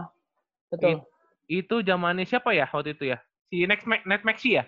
betul 0.74 0.94
Itu 1.46 1.76
zamannya 1.86 2.26
siapa 2.26 2.58
ya 2.58 2.66
waktu 2.66 2.98
itu 2.98 3.14
ya? 3.14 3.22
Si 3.54 3.62
Next 3.70 3.86
Ma- 3.86 4.02
Net 4.06 4.26
Maxi 4.26 4.58
ya? 4.58 4.66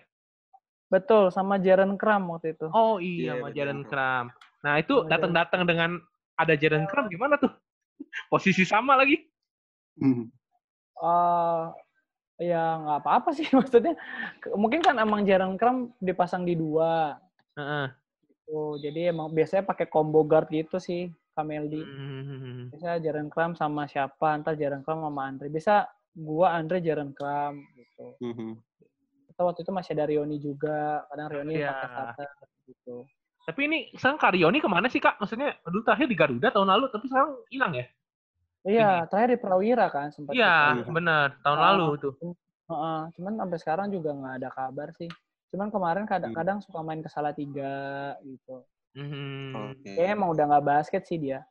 betul 0.85 1.33
sama 1.33 1.57
Jaren 1.57 1.97
Kram 1.97 2.29
waktu 2.29 2.53
itu 2.53 2.69
Oh 2.69 3.01
iya, 3.01 3.33
Iya, 3.33 3.41
sama 3.41 3.49
Jaren. 3.57 3.81
Kram. 3.81 4.25
Nah 4.61 4.77
itu 4.77 5.01
datang-datang 5.09 5.65
dengan 5.65 5.97
ada 6.35 6.53
Jaren 6.55 6.85
Kram 6.85 7.07
gimana 7.07 7.39
tuh? 7.39 7.51
Posisi 8.31 8.63
sama 8.67 8.99
lagi? 8.99 9.23
Hmm. 9.99 10.27
Eh, 10.95 11.63
ya 12.51 12.63
nggak 12.83 12.99
apa-apa 13.03 13.29
sih 13.31 13.47
maksudnya. 13.57 13.95
Mungkin 14.55 14.83
kan 14.83 14.95
emang 14.99 15.23
jarang 15.23 15.55
kram 15.55 15.91
dipasang 15.99 16.43
di 16.43 16.55
dua. 16.55 17.15
Heeh. 17.55 17.87
Tuh, 18.45 18.77
jadi 18.77 19.09
emang 19.09 19.33
biasanya 19.33 19.65
pakai 19.65 19.89
combo 19.89 20.21
guard 20.21 20.51
gitu 20.53 20.77
sih 20.77 21.09
Kameldi. 21.33 21.81
Hmm. 21.81 22.69
Biasa 22.71 22.99
jarang 23.01 23.27
kram 23.31 23.55
sama 23.57 23.87
siapa, 23.89 24.35
ntar 24.39 24.55
jarang 24.59 24.83
kram 24.85 25.01
sama 25.03 25.27
Andre. 25.27 25.47
Bisa 25.49 25.87
gua 26.15 26.55
Andre 26.55 26.79
Jaren 26.79 27.11
Kram 27.11 27.59
gitu. 27.75 28.15
Mhm. 28.23 28.55
Kita 29.27 29.41
waktu 29.43 29.67
itu 29.67 29.71
masih 29.75 29.91
ada 29.99 30.07
Rioni 30.07 30.39
juga, 30.39 31.03
kadang 31.11 31.27
Rioni 31.27 31.59
Iya. 31.59 31.75
pakai 31.75 31.87
starter 31.91 32.29
gitu. 32.71 32.97
Tapi 33.45 33.61
ini 33.69 33.77
sekarang 33.93 34.17
Karyoni 34.17 34.57
ke 34.57 34.65
mana 34.65 34.89
sih 34.89 34.97
kak? 34.97 35.21
Maksudnya 35.21 35.53
dulu 35.69 35.85
terakhir 35.85 36.09
di 36.09 36.17
Garuda 36.17 36.49
tahun 36.49 36.65
lalu, 36.65 36.85
tapi 36.89 37.05
sekarang 37.05 37.31
hilang 37.53 37.73
ya? 37.77 37.85
Iya, 38.65 38.91
terakhir 39.05 39.37
di 39.37 39.39
Prawira 39.39 39.85
kan 39.93 40.09
sempat. 40.09 40.33
Iya, 40.33 40.81
benar. 40.89 41.37
Tahun 41.45 41.59
Ah. 41.61 41.65
lalu 41.77 41.85
tuh. 42.01 42.13
Heeh, 42.65 42.99
cuman 43.13 43.33
sampai 43.37 43.57
sekarang 43.61 43.87
juga 43.93 44.09
nggak 44.17 44.35
ada 44.41 44.49
kabar 44.49 44.89
sih. 44.97 45.05
Cuman 45.53 45.69
kemarin 45.69 46.09
kadang-kadang 46.09 46.57
suka 46.65 46.81
main 46.81 47.05
ke 47.05 47.09
Salatiga 47.13 48.17
gitu. 48.25 48.65
Mhm. 48.97 49.53
Oke. 49.53 49.93
Kayaknya 49.93 50.13
emang 50.17 50.29
udah 50.33 50.45
nggak 50.49 50.65
basket 50.65 51.05
sih 51.05 51.21
dia. 51.21 51.45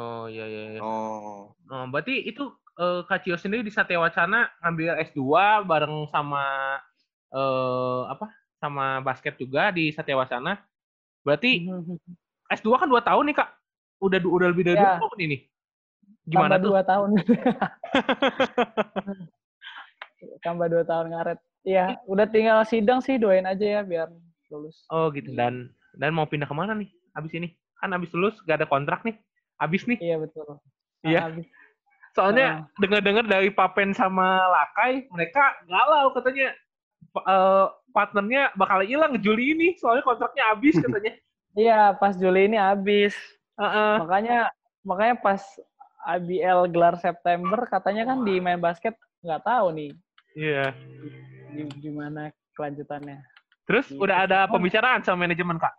Oh 0.00 0.24
iya 0.24 0.48
iya. 0.48 0.62
iya. 0.74 0.80
Oh. 0.80 1.52
Oh, 1.52 1.84
berarti 1.92 2.24
itu 2.24 2.48
eh, 2.80 3.04
Kak 3.04 3.20
Cio 3.28 3.36
sendiri 3.36 3.60
di 3.60 3.68
Satya 3.70 4.00
Wacana 4.00 4.48
ngambil 4.64 4.96
S2 5.12 5.20
bareng 5.68 6.08
sama 6.08 6.80
eh 7.28 8.02
apa? 8.08 8.32
Sama 8.56 9.04
basket 9.04 9.36
juga 9.36 9.68
di 9.68 9.92
Satya 9.92 10.16
Wacana. 10.16 10.56
Berarti 11.24 11.64
S2 12.52 12.68
kan 12.76 12.86
2 12.86 13.00
tahun 13.00 13.24
nih 13.32 13.36
Kak. 13.40 13.48
Udah 14.04 14.18
udah 14.20 14.48
lebih 14.52 14.64
dari 14.68 14.78
Ya. 14.78 15.00
2 15.00 15.08
tahun 15.08 15.18
ini. 15.24 15.36
Gimana 16.24 16.56
Tambah 16.56 16.64
tuh? 16.64 16.70
dua 16.72 16.82
tahun. 16.84 17.08
Tambah 20.44 20.66
dua 20.72 20.84
tahun 20.84 21.06
ngaret. 21.12 21.38
Iya, 21.64 21.96
udah 22.04 22.28
tinggal 22.28 22.60
sidang 22.68 23.00
sih 23.00 23.16
doain 23.16 23.48
aja 23.48 23.64
ya 23.64 23.80
biar 23.80 24.12
lulus. 24.52 24.84
Oh 24.92 25.08
gitu 25.12 25.32
dan 25.32 25.72
dan 25.96 26.12
mau 26.12 26.28
pindah 26.28 26.44
ke 26.44 26.52
mana 26.52 26.76
nih 26.76 26.92
abis 27.16 27.32
ini? 27.32 27.56
Kan 27.80 27.96
abis 27.96 28.12
lulus 28.12 28.36
gak 28.44 28.60
ada 28.60 28.68
kontrak 28.68 29.00
nih. 29.04 29.16
Abis 29.56 29.88
nih. 29.88 29.96
Iya 30.00 30.16
betul. 30.20 30.60
Iya. 31.04 31.20
Ah, 31.20 31.24
habis. 31.32 31.48
Soalnya 32.14 32.70
dengar-dengar 32.78 33.26
dari 33.26 33.50
Papen 33.50 33.90
sama 33.90 34.38
Lakai, 34.46 35.10
mereka 35.10 35.50
galau 35.66 36.14
katanya 36.14 36.54
eh, 37.16 37.66
partnernya 37.94 38.50
bakal 38.58 38.82
hilang 38.82 39.14
Juli 39.22 39.54
ini 39.54 39.78
soalnya 39.78 40.02
kontraknya 40.02 40.50
habis 40.50 40.74
katanya. 40.76 41.14
Iya, 41.54 41.94
pas 41.94 42.18
Juli 42.18 42.50
ini 42.50 42.58
habis. 42.58 43.14
Heeh. 43.54 43.94
Makanya 44.02 44.50
makanya 44.82 45.14
pas 45.14 45.38
IBL 46.18 46.66
gelar 46.66 46.98
September 46.98 47.62
katanya 47.70 48.10
kan 48.10 48.26
di 48.26 48.42
main 48.42 48.58
basket 48.58 48.98
nggak 49.22 49.46
tahu 49.46 49.70
nih 49.70 49.94
Iya. 50.34 50.74
di- 51.54 51.70
gimana 51.78 52.34
kelanjutannya. 52.58 53.22
Terus 53.70 53.86
Gitu. 53.86 54.02
udah 54.02 54.26
ada 54.26 54.50
pembicaraan 54.50 55.06
sama 55.06 55.30
manajemen 55.30 55.62
kak? 55.62 55.70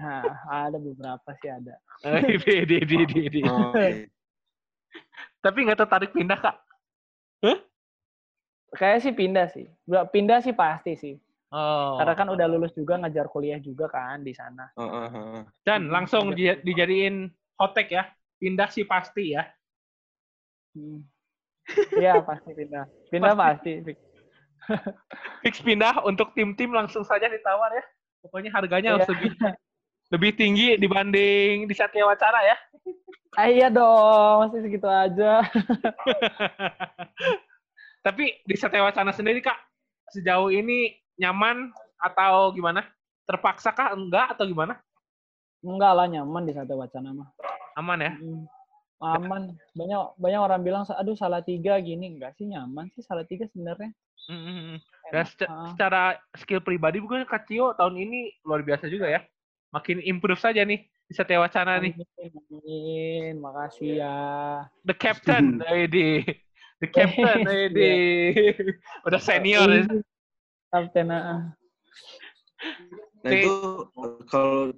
Nah, 0.00 0.24
ada 0.48 0.80
beberapa 0.80 1.28
sih 1.44 1.52
ada. 1.52 1.76
Eh, 2.08 2.40
di, 2.40 2.56
di, 2.64 2.78
di, 2.88 2.98
di, 3.04 3.20
di. 3.28 3.40
Oke. 3.44 4.08
Tapi 5.44 5.58
nggak 5.60 5.76
tertarik 5.84 6.16
pindah 6.16 6.40
kak? 6.40 6.56
Kayak 8.72 9.04
sih 9.04 9.12
pindah 9.12 9.46
sih. 9.52 9.68
Pindah 10.08 10.40
sih 10.40 10.56
pasti 10.56 10.96
sih. 10.96 11.14
Oh. 11.46 11.94
Karena 12.02 12.14
kan 12.18 12.28
udah 12.34 12.46
lulus 12.50 12.74
juga 12.74 12.98
ngajar 12.98 13.30
kuliah 13.30 13.62
juga 13.62 13.86
kan 13.86 14.18
di 14.26 14.34
sana. 14.34 14.66
Heeh, 14.74 15.06
heeh. 15.14 15.42
Dan 15.62 15.94
langsung 15.94 16.34
di- 16.34 16.58
dijadiin 16.66 17.30
hotek 17.54 17.94
ya. 17.94 18.10
Pindah 18.36 18.68
sih 18.68 18.82
pasti 18.82 19.38
ya. 19.38 19.46
Hmm. 20.74 21.06
Iya 21.96 22.20
pasti 22.22 22.50
pindah. 22.52 22.84
Pindah 23.08 23.34
pasti. 23.38 23.72
Fix 25.46 25.62
pindah 25.62 26.02
untuk 26.02 26.34
tim-tim 26.34 26.74
langsung 26.74 27.06
saja 27.06 27.30
ditawar 27.30 27.70
ya. 27.72 27.84
Pokoknya 28.26 28.50
harganya 28.50 28.98
harus 28.98 29.06
Iya. 29.06 29.14
lebih 29.14 29.30
lebih 30.06 30.30
tinggi 30.38 30.66
dibanding 30.78 31.66
di 31.66 31.74
Satya 31.74 32.06
Wacana 32.06 32.42
ya. 32.42 32.56
Ah, 33.36 33.48
iya 33.52 33.68
dong, 33.70 34.48
masih 34.48 34.64
segitu 34.66 34.86
aja. 34.88 35.42
Tapi 38.06 38.24
di 38.46 38.54
Satya 38.54 38.86
Wacana 38.86 39.10
sendiri 39.10 39.42
kak, 39.42 39.58
sejauh 40.14 40.50
ini 40.50 40.94
nyaman 41.16 41.72
atau 41.98 42.52
gimana? 42.52 42.84
Terpaksa 43.26 43.70
kah? 43.70 43.92
Enggak 43.92 44.36
atau 44.36 44.46
gimana? 44.46 44.78
Enggak 45.60 45.92
lah 45.92 46.06
nyaman 46.06 46.46
di 46.46 46.52
satu 46.54 46.78
wacana 46.78 47.10
mah. 47.12 47.28
Aman 47.74 47.98
ya? 48.00 48.12
Hmm. 48.14 48.44
Aman. 48.96 49.42
Banyak 49.74 50.16
banyak 50.16 50.40
orang 50.40 50.60
bilang, 50.62 50.82
aduh 50.86 51.12
salah 51.12 51.42
tiga 51.42 51.76
gini. 51.78 52.16
Enggak 52.16 52.36
sih 52.36 52.46
nyaman 52.46 52.88
sih 52.94 53.02
salah 53.02 53.24
tiga 53.24 53.44
sebenarnya. 53.50 53.90
Mm-mm. 54.26 54.80
Dan 55.06 55.12
Enak. 55.12 55.26
seca- 55.28 55.48
Ah. 55.48 55.68
secara 55.70 56.02
skill 56.34 56.58
pribadi 56.58 56.98
bukan 56.98 57.22
Kak 57.24 57.46
Cio 57.46 57.74
tahun 57.74 57.94
ini 57.96 58.32
luar 58.42 58.62
biasa 58.62 58.88
juga 58.88 59.06
ya. 59.06 59.20
Makin 59.70 60.00
improve 60.02 60.40
saja 60.40 60.62
nih 60.62 60.82
di 60.82 61.12
Satya 61.12 61.38
Wacana 61.38 61.76
nih. 61.78 61.92
Amin, 61.94 62.32
amin. 62.50 63.34
Makasih 63.38 64.00
ya. 64.00 64.16
The 64.82 64.94
captain, 64.94 65.44
Edi. 65.68 66.24
The 66.80 66.88
captain, 66.88 67.44
Edi. 67.44 67.92
Udah 69.06 69.20
senior. 69.20 69.68
ya. 69.68 69.84
Kapten, 70.70 71.08
ah. 71.10 71.54
Nah 73.22 73.30
Oke. 73.30 73.42
itu 73.42 73.54
kalau 74.30 74.72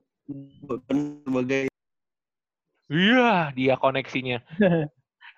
sebagai 1.25 1.69
Iya, 2.89 3.53
dia 3.53 3.75
koneksinya. 3.77 4.41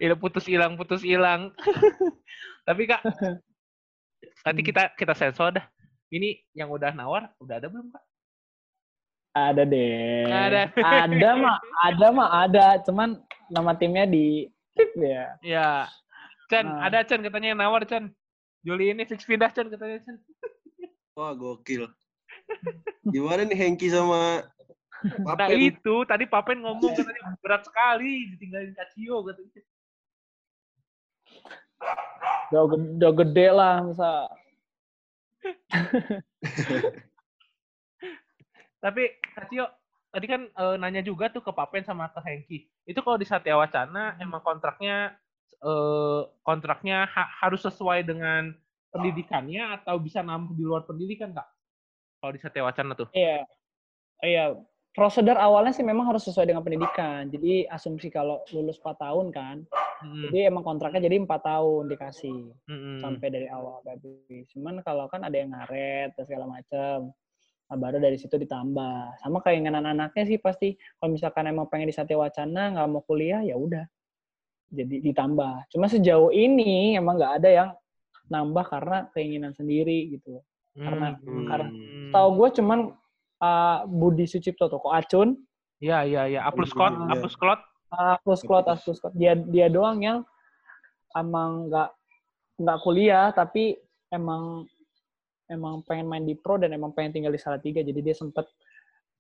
Ini 0.00 0.14
putus 0.16 0.46
hilang, 0.48 0.78
putus 0.78 1.02
hilang. 1.02 1.50
Tapi 2.68 2.88
Kak, 2.88 3.02
nanti 4.46 4.60
kita 4.64 4.94
kita 4.96 5.12
sensor 5.12 5.52
dah. 5.52 5.66
Ini 6.10 6.40
yang 6.54 6.70
udah 6.72 6.94
nawar, 6.94 7.30
udah 7.42 7.58
ada 7.60 7.68
belum 7.68 7.90
Kak? 7.90 8.04
Ada 9.30 9.62
deh. 9.62 10.26
Ada. 10.26 10.62
Ada 10.74 11.30
mah, 11.38 11.58
ada 11.86 12.06
mah 12.10 12.28
ada. 12.46 12.66
Cuman 12.82 13.18
nama 13.50 13.74
timnya 13.78 14.06
di 14.06 14.50
tip 14.74 14.90
ya. 14.98 15.38
Ya. 15.42 15.70
Chan, 16.50 16.66
Nah. 16.66 16.86
ada 16.86 17.06
Chan 17.06 17.22
katanya 17.22 17.54
yang 17.54 17.60
nawar 17.62 17.82
Chan. 17.86 18.10
Juli 18.60 18.92
ini 18.92 19.08
fix 19.08 19.24
pindah 19.24 19.48
Chan 19.50 19.66
katanya 19.68 19.98
Chan. 20.04 20.16
wah 21.16 21.32
gokil. 21.32 21.88
Gimana 23.08 23.44
nih 23.44 23.56
Hengki 23.56 23.88
sama 23.88 24.44
Nah 25.00 25.32
Papen? 25.32 25.56
itu 25.56 25.94
tadi 26.04 26.28
Papen 26.28 26.60
ngomong 26.60 26.92
katanya 26.92 27.32
berat 27.40 27.64
sekali 27.64 28.36
ditinggalin 28.36 28.76
Kacio 28.76 29.24
katanya. 29.24 29.62
Udah, 32.52 32.64
gede- 32.68 32.92
udah 33.00 33.12
gede 33.24 33.46
lah 33.48 33.74
masa. 33.80 34.28
Tapi 38.84 39.02
Kacio 39.32 39.64
tadi 40.12 40.26
kan 40.28 40.42
eh, 40.52 40.76
nanya 40.76 41.00
juga 41.00 41.32
tuh 41.32 41.40
ke 41.40 41.48
Papen 41.48 41.80
sama 41.80 42.12
ke 42.12 42.20
Hengki. 42.20 42.68
Itu 42.84 43.00
kalau 43.00 43.16
di 43.16 43.24
Satya 43.24 43.56
Wacana 43.56 44.20
emang 44.20 44.44
kontraknya 44.44 45.16
eh, 45.58 46.20
kontraknya 46.46 47.08
ha- 47.10 47.32
harus 47.42 47.64
sesuai 47.66 48.06
dengan 48.06 48.54
pendidikannya 48.90 49.80
atau 49.80 49.98
bisa 49.98 50.22
nambah 50.22 50.54
di 50.54 50.62
luar 50.66 50.86
pendidikan 50.86 51.34
kak? 51.34 51.46
Kalau 52.20 52.32
di 52.34 52.40
Satya 52.42 52.62
Wacana 52.66 52.92
tuh. 52.94 53.08
Iya. 53.16 53.46
Iya. 54.20 54.44
Prosedur 54.90 55.38
awalnya 55.38 55.70
sih 55.70 55.86
memang 55.86 56.10
harus 56.10 56.26
sesuai 56.26 56.50
dengan 56.50 56.66
pendidikan. 56.66 57.30
Jadi 57.30 57.64
asumsi 57.70 58.10
kalau 58.10 58.42
lulus 58.50 58.76
4 58.82 58.98
tahun 58.98 59.30
kan. 59.30 59.62
Hmm, 60.02 60.26
Jadi 60.26 60.48
emang 60.50 60.66
kontraknya 60.66 61.06
jadi 61.06 61.22
4 61.22 61.40
tahun 61.44 61.92
dikasih. 61.92 62.40
hmm, 62.66 62.98
sampai 63.04 63.28
dari 63.28 63.48
awal 63.52 63.80
tapi 63.84 64.44
cuman 64.52 64.80
kalau 64.84 65.08
kan 65.12 65.24
ada 65.24 65.36
yang 65.36 65.52
ngaret 65.52 66.12
dan 66.16 66.24
segala 66.24 66.48
macam 66.48 67.12
nah, 67.68 67.76
baru 67.76 68.00
dari 68.00 68.16
situ 68.16 68.36
ditambah 68.36 69.20
sama 69.20 69.38
keinginan 69.44 69.84
anaknya 69.84 70.24
sih 70.24 70.38
pasti 70.40 70.76
kalau 71.00 71.16
misalkan 71.16 71.48
emang 71.48 71.68
pengen 71.68 71.88
di 71.88 71.96
Satya 71.96 72.16
Wacana 72.16 72.76
nggak 72.76 72.88
mau 72.88 73.04
kuliah 73.04 73.44
ya 73.44 73.56
udah 73.56 73.84
jadi 74.70 74.96
ditambah 75.12 75.66
cuma 75.74 75.90
sejauh 75.90 76.30
ini 76.30 76.94
emang 76.94 77.18
nggak 77.18 77.34
ada 77.42 77.50
yang 77.50 77.70
nambah 78.30 78.64
karena 78.70 78.98
keinginan 79.10 79.52
sendiri 79.52 80.14
gitu 80.14 80.38
karena- 80.78 81.18
hmm, 81.18 81.44
karena- 81.50 81.70
hmm. 81.74 82.10
tahu 82.14 82.28
gue 82.38 82.48
cuman 82.62 82.80
uh, 83.42 83.78
Budi 83.90 84.24
Sucipto 84.30 84.70
tuh 84.70 84.78
kok 84.78 84.94
Acun 84.94 85.30
Iya 85.80 86.04
iya 86.04 86.22
iya. 86.28 86.40
Apus 86.44 86.76
Scott, 86.76 86.92
Iya. 86.92 87.16
Apus 87.16 87.32
Scott. 87.40 87.60
Apus 87.90 88.40
Klot, 88.44 88.68
Apus 88.68 89.00
Klot. 89.00 89.16
Dia 89.16 89.32
dia 89.32 89.66
doang 89.72 89.98
yang 90.04 90.20
emang 91.16 91.72
nggak 91.72 91.90
nggak 92.60 92.78
kuliah 92.84 93.32
tapi 93.32 93.74
emang 94.12 94.68
emang 95.48 95.82
pengen 95.88 96.06
main 96.06 96.22
di 96.22 96.36
pro 96.36 96.60
dan 96.60 96.70
emang 96.76 96.92
pengen 96.94 97.16
tinggal 97.18 97.32
di 97.32 97.40
Salatiga 97.40 97.80
jadi 97.82 97.98
dia 97.98 98.12
sempet 98.14 98.44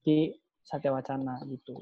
di 0.04 0.30
Satya 0.60 0.92
Wacana 0.94 1.40
gitu. 1.48 1.80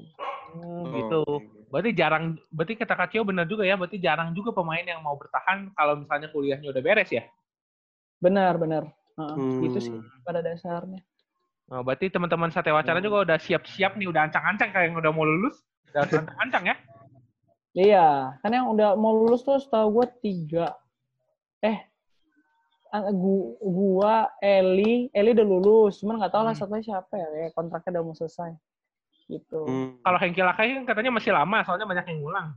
Hmm, 0.49 0.83
Oh, 0.85 0.91
gitu. 0.95 1.21
Berarti 1.69 1.91
jarang, 1.93 2.23
berarti 2.49 2.73
kata 2.75 2.95
Kacio 2.97 3.21
benar 3.21 3.45
juga 3.45 3.61
ya, 3.61 3.77
berarti 3.77 4.01
jarang 4.01 4.33
juga 4.33 4.49
pemain 4.51 4.81
yang 4.81 5.05
mau 5.05 5.13
bertahan 5.13 5.69
kalau 5.77 6.01
misalnya 6.01 6.27
kuliahnya 6.33 6.67
udah 6.69 6.81
beres 6.81 7.09
ya. 7.09 7.23
Benar 8.17 8.57
benar. 8.57 8.83
Heeh, 9.15 9.35
Hmm. 9.37 9.61
Gitu 9.61 9.77
sih 9.79 9.93
pada 10.25 10.41
dasarnya. 10.41 11.05
Oh, 11.69 11.85
berarti 11.85 12.09
teman-teman 12.09 12.49
Satya 12.49 12.73
Wacana 12.73 12.97
Hmm. 12.97 13.05
juga 13.05 13.17
udah 13.29 13.37
siap-siap 13.37 13.93
nih, 13.95 14.09
udah 14.09 14.25
ancang-ancang 14.25 14.73
kayak 14.73 14.89
yang 14.89 14.97
udah 14.97 15.11
mau 15.13 15.21
lulus. 15.21 15.61
Udah 15.93 16.01
ancang-ancang 16.09 16.63
ya. 16.65 16.75
Iya, 17.77 18.07
kan 18.41 18.49
yang 18.49 18.65
udah 18.73 18.97
mau 18.97 19.13
lulus 19.13 19.45
tuh 19.45 19.61
setahu 19.61 20.01
gue 20.01 20.05
tiga. 20.25 20.73
Eh, 21.61 21.85
gu- 23.13 23.53
gua, 23.61 24.33
Eli, 24.41 25.13
Eli 25.13 25.29
udah 25.37 25.45
lulus, 25.45 26.01
cuman 26.01 26.17
nggak 26.17 26.33
tahu 26.33 26.43
lah 26.49 26.57
Hmm. 26.57 26.65
satunya 26.65 26.81
siapa 26.81 27.13
ya, 27.13 27.53
kontraknya 27.53 28.01
udah 28.01 28.03
mau 28.09 28.17
selesai. 28.17 28.57
Gitu. 29.29 29.59
Hmm. 29.61 30.01
Kalau 30.01 30.17
Hengki 30.17 30.41
Lakai 30.41 30.73
kan 30.73 30.83
katanya 30.89 31.11
masih 31.13 31.29
lama, 31.29 31.61
soalnya 31.61 31.85
banyak 31.85 32.05
yang 32.09 32.19
ngulang. 32.19 32.47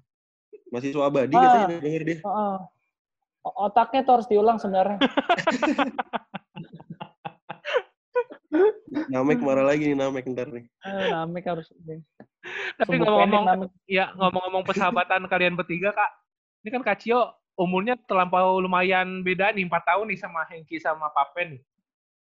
Mahasiswa 0.73 1.05
abadi 1.05 1.37
Ah. 1.37 1.69
katanya 1.69 1.79
denger 1.85 2.03
dia. 2.03 2.19
Heeh. 2.25 2.57
O- 3.43 3.57
Otaknya 3.69 4.01
tuh 4.03 4.13
harus 4.17 4.29
diulang 4.31 4.57
sebenarnya. 4.57 4.97
Namek 9.09 9.41
marah 9.41 9.65
lagi 9.65 9.89
nih 9.89 9.97
Namek 9.97 10.25
ntar 10.33 10.49
nih. 10.49 10.65
Eh, 10.85 11.09
Namek 11.11 11.45
harus. 11.49 11.69
Tapi 12.77 12.97
Sumbu 12.99 13.05
ngomong-ngomong, 13.07 13.71
ya 13.87 14.13
ngomong-ngomong 14.17 14.65
persahabatan 14.65 15.25
kalian 15.29 15.55
bertiga 15.55 15.93
kak, 15.93 16.11
ini 16.65 16.69
kan 16.71 16.83
Kak 16.83 16.99
Cio 17.01 17.21
umurnya 17.55 17.97
terlampau 18.05 18.59
lumayan 18.59 19.21
beda 19.23 19.53
nih, 19.53 19.69
4 19.69 19.85
tahun 19.87 20.07
nih 20.11 20.19
sama 20.19 20.45
Hengki 20.49 20.77
sama 20.77 21.09
Papen. 21.13 21.61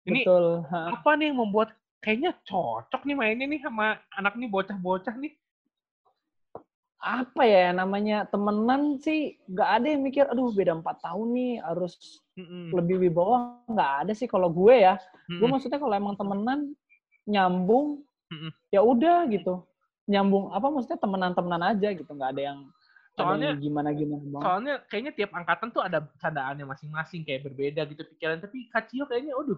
Ini 0.07 0.23
Betul. 0.23 0.63
ha. 0.71 0.95
apa 0.95 1.09
nih 1.15 1.31
yang 1.31 1.39
membuat 1.39 1.69
kayaknya 2.03 2.31
cocok 2.45 3.01
nih 3.03 3.15
mainnya 3.17 3.47
nih 3.49 3.61
sama 3.61 3.97
anak 4.13 4.37
nih 4.37 4.49
bocah-bocah 4.49 5.15
nih? 5.17 5.33
Apa 6.97 7.45
ya 7.45 7.69
namanya 7.77 8.25
temenan 8.25 8.97
sih 8.97 9.37
nggak 9.45 9.69
ada 9.69 9.87
yang 9.93 10.01
mikir, 10.01 10.25
aduh 10.25 10.49
beda 10.49 10.73
empat 10.73 10.97
tahun 11.05 11.27
nih 11.37 11.53
harus 11.61 11.93
Mm-mm. 12.33 12.73
lebih 12.73 12.97
wibawa 13.05 13.61
nggak 13.69 13.91
ada 14.05 14.13
sih 14.17 14.25
kalau 14.25 14.49
gue 14.49 14.75
ya. 14.81 14.97
Gue 15.29 15.45
Mm-mm. 15.45 15.51
maksudnya 15.53 15.77
kalau 15.77 15.93
emang 15.93 16.17
temenan 16.17 16.73
nyambung, 17.29 18.01
ya 18.73 18.81
udah 18.81 19.29
gitu. 19.29 19.61
Nyambung 20.09 20.49
apa 20.55 20.67
maksudnya 20.73 20.97
temenan-temenan 20.97 21.63
aja 21.75 21.89
gitu, 21.93 22.07
nggak 22.09 22.31
ada 22.33 22.41
yang 22.53 22.59
Soalnya- 23.17 23.57
gimana 23.57 23.89
gimana 23.97 24.21
bang. 24.29 24.41
Soalnya 24.45 24.73
kayaknya 24.89 25.13
tiap 25.17 25.31
angkatan 25.33 25.73
tuh 25.73 25.81
ada 25.81 26.05
candaannya 26.21 26.65
masing-masing 26.69 27.25
kayak 27.25 27.49
berbeda 27.49 27.81
gitu 27.89 28.05
pikiran. 28.13 28.37
Tapi 28.37 28.69
Kak 28.69 28.93
Cio 28.93 29.09
kayaknya, 29.09 29.33
aduh, 29.33 29.57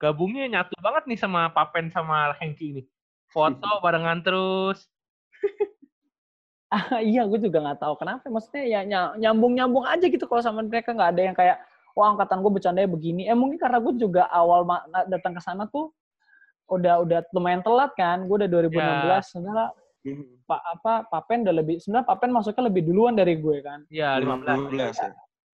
gabungnya 0.00 0.48
nyatu 0.48 0.74
banget 0.80 1.04
nih 1.06 1.18
sama 1.20 1.52
Papen 1.52 1.92
sama 1.92 2.32
Hengki 2.40 2.72
ini. 2.72 2.82
Foto 3.28 3.68
barengan 3.84 4.24
terus. 4.24 4.88
Ah, 6.70 7.02
iya, 7.02 7.26
gue 7.26 7.42
juga 7.42 7.58
nggak 7.58 7.82
tahu 7.82 7.98
kenapa. 7.98 8.30
Maksudnya 8.30 8.62
ya 8.62 8.80
ny- 8.86 9.26
nyambung-nyambung 9.26 9.82
aja 9.90 10.06
gitu 10.06 10.22
kalau 10.30 10.38
sama 10.38 10.62
mereka 10.62 10.94
nggak 10.94 11.10
ada 11.18 11.22
yang 11.26 11.34
kayak, 11.34 11.58
wah 11.98 12.14
angkatan 12.14 12.46
gue 12.46 12.52
bercandanya 12.54 12.86
begini. 12.86 13.26
Eh 13.26 13.34
mungkin 13.34 13.58
karena 13.58 13.82
gue 13.82 13.98
juga 13.98 14.30
awal 14.30 14.62
datang 15.10 15.34
ke 15.34 15.42
sana 15.42 15.66
tuh 15.66 15.90
udah 16.70 17.02
udah 17.02 17.26
lumayan 17.34 17.66
telat 17.66 17.90
kan. 17.98 18.22
Gue 18.30 18.46
udah 18.46 18.50
2016. 18.70 19.34
Sebenarnya 19.34 19.68
Hmm. 20.00 20.24
Pak 20.48 20.62
apa 20.64 20.92
Papen 21.12 21.44
udah 21.44 21.54
lebih 21.60 21.76
sebenarnya 21.76 22.08
Papen 22.08 22.32
masuknya 22.32 22.72
lebih 22.72 22.86
duluan 22.88 23.12
dari 23.12 23.34
gue 23.36 23.60
kan. 23.60 23.84
Ya, 23.92 24.16
15. 24.16 24.70
15 24.70 24.96
ya. 24.96 25.10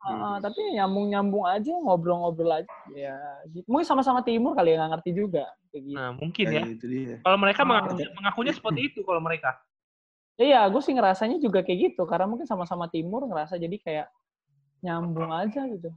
Ah, 0.07 0.15
Hmm. 0.15 0.23
ah, 0.23 0.39
tapi 0.39 0.63
nyambung-nyambung 0.71 1.45
aja, 1.45 1.75
ngobrol-ngobrol 1.83 2.63
aja. 2.63 2.71
Ya, 2.95 3.19
gitu. 3.51 3.67
mungkin 3.67 3.83
sama-sama 3.83 4.23
timur 4.23 4.55
kali 4.55 4.71
ya 4.71 4.79
nggak 4.79 5.03
ngerti 5.03 5.11
juga 5.13 5.51
kayak 5.75 5.83
gitu. 5.83 5.99
Nah, 5.99 6.11
mungkin 6.15 6.45
Ya, 6.47 6.55
ya. 6.55 6.65
itu 6.71 6.87
dia. 6.87 7.19
Kalau 7.27 7.39
mereka 7.43 7.61
Ah. 7.61 7.67
mengakunya, 7.67 8.07
mengakunya 8.15 8.53
seperti 8.55 8.81
itu 8.87 9.01
kalau 9.03 9.19
mereka. 9.19 9.59
Iya, 10.39 10.63
gue 10.71 10.79
sih 10.79 10.95
ngerasanya 10.95 11.43
juga 11.43 11.67
kayak 11.67 11.79
gitu 11.91 12.07
karena 12.07 12.31
mungkin 12.31 12.47
sama-sama 12.47 12.87
timur 12.87 13.27
ngerasa 13.27 13.59
jadi 13.59 13.77
kayak 13.83 14.07
nyambung 14.79 15.33
aja 15.33 15.67
gitu. 15.67 15.91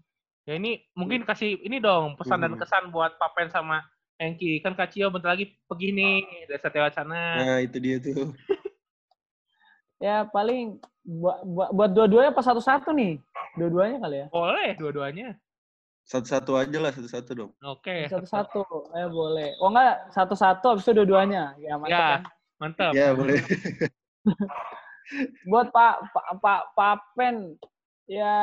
Ya 0.47 0.57
ini 0.57 0.81
mungkin 0.97 1.21
kasih 1.21 1.61
ini 1.61 1.77
dong 1.77 2.17
pesan 2.17 2.41
dan 2.41 2.55
Hmm. 2.55 2.61
kesan 2.65 2.89
buat 2.89 3.13
Papen 3.21 3.53
sama 3.53 3.85
Hengki. 4.17 4.57
Kan 4.65 4.73
Kak 4.73 4.89
Cio 4.89 5.13
bentar 5.13 5.37
lagi 5.37 5.53
pergi 5.69 5.93
nih 5.93 6.17
dari 6.49 6.57
Satya 6.57 6.81
Wacana. 6.89 7.21
Nah, 7.37 7.57
itu 7.61 7.77
dia 7.77 8.01
tuh. 8.01 8.33
Ya 9.99 10.23
paling 10.31 10.79
buat 11.03 11.43
buat, 11.43 11.69
buat 11.75 11.91
dua-duanya 11.91 12.31
apa 12.31 12.39
satu-satu 12.39 12.95
nih? 12.95 13.19
Dua-duanya 13.59 13.97
kali 13.99 14.15
ya. 14.23 14.27
Boleh 14.31 14.71
dua-duanya. 14.79 15.35
Satu-satu 16.09 16.57
aja 16.57 16.77
lah, 16.81 16.91
satu-satu 16.95 17.31
dong. 17.37 17.51
Oke. 17.61 18.07
Satu-satu. 18.09 18.63
Eh 18.95 19.05
boleh. 19.11 19.53
Oh 19.61 19.69
enggak, 19.69 20.09
satu-satu 20.15 20.65
habis 20.73 20.87
itu 20.87 20.95
dua-duanya. 20.95 21.53
Ya 21.59 21.75
mantap 21.77 21.99
Ya. 21.99 22.09
kan? 22.09 22.21
Mantap. 22.59 22.91
Ya, 22.95 23.07
boleh. 23.13 23.39
Buat 25.49 25.73
Pak 25.73 25.93
Pak 26.13 26.25
Pak 26.39 26.61
Papen 26.73 27.57
ya 28.05 28.37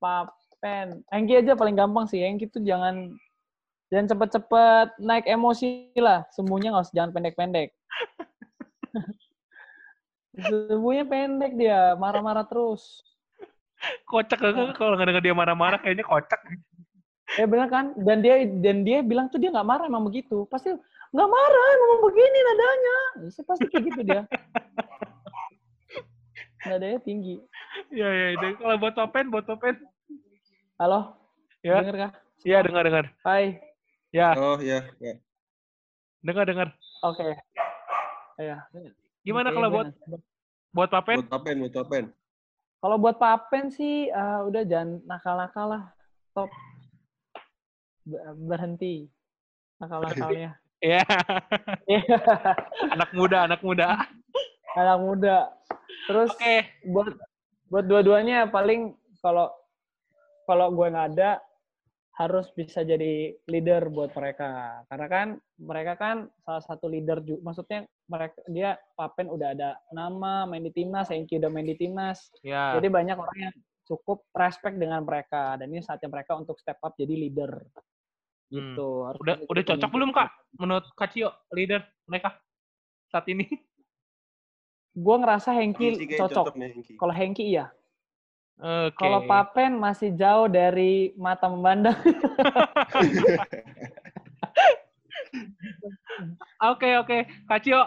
Papen. 0.00 1.02
Hengki 1.12 1.42
aja 1.42 1.52
paling 1.52 1.76
gampang 1.76 2.06
sih. 2.08 2.22
Hengki 2.22 2.48
tuh 2.48 2.64
jangan 2.64 3.12
jangan 3.92 4.06
cepet-cepet 4.14 4.88
naik 5.02 5.26
emosi 5.28 5.92
lah. 5.98 6.24
Semuanya 6.32 6.74
nggak 6.74 6.86
usah 6.88 6.96
jangan 6.96 7.12
pendek-pendek. 7.12 7.68
Semuanya 10.36 11.04
pendek 11.08 11.52
dia, 11.56 11.96
marah-marah 11.96 12.44
terus. 12.44 13.00
Kocak 14.08 14.40
kan 14.40 14.52
kalau 14.76 14.96
nggak 14.96 15.08
denger 15.08 15.24
dia 15.24 15.34
marah-marah 15.36 15.80
kayaknya 15.80 16.04
kocak. 16.04 16.40
Ya 17.36 17.44
bener 17.44 17.68
kan? 17.68 17.92
Dan 17.96 18.20
dia 18.20 18.44
dan 18.60 18.84
dia 18.84 19.00
bilang 19.04 19.28
tuh 19.28 19.40
dia 19.40 19.52
nggak 19.52 19.68
marah 19.68 19.84
emang 19.88 20.04
begitu. 20.04 20.44
Pasti 20.48 20.72
nggak 21.12 21.28
marah 21.28 21.66
emang 21.76 22.00
begini 22.04 22.38
nadanya. 22.44 22.98
Ya, 23.24 23.42
pasti 23.44 23.64
kayak 23.68 23.84
gitu 23.92 24.00
dia. 24.04 24.22
Nadanya 26.64 26.98
tinggi. 27.00 27.36
Ya 27.92 28.08
ya 28.08 28.26
itu. 28.36 28.46
Kalau 28.60 28.76
buat 28.80 28.94
Papen, 28.96 29.28
buat 29.28 29.44
Papen. 29.44 29.76
Halo? 30.76 31.16
Ya. 31.64 31.80
Denger 31.80 31.96
kah? 31.96 32.10
Ya 32.44 32.58
dengar 32.60 32.82
dengar. 32.84 33.04
Hai. 33.24 33.60
Ya 34.14 34.32
Oh, 34.38 34.56
ya, 34.62 34.80
ya. 35.02 35.18
dengar 36.24 36.44
dengar. 36.48 36.68
Oke. 37.04 37.36
Ya. 38.40 38.64
Gimana 39.26 39.50
kalau 39.50 39.68
buat 39.68 39.86
nanti- 39.90 40.22
buat 40.70 40.88
Papen? 40.88 41.16
Buat 41.18 41.32
Papen, 41.34 41.54
buat 41.58 41.74
Papen. 41.74 42.04
Kalau 42.78 42.96
buat 42.96 43.16
Papen 43.18 43.64
sih 43.68 44.06
eh, 44.06 44.40
udah 44.46 44.62
jangan 44.62 45.02
nakal-nakal 45.02 45.66
lah. 45.66 45.82
Stop. 46.30 46.50
Be- 48.06 48.22
Berhenti. 48.46 49.10
Nakal-nakalnya. 49.82 50.54
Ya. 50.84 51.00
Iya. 51.88 52.04
anak 52.92 53.10
muda, 53.16 53.48
anak 53.48 53.64
muda. 53.64 54.04
Anak 54.76 54.98
muda. 55.00 55.48
Terus 56.04 56.30
Oke. 56.36 56.68
buat 56.84 57.16
buat 57.72 57.88
dua-duanya 57.88 58.44
paling 58.46 58.92
kalau 59.18 59.48
kalau 60.44 60.68
gue 60.70 60.86
nggak 60.92 61.16
ada 61.16 61.40
harus 62.20 62.52
bisa 62.52 62.84
jadi 62.84 63.34
leader 63.48 63.88
buat 63.88 64.12
mereka 64.12 64.84
karena 64.86 65.06
kan 65.08 65.26
mereka 65.56 65.92
kan 65.96 66.16
salah 66.44 66.60
satu 66.62 66.86
leader 66.86 67.24
juga 67.24 67.40
maksudnya 67.42 67.88
mereka 68.06 68.38
dia 68.46 68.78
Papen 68.94 69.26
udah 69.26 69.52
ada 69.54 69.70
nama 69.90 70.46
main 70.46 70.62
di 70.62 70.70
timnas 70.70 71.10
Enki 71.10 71.38
udah 71.42 71.50
main 71.50 71.66
di 71.66 71.74
timnas 71.74 72.30
Ya. 72.42 72.78
jadi 72.78 72.86
banyak 72.90 73.16
orang 73.18 73.38
yang 73.50 73.54
cukup 73.86 74.26
respect 74.34 74.78
dengan 74.78 75.02
mereka 75.02 75.54
dan 75.58 75.70
ini 75.70 75.82
saatnya 75.82 76.10
mereka 76.10 76.34
untuk 76.38 76.58
step 76.58 76.78
up 76.82 76.94
jadi 76.98 77.14
leader 77.14 77.66
gitu 78.50 79.10
Harus 79.10 79.18
Hmm. 79.18 79.26
Udah 79.26 79.34
udah 79.50 79.62
cocok 79.66 79.90
belum 79.90 80.10
kak? 80.14 80.30
Menurut 80.62 80.86
Kak 80.94 81.10
Cio, 81.10 81.34
leader 81.50 81.82
mereka 82.06 82.38
saat 83.10 83.26
ini? 83.26 83.46
gue 84.96 85.16
ngerasa 85.20 85.52
Hengki 85.52 86.16
cocok 86.16 86.56
kalau 86.96 87.12
Hengki 87.12 87.52
iya 87.52 87.68
Oke. 88.56 88.96
kalau 88.96 89.28
Papen 89.28 89.76
masih 89.76 90.08
jauh 90.16 90.48
dari 90.48 91.12
mata 91.20 91.52
memandang 91.52 91.92
Oke 96.64 96.96
oke, 96.96 97.18
Kak 97.48 97.60
Cio, 97.64 97.80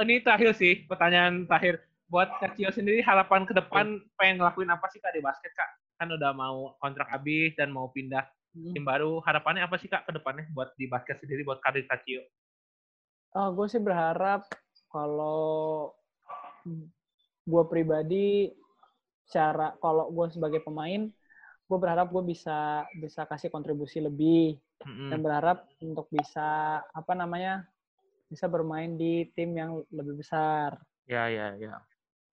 ini 0.00 0.20
terakhir 0.24 0.56
sih 0.56 0.84
pertanyaan 0.88 1.44
terakhir 1.44 1.84
buat 2.08 2.30
Kak 2.38 2.56
Cio 2.56 2.70
sendiri 2.72 3.02
harapan 3.02 3.44
ke 3.44 3.52
depan 3.52 4.00
pengen 4.16 4.40
ngelakuin 4.40 4.70
apa 4.70 4.86
sih 4.88 5.02
kak 5.02 5.12
di 5.12 5.20
basket 5.20 5.52
kak? 5.52 5.70
Kan 6.00 6.12
udah 6.12 6.32
mau 6.32 6.76
kontrak 6.80 7.08
habis 7.08 7.52
dan 7.56 7.72
mau 7.72 7.90
pindah 7.92 8.24
tim 8.72 8.84
baru. 8.84 9.20
Harapannya 9.20 9.64
apa 9.64 9.76
sih 9.76 9.88
kak 9.90 10.08
ke 10.08 10.12
depannya 10.16 10.48
buat 10.56 10.72
di 10.80 10.88
basket 10.88 11.20
sendiri 11.20 11.44
buat 11.44 11.60
karir 11.60 11.84
Kak 11.84 12.04
Cio? 12.08 12.24
Oh, 13.36 13.52
gue 13.52 13.66
sih 13.68 13.82
berharap 13.82 14.48
kalau 14.88 15.92
gue 17.44 17.62
pribadi 17.68 18.48
secara 19.28 19.76
kalau 19.82 20.08
gue 20.08 20.26
sebagai 20.32 20.64
pemain, 20.64 21.10
gue 21.66 21.78
berharap 21.78 22.08
gue 22.08 22.22
bisa 22.32 22.86
bisa 22.96 23.28
kasih 23.28 23.52
kontribusi 23.52 24.00
lebih 24.00 24.56
Mm-mm. 24.84 25.08
dan 25.08 25.18
berharap 25.24 25.58
untuk 25.80 26.10
bisa 26.12 26.80
apa 26.82 27.12
namanya 27.16 27.64
bisa 28.26 28.50
bermain 28.50 28.98
di 28.98 29.30
tim 29.32 29.54
yang 29.54 29.80
lebih 29.94 30.20
besar 30.20 30.76
Ya 31.06 31.30
ya 31.30 31.54
ya. 31.54 31.78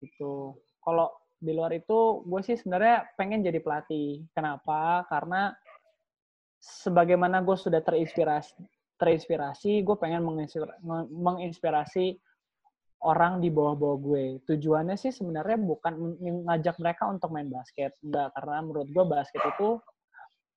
gitu. 0.01 0.57
Kalau 0.81 1.13
di 1.37 1.53
luar 1.53 1.69
itu, 1.77 2.25
gue 2.25 2.41
sih 2.41 2.57
sebenarnya 2.57 3.05
pengen 3.13 3.45
jadi 3.45 3.61
pelatih. 3.61 4.25
Kenapa? 4.33 5.05
Karena 5.05 5.53
sebagaimana 6.57 7.45
gue 7.45 7.53
sudah 7.53 7.85
terinspirasi, 7.85 8.57
terinspirasi, 8.97 9.85
gue 9.85 9.95
pengen 9.99 10.25
menginspira- 10.25 10.79
nge- 10.81 11.09
menginspirasi 11.13 12.17
orang 13.03 13.43
di 13.43 13.51
bawah-bawah 13.51 13.97
gue. 13.99 14.25
Tujuannya 14.47 14.95
sih 14.95 15.11
sebenarnya 15.11 15.59
bukan 15.59 15.93
ngajak 16.47 16.79
mereka 16.79 17.11
untuk 17.11 17.29
main 17.29 17.51
basket, 17.51 17.93
enggak. 18.01 18.31
Karena 18.33 18.63
menurut 18.63 18.87
gue 18.89 19.05
basket 19.05 19.43
itu 19.43 19.77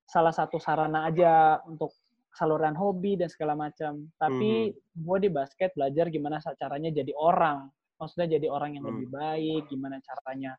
salah 0.06 0.30
satu 0.30 0.56
sarana 0.56 1.10
aja 1.10 1.60
untuk 1.66 1.90
saluran 2.30 2.76
hobi 2.76 3.18
dan 3.18 3.26
segala 3.26 3.56
macam. 3.56 4.06
Tapi 4.16 4.70
gue 4.72 5.16
di 5.18 5.28
basket 5.28 5.72
belajar 5.74 6.08
gimana 6.08 6.38
caranya 6.38 6.90
jadi 6.92 7.12
orang. 7.12 7.66
Maksudnya 7.96 8.38
jadi 8.38 8.46
orang 8.48 8.76
yang 8.76 8.84
Hmm. 8.86 8.92
lebih 8.92 9.08
baik, 9.10 9.62
gimana 9.68 9.98
caranya 10.00 10.54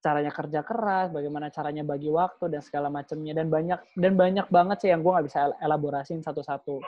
caranya 0.00 0.32
kerja 0.32 0.60
keras, 0.60 1.08
bagaimana 1.08 1.48
caranya 1.48 1.84
bagi 1.84 2.08
waktu 2.08 2.52
dan 2.52 2.60
segala 2.60 2.88
macamnya 2.88 3.32
dan 3.36 3.48
banyak 3.48 3.80
dan 3.96 4.12
banyak 4.16 4.46
banget 4.48 4.76
sih 4.80 4.88
yang 4.92 5.00
gue 5.00 5.12
nggak 5.12 5.26
bisa 5.28 5.38
el- 5.48 5.58
elaborasin 5.60 6.20
satu-satu. 6.20 6.80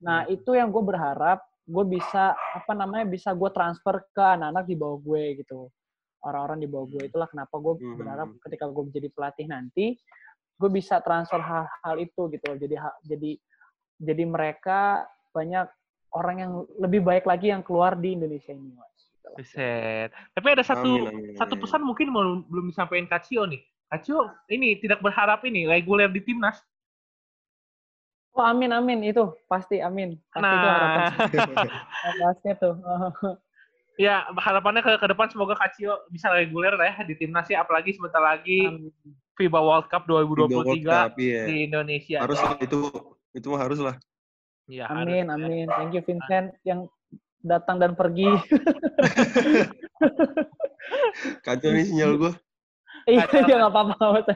Nah 0.00 0.24
itu 0.28 0.56
yang 0.56 0.72
gue 0.72 0.80
berharap 0.80 1.44
gue 1.68 1.84
bisa 1.86 2.32
apa 2.32 2.72
namanya 2.72 3.04
bisa 3.06 3.36
gue 3.36 3.48
transfer 3.52 4.00
ke 4.12 4.24
anak-anak 4.24 4.64
di 4.66 4.76
bawah 4.76 4.98
gue 5.00 5.24
gitu. 5.44 5.68
orang-orang 6.20 6.60
di 6.60 6.68
bawah 6.68 6.84
gue 6.84 7.08
itulah 7.08 7.24
kenapa 7.32 7.56
gue 7.56 7.80
Mhm. 7.80 7.96
berharap 7.96 8.28
ketika 8.44 8.68
gue 8.68 8.92
menjadi 8.92 9.08
pelatih 9.08 9.46
nanti 9.48 9.96
gue 10.60 10.70
bisa 10.70 11.00
transfer 11.00 11.40
hal-hal 11.40 11.96
itu 11.96 12.28
gitu 12.28 12.44
loh. 12.44 12.58
Jadi 12.60 12.76
jadi 13.08 13.30
jadi 13.96 14.24
mereka 14.28 15.08
banyak 15.32 15.64
orang 16.12 16.36
yang 16.36 16.52
lebih 16.76 17.00
baik 17.00 17.24
lagi 17.24 17.48
yang 17.48 17.64
keluar 17.64 17.96
di 17.96 18.12
Indonesia 18.12 18.52
ini 18.52 18.76
mas. 18.76 18.92
Gitu. 19.40 20.10
Tapi 20.36 20.46
ada 20.52 20.64
satu 20.66 20.90
Amin, 21.06 21.32
amin, 21.32 21.36
satu 21.38 21.54
pesan 21.56 21.80
mungkin 21.80 22.12
belum 22.12 22.44
belum 22.50 22.66
disampaikan 22.68 23.08
Kacio 23.08 23.48
nih. 23.48 23.62
Kacio 23.88 24.28
ini 24.52 24.76
tidak 24.76 25.00
berharap 25.00 25.40
ini 25.48 25.64
reguler 25.64 26.12
di 26.12 26.20
timnas. 26.20 26.60
oh 28.36 28.44
amin 28.44 28.70
amin. 28.76 29.00
Itu 29.06 29.32
pasti 29.48 29.80
amin. 29.80 30.20
Pasti 30.28 30.52
itu 30.52 30.68
harapan. 30.68 31.02
Nah, 32.20 32.54
tuh. 32.58 32.74
Ya 34.00 34.24
harapannya 34.32 34.80
ke, 34.80 34.96
ke 34.96 35.06
depan 35.12 35.28
semoga 35.28 35.52
Kacio 35.60 35.92
bisa 36.08 36.32
reguler 36.32 36.72
lah 36.72 36.88
ya 36.88 37.04
di 37.04 37.12
timnas 37.20 37.44
ya 37.52 37.60
apalagi 37.60 37.92
sebentar 37.92 38.22
lagi 38.24 38.64
Amin. 38.64 38.88
FIBA 39.38 39.60
World 39.60 39.86
Cup 39.92 40.04
Di 40.06 40.12
World 40.14 40.28
2023 40.50 40.86
Cup, 40.86 41.10
iya. 41.20 41.42
di 41.46 41.56
Indonesia. 41.70 42.18
Harus 42.22 42.38
lah 42.40 42.56
itu 42.58 42.78
itu 43.34 43.46
mah 43.46 43.60
harus 43.62 43.78
lah. 43.78 43.96
Ya, 44.70 44.86
harus. 44.86 45.02
amin 45.02 45.26
amin 45.26 45.66
thank 45.66 45.90
you 45.98 46.02
Vincent 46.06 46.54
yang 46.62 46.86
datang 47.42 47.82
dan 47.82 47.98
pergi 47.98 48.30
Kacau 51.44 51.70
nih 51.74 51.84
sinyal 51.90 52.14
gue. 52.20 52.32
iya 53.10 53.26
iya 53.26 53.54
nggak 53.66 53.72
apa-apa 53.74 54.30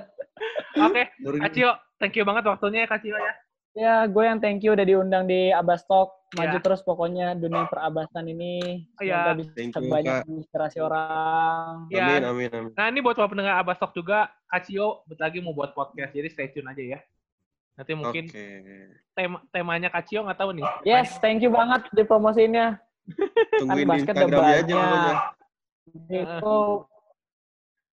Oke, 0.75 1.07
Kacio, 1.23 1.71
thank 2.03 2.19
you 2.19 2.27
banget 2.27 2.43
waktunya 2.51 2.83
ya 2.83 2.89
Kacio 2.91 3.15
ya. 3.15 3.35
Ya, 3.75 4.07
gue 4.07 4.23
yang 4.23 4.39
thank 4.39 4.63
you 4.63 4.71
udah 4.71 4.87
diundang 4.87 5.27
di 5.27 5.51
Abastok. 5.51 6.15
Maju 6.35 6.59
Ya. 6.59 6.63
terus 6.63 6.83
pokoknya 6.83 7.35
dunia 7.35 7.67
perabasan 7.67 8.27
ini. 8.27 8.87
Ya. 8.99 9.23
Semoga 9.23 9.33
bisa 9.39 9.51
Thank 9.55 9.75
you, 9.79 9.91
banyak 9.91 10.15
Kak. 10.15 10.25
menginspirasi 10.27 10.79
orang. 10.83 11.87
Ya. 11.91 12.07
Amin, 12.07 12.23
amin, 12.27 12.51
amin. 12.55 12.73
Nah 12.75 12.87
ini 12.91 12.99
buat 13.03 13.15
para 13.19 13.31
pendengar 13.31 13.55
Abastok 13.59 13.95
juga, 13.95 14.31
Kacio 14.47 15.03
bentar 15.07 15.31
lagi 15.31 15.39
mau 15.43 15.55
buat 15.55 15.75
podcast, 15.75 16.15
jadi 16.15 16.27
stay 16.31 16.51
tune 16.51 16.71
aja 16.71 16.99
ya. 16.99 16.99
Nanti 17.75 17.93
mungkin 17.99 18.25
Oke. 18.31 18.47
tema 19.15 19.39
temanya 19.51 19.91
Kacio 19.91 20.23
nggak 20.23 20.39
tahu 20.39 20.51
nih. 20.55 20.67
Yes, 20.87 21.19
thank 21.19 21.43
you 21.43 21.51
banget 21.51 21.87
di 21.91 22.03
promosiinnya. 22.07 22.79
Tungguin 23.59 23.83
di 23.83 23.91
basket 23.91 24.15
udah 24.15 24.23
Instagramnya 24.23 24.55
aja. 24.63 24.83
Itu 26.09 26.55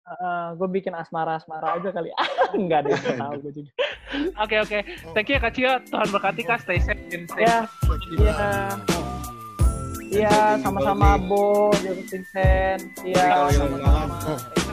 eh, 0.08 0.50
gue 0.56 0.68
bikin 0.72 0.94
asmara-asmara 0.96 1.78
aja 1.78 1.90
kali. 1.92 2.10
Enggak 2.56 2.80
deh, 2.88 2.96
nggak 2.96 3.18
tahu 3.20 3.36
gue 3.44 3.52
juga. 3.64 3.72
Oke 4.40 4.56
oke, 4.64 4.80
thank 5.12 5.28
you 5.28 5.36
ya 5.36 5.42
Kacio, 5.44 5.72
Tuhan 5.92 6.08
berkati 6.16 6.42
kak, 6.48 6.64
stay 6.64 6.80
safe 6.80 7.04
and 7.12 7.28
stay 7.28 7.44
Ya, 7.44 7.68
iya. 8.16 8.40
Iya, 10.08 10.56
you 10.56 10.64
sama-sama. 10.64 11.20
Bo, 11.20 11.76
Vincent. 11.84 12.82
Iya, 13.04 13.52
sama-sama. 13.52 14.64